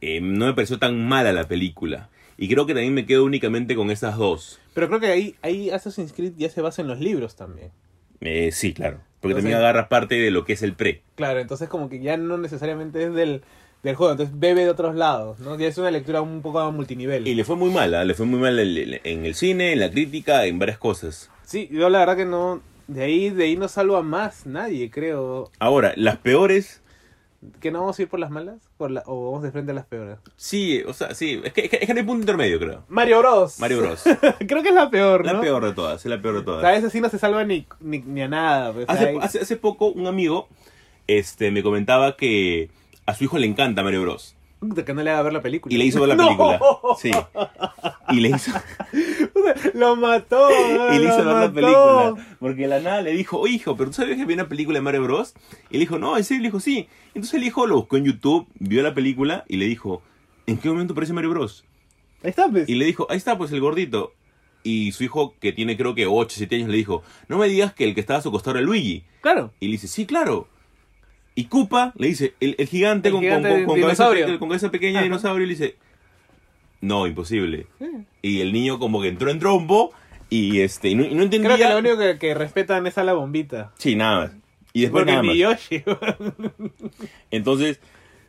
[0.00, 2.08] Eh, no me pareció tan mala la película.
[2.38, 4.61] Y creo que también me quedo únicamente con esas dos.
[4.74, 7.70] Pero creo que ahí, ahí Assassin's Creed ya se basa en los libros también.
[8.20, 9.00] Eh, sí, claro.
[9.20, 11.02] Porque también sea- agarra parte de lo que es el pre.
[11.14, 13.42] Claro, entonces como que ya no necesariamente es del,
[13.82, 15.58] del juego, entonces bebe de otros lados, ¿no?
[15.58, 17.26] Ya es una lectura un poco a multinivel.
[17.26, 19.90] Y le fue muy mala, le fue muy mal en en el cine, en la
[19.90, 21.30] crítica, en varias cosas.
[21.44, 24.90] Sí, yo la verdad que no, de ahí, de ahí no salvo a más nadie,
[24.90, 25.50] creo.
[25.58, 26.80] Ahora, las peores
[27.60, 28.56] ¿Que no vamos a ir por las malas?
[28.90, 30.18] La, ¿O vamos de frente a las peores?
[30.36, 32.84] Sí, o sea, sí, es que, es que, es que no hay punto intermedio, creo.
[32.88, 33.58] Mario Bros.
[33.60, 34.02] Mario Bros.
[34.48, 35.32] creo que es la peor, ¿no?
[35.34, 36.62] La peor de todas, es la peor de O todas.
[36.62, 38.72] sea, esa sí no se salva ni, ni, ni a nada.
[38.72, 40.48] Pues, Hace, hace, hace poco un amigo
[41.06, 42.70] este, me comentaba que
[43.06, 44.36] a su hijo le encanta Mario Bros.
[44.68, 45.74] Puta, que no le haga ver la película.
[45.74, 46.26] Y le hizo ver la ¡No!
[46.26, 46.60] película.
[46.98, 47.10] Sí.
[48.10, 48.52] Y le hizo,
[49.74, 50.48] Lo mató.
[50.92, 52.14] y le hizo ver la película.
[52.38, 54.78] Porque de la nada le dijo, oye hijo, ¿pero tú sabías que había una película
[54.78, 55.34] de Mario Bros?
[55.70, 56.88] Y le dijo, no, en serio, le dijo, sí.
[57.08, 60.02] Entonces el hijo lo buscó en YouTube, vio la película y le dijo,
[60.46, 61.64] ¿en qué momento aparece Mario Bros?
[62.22, 62.68] Ahí está, pues.
[62.68, 64.12] Y le dijo, ahí está, pues el gordito.
[64.64, 67.74] Y su hijo, que tiene creo que 8, 7 años, le dijo, no me digas
[67.74, 69.02] que el que estaba a su costado era Luigi.
[69.20, 69.52] Claro.
[69.58, 70.46] Y le dice, sí, claro.
[71.34, 75.02] Y Koopa le dice, el, el gigante, El con, gigante con, con- cabeza, con pequeña
[75.02, 75.76] dinosaurio, le dice,
[76.80, 77.66] no, imposible.
[78.20, 79.92] Y el niño como que entró en trompo
[80.28, 81.54] y este y no, y no entendía.
[81.54, 83.72] Creo que lo único que, que respetan es a la bombita.
[83.78, 84.30] Sí, nada más.
[84.72, 85.36] Y después Porque nada más.
[85.36, 85.82] Yoshi.
[87.30, 87.80] Entonces,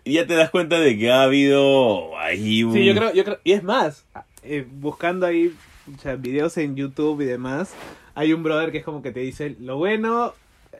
[0.05, 2.73] ya te das cuenta de que ha habido ahí un...
[2.73, 4.05] Sí, yo creo, yo creo, y es más,
[4.43, 5.53] eh, buscando ahí
[5.95, 7.73] o sea, videos en YouTube y demás,
[8.15, 10.33] hay un brother que es como que te dice lo bueno,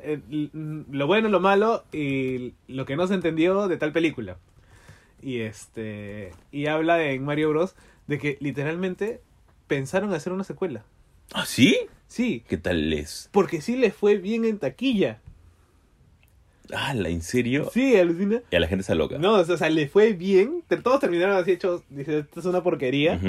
[0.04, 4.38] eh, lo bueno, lo malo y lo que no se entendió de tal película.
[5.22, 7.76] Y este y habla de, en Mario Bros
[8.08, 9.22] de que literalmente
[9.68, 10.84] pensaron hacer una secuela.
[11.34, 11.78] ¿Ah, sí?
[12.08, 13.30] Sí, ¿Qué tal es?
[13.32, 15.22] porque sí les fue bien en taquilla.
[16.74, 17.70] Ah, ¿en serio?
[17.74, 18.41] Sí, alucina.
[18.51, 19.18] Y a la gente está loca.
[19.18, 20.64] No, o sea, le fue bien.
[20.82, 21.84] Todos terminaron así hechos.
[21.89, 23.20] Dice, esto es una porquería.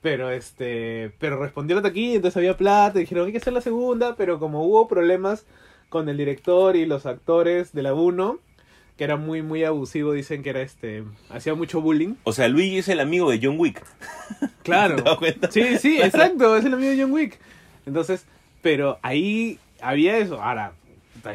[0.00, 3.60] Pero este, pero respondió la taquilla, entonces había plata, y dijeron hay que hacer la
[3.60, 5.46] segunda, pero como hubo problemas
[5.92, 8.38] con el director y los actores de la 1,
[8.96, 12.14] que era muy muy abusivo, dicen que era este, hacía mucho bullying.
[12.24, 13.84] O sea, Luigi es el amigo de John Wick.
[14.62, 14.96] Claro.
[15.02, 15.50] ¿Te das cuenta?
[15.50, 17.38] Sí, sí, exacto, es el amigo de John Wick.
[17.84, 18.24] Entonces,
[18.62, 20.40] pero ahí había eso.
[20.40, 20.72] Ahora,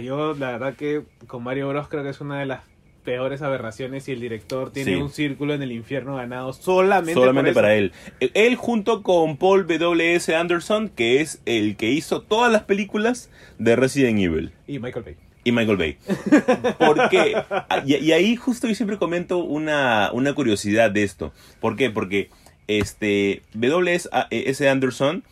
[0.01, 2.63] yo la verdad que con Mario Bros creo que es una de las
[3.07, 4.97] peores aberraciones y el director tiene Sí.
[5.01, 7.13] un círculo en el infierno ganado solamente,
[7.53, 7.93] para él.
[8.19, 10.35] Él- Él junto con Paul W.S.
[10.35, 13.29] Anderson, que es el que hizo todas las películas
[13.59, 14.51] de Resident Evil.
[14.67, 15.15] Y Michael Bay.
[15.45, 15.97] Y Michael Bay.
[16.77, 17.33] ¿Por qué?
[17.49, 21.31] Ah, Y, y ahí justo yo siempre comento una, una curiosidad de esto.
[21.61, 21.89] ¿Por qué?
[21.89, 22.29] Porque
[22.67, 24.67] este W.S.
[24.69, 25.23] Anderson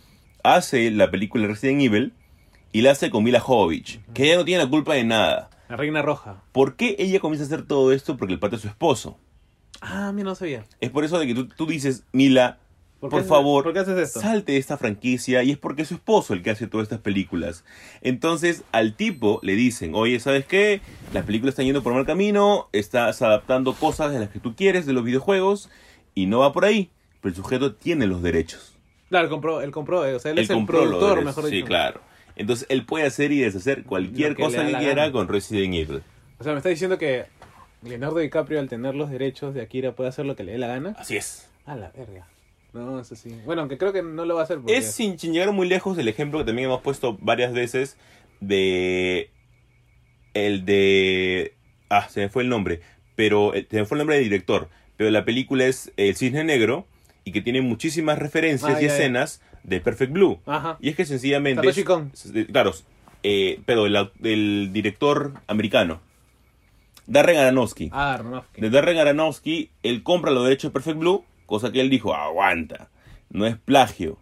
[0.43, 2.13] hace la película Resident Evil
[2.71, 5.49] y la hace con Mila Jovovich, que ella no tiene la culpa de nada.
[5.69, 6.43] La Reina Roja.
[6.51, 8.17] ¿Por qué ella comienza a hacer todo esto?
[8.17, 9.17] Porque el pato es su esposo.
[9.81, 10.63] Ah, mira, no sabía.
[10.79, 12.59] Es por eso de que tú, tú dices, Mila,
[12.99, 14.19] ¿Por favor, por qué haces esto?
[14.19, 17.01] salte de esta franquicia y es porque es su esposo el que hace todas estas
[17.01, 17.63] películas.
[18.01, 20.81] Entonces al tipo le dicen, oye, ¿sabes qué?
[21.13, 24.85] Las películas están yendo por mal camino, estás adaptando cosas de las que tú quieres
[24.85, 25.69] de los videojuegos
[26.15, 26.89] y no va por ahí.
[27.21, 28.73] Pero el sujeto tiene los derechos.
[29.09, 31.67] Claro, compró, él compró, o sea, él, Él es el productor, derechos, mejor Sí, dicho.
[31.67, 32.01] claro.
[32.35, 35.11] Entonces él puede hacer y deshacer cualquier que cosa que quiera gana.
[35.11, 36.01] con Resident Evil.
[36.39, 37.25] O sea, me está diciendo que
[37.81, 40.67] Leonardo DiCaprio al tener los derechos de Akira puede hacer lo que le dé la
[40.67, 40.95] gana.
[40.97, 41.47] Así es.
[41.65, 42.27] A la verga.
[42.73, 43.33] No, eso sí.
[43.45, 44.75] Bueno, aunque creo que no lo va a hacer porque...
[44.75, 47.95] Es sin, llegar muy lejos el ejemplo que también hemos puesto varias veces
[48.41, 49.29] de
[50.33, 51.53] el de
[51.87, 52.81] ah se me fue el nombre
[53.15, 54.67] pero eh, se me fue el nombre del director
[54.97, 56.85] pero la película es El Cisne Negro
[57.23, 59.25] y que tiene muchísimas referencias Ah, y ya, ya.
[59.65, 60.77] De Perfect Blue Ajá.
[60.79, 62.71] y es que sencillamente es- es- claro
[63.23, 65.99] eh, pero el, el director americano
[67.07, 68.61] Darren Aronofsky Ah, Aronofsky.
[68.61, 72.89] de Darren Aronofsky, él compra los derechos de Perfect Blue, cosa que él dijo, aguanta,
[73.29, 74.17] no es plagio,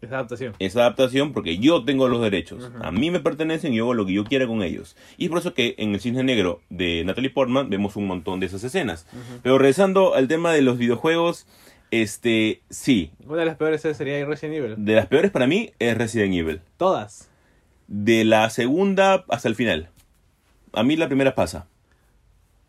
[0.00, 0.54] Esa adaptación.
[0.60, 4.06] es adaptación porque yo tengo los derechos, a mí me pertenecen y yo hago lo
[4.06, 4.96] que yo quiera con ellos.
[5.16, 8.38] Y es por eso que en el Cisne Negro de Natalie Portman vemos un montón
[8.38, 9.06] de esas escenas.
[9.42, 11.46] Pero regresando al tema de los videojuegos,
[11.90, 14.74] este, sí, Una de las peores sería Resident Evil.
[14.78, 16.60] de las peores para mí es Resident Evil.
[16.76, 17.30] Todas.
[17.86, 19.88] De la segunda hasta el final.
[20.72, 21.66] A mí la primera pasa.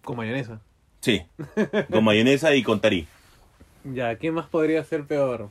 [0.03, 0.61] Con mayonesa.
[1.01, 1.21] Sí,
[1.91, 3.07] con mayonesa y con tarí.
[3.83, 5.49] Ya, ¿qué más podría ser peor?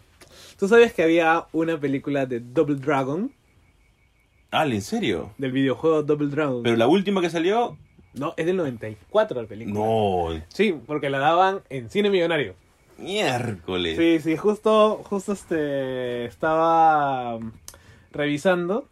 [0.59, 3.33] ¿Tú sabes que había una película de Double Dragon?
[4.51, 5.33] Ah, ¿en serio?
[5.39, 6.63] Del videojuego Double Dragon.
[6.63, 7.77] Pero la última que salió,
[8.15, 9.79] No, es del 94 la película.
[9.79, 12.55] no, Sí, porque la daban en Cine Millonario.
[12.99, 13.97] Miércoles.
[13.97, 17.53] Sí, sí, justo, justo este, estaba um,
[18.13, 18.89] revisando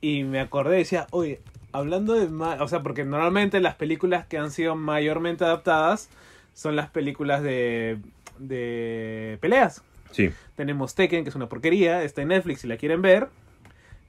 [0.00, 1.40] y me acordé, decía, oye,
[1.72, 6.08] hablando de, o sea, porque normalmente las películas que han sido mayormente adaptadas
[6.54, 7.98] son las películas de,
[8.38, 9.82] de peleas.
[10.10, 10.30] Sí.
[10.56, 13.28] Tenemos Tekken, que es una porquería, está en Netflix si la quieren ver.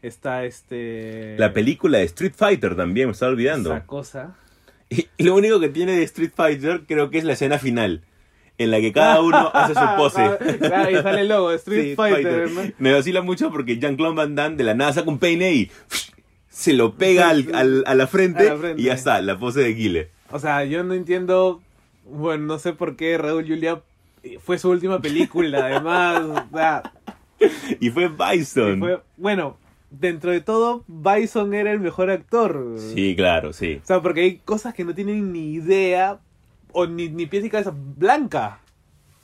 [0.01, 1.35] Está este...
[1.37, 3.71] La película de Street Fighter también, me estaba olvidando.
[3.71, 4.35] Esa cosa.
[4.89, 8.01] Y lo único que tiene de Street Fighter creo que es la escena final,
[8.59, 10.37] en la que cada uno hace su pose.
[10.59, 12.51] Claro, y sale el logo, Street Sí, Fighter.
[12.51, 12.61] ¿no?
[12.77, 15.71] Me vacila mucho porque Jean-Claude Van Damme de la nada saca un peine y
[16.49, 18.81] se lo pega al- al- a, la frente, A la frente.
[18.81, 20.09] y ya está, la pose de Guile.
[20.31, 21.61] O sea, yo no entiendo.
[22.05, 23.81] Bueno, no sé por qué Raúl Julia
[24.43, 26.21] fue su última película, además.
[26.51, 26.83] O sea,
[27.79, 28.79] Y fue Bison.
[28.79, 29.57] fue- bueno,
[29.89, 32.75] dentro de todo, Bison era el mejor actor.
[32.93, 33.79] Sí, claro, sí.
[33.81, 36.19] O sea, porque hay cosas que no tienen ni idea
[36.71, 37.73] o ni, ni pies ni cabeza.
[37.75, 38.59] Blanca.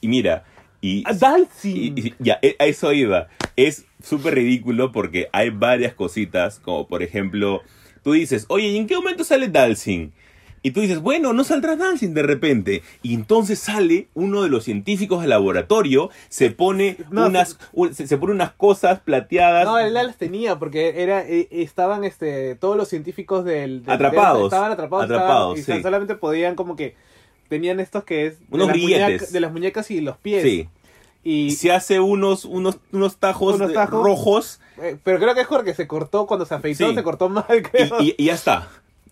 [0.02, 0.44] Y mira,
[0.82, 3.28] y, Ah, y- y- ya, eh, a eso iba.
[3.56, 7.62] Es súper ridículo porque hay varias cositas, como por ejemplo,
[8.04, 10.14] tú dices, oye, ¿y en qué momento sale Dalsing?
[10.62, 12.82] Y tú dices, bueno, no saldrá Dalsin de repente.
[13.04, 18.08] Y entonces sale uno de los científicos del laboratorio, se pone No, unas un- se,
[18.08, 19.66] se pone unas cosas plateadas.
[19.66, 24.38] No, él las tenía porque era eh, estaban este todos los científicos del, del- Atrapados.
[24.40, 25.84] del- estaban atrapados, Atrapados, estaban- y sí.
[25.84, 26.96] solamente podían como que
[27.56, 29.22] tenían estos que es de Unos las grilletes.
[29.22, 30.44] muñeca- de las muñecas y los pies.
[30.44, 30.70] Sí.
[31.24, 34.04] Y se hace unos, unos, unos tajos, Unos de- tajos.
[34.04, 36.96] rojos eh, pero creo que es porque se cortó cuando se afeitó, Sí.
[36.96, 38.02] se cortó mal, creo.
[38.02, 38.68] y, y- y ya está.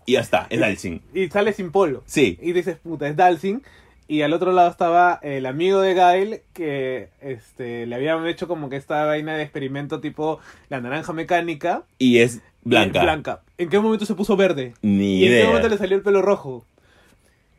[0.06, 1.02] Y ya está, es Dalsin.
[1.14, 2.04] y sale sin polo.
[2.06, 2.38] Sí.
[2.42, 3.64] Y dices, puta, es Dalsing.
[4.10, 8.70] Y al otro lado estaba el amigo de Gail que este, le habían hecho como
[8.70, 10.40] que esta vaina de experimento tipo
[10.70, 11.84] la naranja mecánica.
[11.98, 13.02] Y es blanca.
[13.02, 13.42] blanca.
[13.58, 14.74] ¿En qué momento se puso verde?
[14.82, 16.66] Ni ¿Y en qué momento le salió el pelo rojo?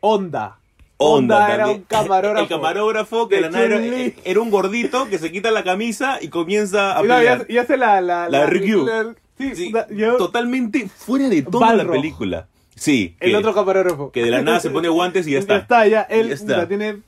[0.01, 0.59] Onda.
[0.97, 2.43] Onda Onda era un camarógrafo.
[2.43, 4.15] El camarógrafo que De la nada era, Chun-Li.
[4.23, 7.41] era un gordito que se quita la camisa y comienza a no, y pelear.
[7.41, 7.99] hace, y hace la...
[8.01, 12.47] La, La la- sí, Sí, la- yo- totalmente fuera de toda la película.
[12.75, 13.15] Sí.
[13.19, 14.11] el que- otro camarógrafo.
[14.11, 15.55] que de la nada se pone guantes y ya está.
[15.55, 16.01] Ya está, ya.
[16.03, 16.53] Él Ya está.
[16.55, 17.01] puta, tiene...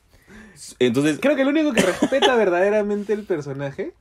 [0.79, 3.93] Entonces, Creo que el único que respeta verdaderamente el personaje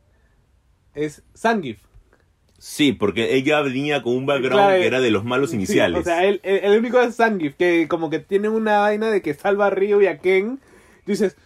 [0.95, 1.79] es Zangief.
[2.59, 6.01] Sí, porque ella venía con un background Claro, que era de los malos Sí, iniciales.
[6.01, 9.23] o sea, el, el- el único es Zangief, que como que tiene una vaina de
[9.23, 10.59] que salva a Ryu y a Ken.
[11.07, 11.37] Dices,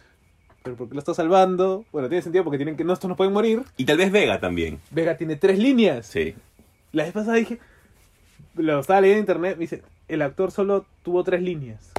[0.62, 1.84] ¿pero por qué lo está salvando?
[1.92, 3.62] Bueno, tiene sentido porque tienen que no, estos no pueden morir.
[3.76, 4.78] Y tal vez Vega también.
[4.90, 6.06] Vega tiene tres líneas.
[6.06, 6.34] Sí.
[6.92, 7.58] La vez pasada dije,
[8.56, 11.92] lo estaba leyendo en internet, me dice, el actor solo tuvo tres líneas.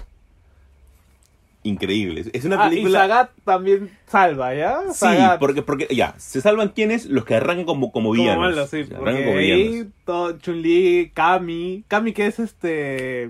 [1.64, 2.26] Increíble.
[2.34, 3.00] Es una Ah, y película.
[3.02, 4.82] Sagat también salva, ¿ya?
[4.94, 5.06] Sí,
[5.40, 8.40] porque, porque ya, se salvan quienes los que arrancan como, como Como villanos.
[8.56, 9.88] malo, sí, Se porque arrancan como villanos.
[10.06, 13.30] todo Chun-Li, Kami, Kami que es este...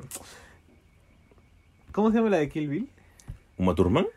[1.91, 2.89] ¿Cómo se llama la de Kill Bill?
[3.57, 4.07] ¿Uma Thurman?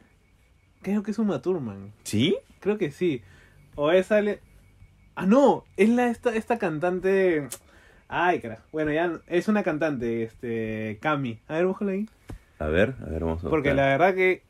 [0.83, 1.93] Creo que es Uma Thurman.
[2.05, 2.37] ¿Sí?
[2.61, 3.21] Creo que sí.
[3.75, 4.39] O esa le...
[5.17, 7.49] Ah, no, es la esta, esta cantante...
[8.07, 8.63] Ay, carajo.
[8.71, 11.41] Bueno, ya es una cantante, este, Kami.
[11.49, 12.07] A ver, búscala ahí.
[12.65, 13.77] A ver, a ver, vamos a Porque buscar.
[13.85, 14.43] la verdad que...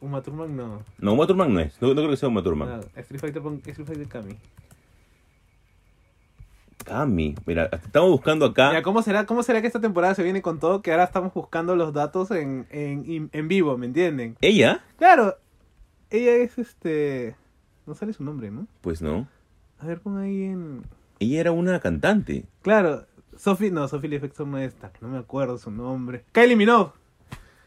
[0.00, 0.82] Uma Thurman no.
[0.98, 1.80] No, Uma Thurman no es.
[1.80, 2.80] No, no creo que sea Uma Thurman.
[2.96, 4.36] Street Fighter, pon- Street Fighter Kami.
[6.84, 7.34] Cami.
[7.46, 8.68] Mira, estamos buscando acá.
[8.68, 10.82] Mira, ¿cómo será, ¿cómo será que esta temporada se viene con todo?
[10.82, 14.36] Que ahora estamos buscando los datos en, en, en vivo, ¿me entienden?
[14.40, 14.84] ¿Ella?
[14.96, 15.36] Claro,
[16.10, 17.34] ella es este...
[17.86, 18.66] No sale su nombre, ¿no?
[18.82, 19.26] Pues no.
[19.80, 20.82] A ver, pon ahí en...
[21.18, 22.44] Ella era una cantante.
[22.62, 23.06] Claro,
[23.38, 23.70] Sophie...
[23.70, 26.24] No, Sophie Lefector no está, no me acuerdo su nombre.
[26.32, 26.90] Kylie Minogue.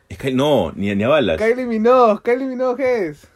[0.07, 1.37] Es que no, ni, ni a balas.
[1.37, 3.27] Kylie Minogue, Kylie Minogue es.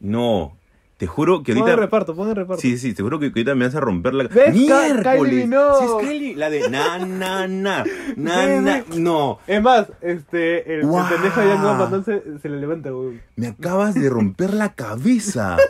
[0.00, 0.56] No.
[0.98, 1.76] Te juro que Pon el ahorita.
[1.82, 2.62] reparto, pon el reparto.
[2.62, 4.46] Sí, sí, te juro que ahorita me vas a romper la ¿Ves?
[4.46, 5.04] Ka- ¡Miércoles!
[5.20, 5.78] Kylie Minogue.
[5.78, 6.36] Sí, es Kylie.
[6.36, 7.84] La de na, na, na.
[8.16, 8.84] Na, na.
[8.96, 9.38] No.
[9.46, 11.06] Es más, este, el, el Guau.
[11.06, 13.20] pendejo de Django Van Damme se, se le levanta, güey.
[13.36, 15.56] Me acabas de romper la cabeza.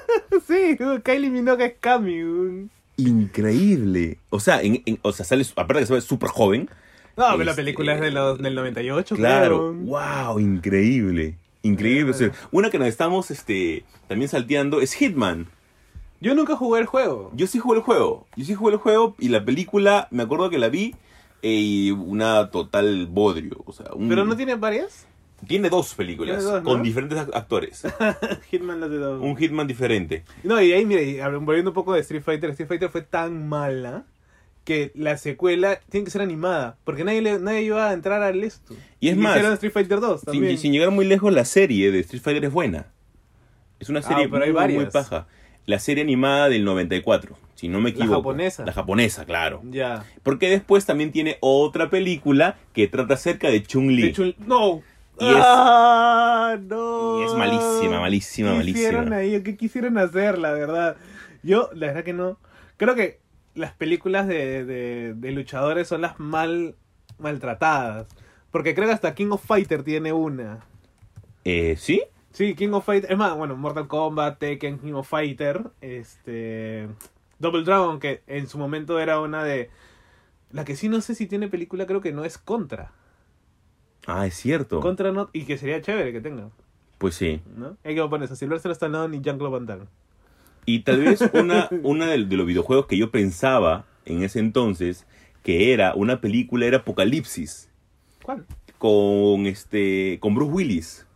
[0.46, 2.68] Sí, Kylie Minogue es Cami, güey.
[2.96, 4.18] Increíble.
[4.30, 6.68] O sea, en, en- o sea, sale, aparte que se ve súper joven.
[7.16, 9.72] No, pero la Este, película es de los, del 98, Claro.
[9.72, 11.36] Wow, increíble.
[11.62, 12.10] Increíble.
[12.10, 12.48] O sea, Claro.
[12.52, 15.46] una que nos estamos este, también salteando es Hitman.
[16.20, 17.30] Yo nunca jugué el juego.
[17.34, 18.26] Yo sí jugué el juego.
[18.36, 20.94] Yo sí jugué el juego y la película, me acuerdo que la vi
[21.42, 23.62] eh, y una total bodrio.
[23.66, 25.06] O sea, un- ¿Pero no tiene varias?
[25.46, 26.68] Tiene dos películas Tiene dos, ¿no?
[26.70, 27.82] con diferentes ac- actores.
[28.50, 29.20] Hitman las de dos.
[29.22, 30.24] un Hitman diferente.
[30.44, 33.48] No, y ahí, y hab- volviendo un poco de Street Fighter, Street Fighter fue tan
[33.48, 34.04] mala
[34.64, 38.42] que la secuela tiene que ser animada, porque nadie, le- nadie iba a entrar al
[38.42, 38.74] esto.
[38.98, 40.58] Y es más, hicieron Street Fighter 2 Sin, también.
[40.58, 42.86] sin llegar muy lejos, la serie de Street Fighter es buena.
[43.78, 44.92] Es una Ah, serie pero hay muy, muy varias.
[44.92, 45.26] paja.
[45.66, 48.14] La serie animada del 94, si no me La equivoco.
[48.20, 48.64] japonesa.
[48.64, 49.60] La japonesa, claro.
[49.70, 50.04] Ya.
[50.22, 54.02] Porque después también tiene otra película que trata acerca de Chun-Li.
[54.02, 54.82] De hecho, no.
[55.18, 57.20] Y es- ah, no.
[57.20, 59.36] y es malísima, malísima, ¿Qué hicieron malísima.
[59.36, 59.42] ahí?
[59.42, 60.96] ¿Qué quisieron hacer, la verdad?
[61.42, 62.38] Yo, la verdad que no.
[62.76, 63.20] Creo que
[63.54, 66.74] las películas de, de, de luchadores son las mal
[67.18, 68.06] maltratadas.
[68.50, 70.60] Porque creo que hasta King of Fighter tiene una.
[71.44, 72.02] Eh, ¿Sí?
[72.32, 73.10] Sí, King of Fighter.
[73.10, 75.62] Es más, bueno, Mortal Kombat, Tekken, King of Fighter.
[75.80, 76.88] Este.
[77.38, 79.70] Double Dragon, que en su momento era una de.
[80.52, 82.92] La que sí no sé si tiene película, creo que no es Contra.
[84.06, 84.80] Ah, es cierto.
[84.80, 85.28] Contra no.
[85.32, 86.48] Y que sería chévere que tenga.
[86.98, 87.40] Pues sí.
[87.56, 87.76] ¿No?
[87.84, 89.84] Hay que poner a Sylvester Stallone y Jean-Claude Van Damme.
[90.64, 95.06] Y tal vez una, una de, de los videojuegos que yo pensaba en ese entonces
[95.42, 97.70] que era una película era Apocalipsis
[98.24, 98.46] ¿Cuál?
[98.78, 101.06] con este con Bruce Willis.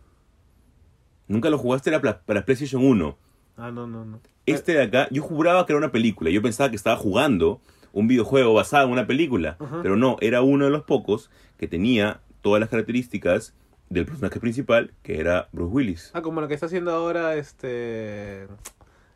[1.27, 3.17] Nunca lo jugaste era para, para PlayStation 1.
[3.57, 4.19] Ah, no, no, no.
[4.45, 6.29] Este de acá, yo juraba que era una película.
[6.29, 7.61] Yo pensaba que estaba jugando
[7.93, 9.57] un videojuego basado en una película.
[9.81, 13.53] Pero no, era uno de los pocos que tenía todas las características
[13.89, 16.11] del personaje principal, que era Bruce Willis.
[16.13, 18.47] Ah, como lo que está haciendo ahora este.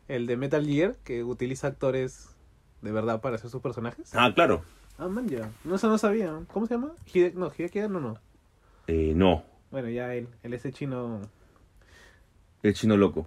[0.08, 2.28] El de Metal Gear, que utiliza actores
[2.82, 4.14] de verdad para hacer sus personajes.
[4.14, 4.62] Ah, claro.
[4.98, 5.50] Ah, man, ya.
[5.64, 6.40] No, eso no sabía.
[6.52, 6.92] ¿Cómo se llama?
[7.12, 7.32] Hide...
[7.34, 8.18] No, Hideki no, no.
[8.86, 11.20] Eh, no, Bueno, ya él, él ese chino.
[12.62, 13.26] el chino loco.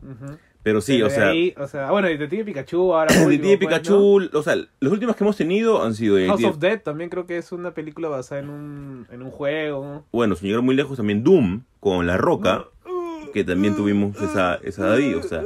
[0.61, 3.13] Pero sí, Pero o sea, ahí, o sea, bueno, Detective Pikachu ahora.
[3.13, 6.27] Detective pues, Pikachu, o sea, los últimos que hemos tenido han sido ¿no?
[6.27, 9.31] House Detective- of Dead también creo que es una película basada en un, en un
[9.31, 10.05] juego.
[10.11, 12.65] bueno, sin llegar muy lejos, también Doom con La Roca,
[13.33, 15.43] que también tuvimos esa, esa de ahí, o sea,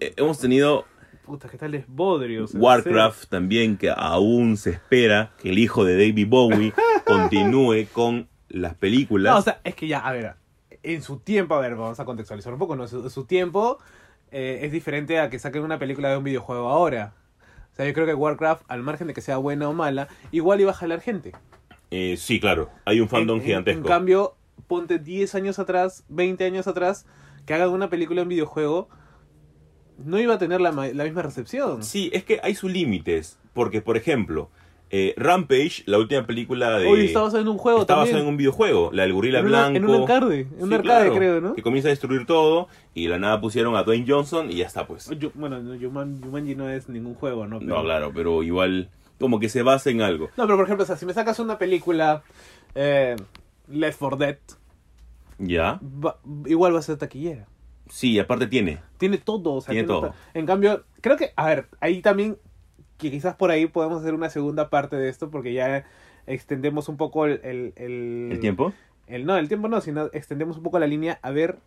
[0.00, 0.84] eh, hemos tenido
[1.24, 2.54] Puta, ¿qué tal es Bodrios?
[2.54, 6.72] en Warcraft también, que aún se espera que el hijo de David Bowie
[7.04, 9.32] continúe con las películas.
[9.32, 10.34] No, o sea, es que ya, a ver,
[10.82, 12.88] en su tiempo, a ver, vamos a contextualizar un poco, ¿no?
[12.88, 13.78] Su, su tiempo
[14.32, 17.14] eh, es diferente a que saquen una película de un videojuego ahora.
[17.72, 20.60] O sea, yo creo que Warcraft, al margen de que sea buena o mala, igual
[20.60, 21.32] iba a jalar gente.
[21.90, 23.80] Eh, sí, claro, hay un fandom En- gigantesco.
[23.80, 24.34] En cambio,
[24.66, 27.06] ponte 10 años atrás, 20 años atrás,
[27.46, 28.88] que hagan una película en videojuego,
[29.98, 31.82] no iba a tener la, la misma recepción.
[31.82, 34.50] Sí, es que hay sus límites, porque por ejemplo,
[34.90, 36.86] eh, Rampage, la última película de...
[36.88, 38.08] Hoy está basado en un juego Está también.
[38.14, 39.76] basado en un videojuego, la del gorila En una- blanco.
[39.76, 41.54] en un arcade, en un Sí, arcade, claro, creo, ¿no?
[41.54, 44.66] Que comienza a destruir todo y de la nada pusieron a Dwayne Johnson y ya
[44.66, 45.08] está, pues.
[45.18, 47.60] Yo- bueno, no, Juman- Jumanji no es ningún juego, ¿no?
[47.60, 48.88] No, claro, pero igual
[49.20, 50.26] como que se basa en algo.
[50.36, 52.22] No, pero por ejemplo, o sea, si me sacas una película
[52.74, 53.14] eh,
[53.68, 54.38] Left 4 Dead,
[55.38, 55.80] ¿Ya?
[55.82, 57.46] va- igual va a ser taquillera.
[57.88, 58.78] Sí, aparte tiene.
[58.98, 60.08] Tiene todo, o sea, Tiene todo.
[60.08, 62.36] to- En cambio, creo que, a ver, ahí también,
[63.00, 65.84] que quizás por ahí podemos hacer una segunda parte de esto, porque ya
[66.26, 67.40] extendemos un poco el...
[67.42, 68.72] El, el, ¿El tiempo?
[69.06, 71.58] el- no, el tiempo no, sino extendemos un poco la línea a ver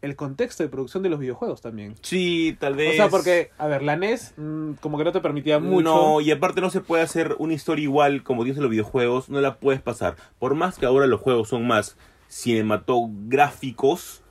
[0.00, 1.94] el contexto de producción de los videojuegos también.
[2.02, 2.92] Sí, tal vez.
[2.92, 5.82] O sea, porque, a ver, la NES mm, como que no te permitía mucho.
[5.82, 9.40] No, y aparte no se puede hacer una historia igual como en los videojuegos, no
[9.40, 10.14] la puedes pasar.
[10.38, 11.96] Por más que ahora los juegos son más
[12.28, 14.22] cinematográficos,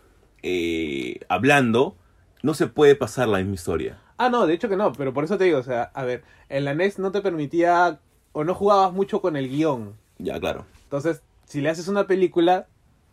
[0.44, 1.96] eh, hablando,
[2.44, 4.00] no se puede pasar la misma historia.
[4.18, 6.24] Ah, no, de hecho que no, pero por eso te digo, o sea, a ver,
[6.50, 8.00] en la NES no te permitía
[8.32, 9.96] o no jugabas mucho con el guion.
[10.18, 10.66] Ya, claro.
[10.84, 12.68] Entonces, si le haces una película,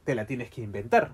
[0.04, 1.12] te la tienes que inventar,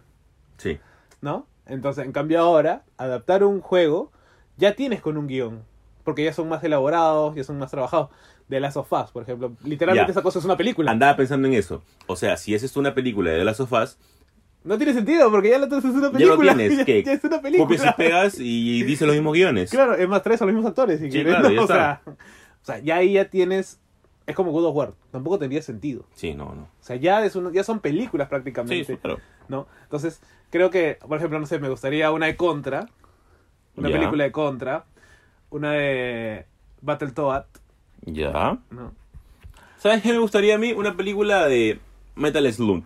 [0.58, 0.78] Sí.
[1.20, 1.46] ¿no?
[1.66, 4.10] Entonces, en cambio ahora, adaptar un juego,
[4.56, 5.62] ya tienes con un guion,
[6.04, 8.10] porque ya son más elaborados, ya son más trabajados.
[8.48, 10.12] De Last of Us, por ejemplo, literalmente Ya.
[10.12, 10.90] esa cosa es una película.
[10.90, 11.82] Andaba pensando en eso.
[12.08, 13.96] O sea, si haces una película de The Last of Us,
[14.62, 16.52] No tiene sentido, porque ya la es una ya película.
[16.52, 16.78] lo tienes.
[16.78, 17.66] ya, que ya es una película.
[17.66, 19.70] Copias y pegas y dice los mismos guiones.
[19.70, 20.98] Claro, es más, traes a los mismos actores.
[21.00, 21.54] Si Sí, quieres, claro, ¿no?
[21.54, 21.74] ya o, está.
[21.74, 23.80] sea, o sea, ya ahí ya tienes.
[24.26, 24.92] Es como God of War.
[25.10, 26.04] Tampoco tendría sentido.
[26.14, 26.62] Sí, no, no.
[26.62, 28.84] O sea, ya, es una- ya son películas prácticamente.
[28.84, 29.18] sí, claro.
[29.48, 29.66] ¿no?
[29.84, 30.20] Entonces,
[30.50, 32.86] creo que, por ejemplo, no sé, me gustaría una de Contra.
[33.76, 33.96] Una Ya.
[33.96, 34.84] película de Contra.
[35.48, 36.46] Una de
[36.82, 37.44] Battletoad.
[38.02, 38.58] Ya.
[38.70, 38.92] ¿no?
[39.78, 40.72] ¿Sabes qué me gustaría a mí?
[40.74, 41.80] Una película de
[42.14, 42.84] Metal Slug.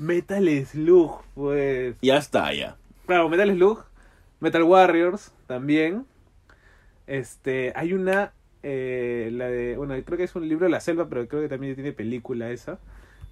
[0.00, 1.94] Metal Slug, pues.
[2.02, 2.76] Ya está, ya.
[3.06, 3.84] Claro, Metal Slug.
[4.40, 6.06] Metal Warriors también.
[7.06, 8.32] Este, hay una,
[8.62, 11.48] eh, la de, bueno, creo que es un libro de la selva, pero creo que
[11.48, 12.78] también tiene película esa.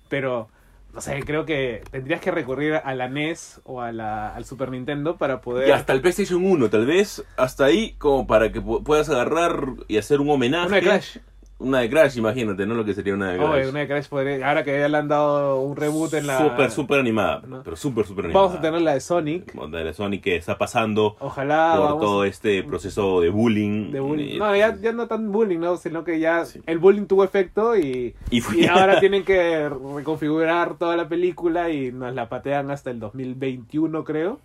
[0.08, 0.48] Pero,
[0.92, 4.70] no sé, creo que tendrías que recurrir a la NES o a la, al Super
[4.70, 5.68] Nintendo para poder...
[5.68, 7.24] Y hasta el PlayStation 1, tal vez.
[7.36, 10.66] Hasta ahí, como para que pu- puedas agarrar y hacer un homenaje.
[10.66, 11.18] Una de Crash.
[11.60, 12.74] Una de Crash, imagínate, ¿no?
[12.74, 13.50] Lo que sería una de Crash.
[13.50, 16.38] Oye, una de Crash podría, ahora que ya le han dado un reboot en la...
[16.38, 17.42] Súper, súper animada.
[17.48, 17.62] ¿no?
[17.64, 18.46] Pero súper, súper animada.
[18.46, 19.52] Vamos a tener la de Sonic.
[19.52, 23.90] De la Sony que está pasando Ojalá por vamos todo este proceso de bullying.
[23.90, 24.38] de bullying.
[24.38, 25.76] No, ya, ya no tan bullying, ¿no?
[25.78, 26.60] Sino que ya Sí.
[26.64, 32.14] el bullying tuvo efecto y, y ahora tienen que reconfigurar toda la película y nos
[32.14, 34.38] la patean hasta el 2021, creo.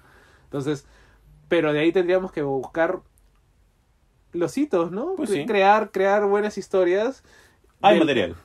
[0.46, 0.88] Entonces,
[1.48, 3.02] pero de ahí tendríamos que buscar
[4.34, 5.14] los hitos, ¿no?
[5.16, 5.46] Pues sí.
[5.46, 7.24] Crear, crear buenas historias.
[7.82, 8.36] Hay Del- material.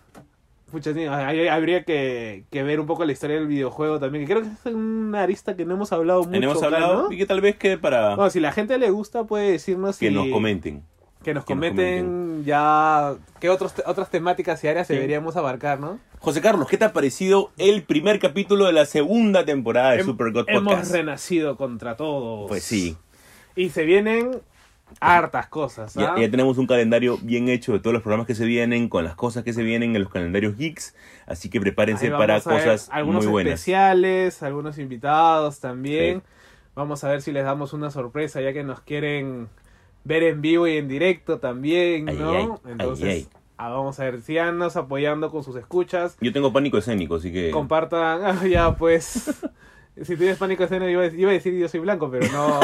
[0.71, 4.33] Pucha, sí, hay- habría que, que ver un poco la historia del videojuego también, que
[4.35, 6.37] creo que es una arista que no hemos hablado mucho.
[6.37, 7.13] Hemos acá, hablado ¿no?
[7.13, 10.09] y que tal vez quede para Bueno, si la gente le gusta, puede decirnos que
[10.09, 10.83] si- nos comenten.
[11.23, 14.93] que nos que nos comenten ya qué otros otras temáticas y áreas Sí.
[14.95, 15.99] deberíamos abarcar, ¿no?
[16.19, 20.05] José Carlos, ¿qué te ha parecido el primer capítulo de la segunda temporada de Hem-
[20.05, 20.93] Super God Hemos Podcast?
[20.93, 22.47] renacido contra todos.
[22.47, 22.95] Pues sí.
[23.57, 24.41] Y se vienen
[25.01, 26.21] hartas cosas, Ya, ¿ah?
[26.21, 29.15] ya tenemos un calendario bien hecho de todos los programas que se vienen, con las
[29.15, 30.95] cosas que se vienen en los calendarios geeks,
[31.27, 33.55] así que prepárense para cosas algunos muy buenas.
[33.55, 36.21] especiales, algunos invitados también.
[36.21, 36.27] Sí.
[36.75, 39.49] Vamos a ver si les damos una sorpresa ya que nos quieren
[40.05, 42.31] ver en vivo y en directo también, ¿no?
[42.31, 46.17] ay, ay, Entonces, ay, ah, vamos a ver, síganos apoyando con sus escuchas.
[46.21, 47.51] Yo tengo pánico escénico, así que...
[47.51, 49.29] compartan, ah, ya pues,
[50.03, 52.59] si tienes pánico escénico iba iba a decir yo soy blanco, pero no,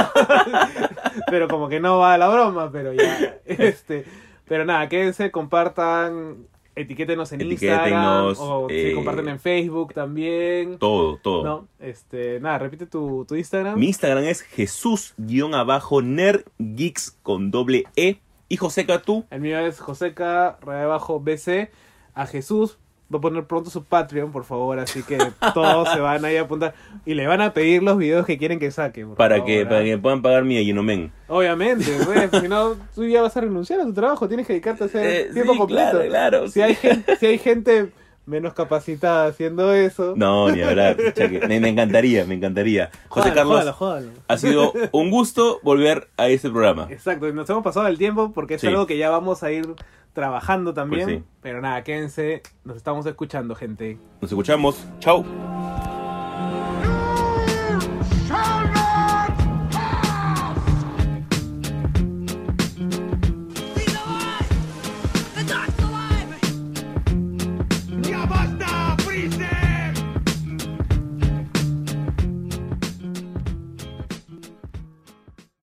[1.30, 4.04] pero como que no va a la broma, pero ya, este,
[4.46, 10.78] pero nada, quédense, compartan, etiquétenos en Instagram, Etiquétenos, o si eh, comparten en Facebook también,
[10.78, 11.44] Todo, todo.
[11.44, 18.18] no, este, nada, repite tu, tu Instagram, Mi Instagram es Jesús-nerdgeeks con doble E.
[18.46, 19.24] Y Joseca, tú.
[19.30, 21.70] el mío es Joseca, abajo BC,
[22.14, 22.78] a Jesús
[23.14, 25.18] va a poner pronto su Patreon, por favor, así que
[25.54, 26.74] todos se van ahí a apuntar
[27.06, 29.06] y le van a pedir los videos que quieren que saque.
[29.06, 31.12] Para favor, que, para que puedan pagar mi Ayinomen.
[31.28, 34.84] Obviamente, pues, si no, tú ya vas a renunciar a tu trabajo, tienes que dedicarte
[34.84, 35.90] a hacer Eh, tiempo sí, completo.
[35.90, 36.60] claro, claro, Si, sí.
[36.62, 36.74] hay
[37.18, 37.90] si hay gente
[38.26, 40.96] menos capacitada haciendo eso, No, ni hablar.
[41.48, 42.90] me, me encantaría, me encantaría.
[43.08, 44.08] José Carlos, jódalo, jódalo.
[44.28, 46.86] ha sido un gusto volver a este programa.
[46.90, 48.66] Exacto, nos hemos pasado el tiempo porque es Sí.
[48.68, 49.66] algo que ya vamos a ir
[50.14, 51.04] trabajando también.
[51.04, 51.24] Pues sí.
[51.42, 53.98] Pero nada, quédense, nos estamos escuchando, gente.
[54.20, 54.86] Nos escuchamos.
[55.00, 55.93] Chao.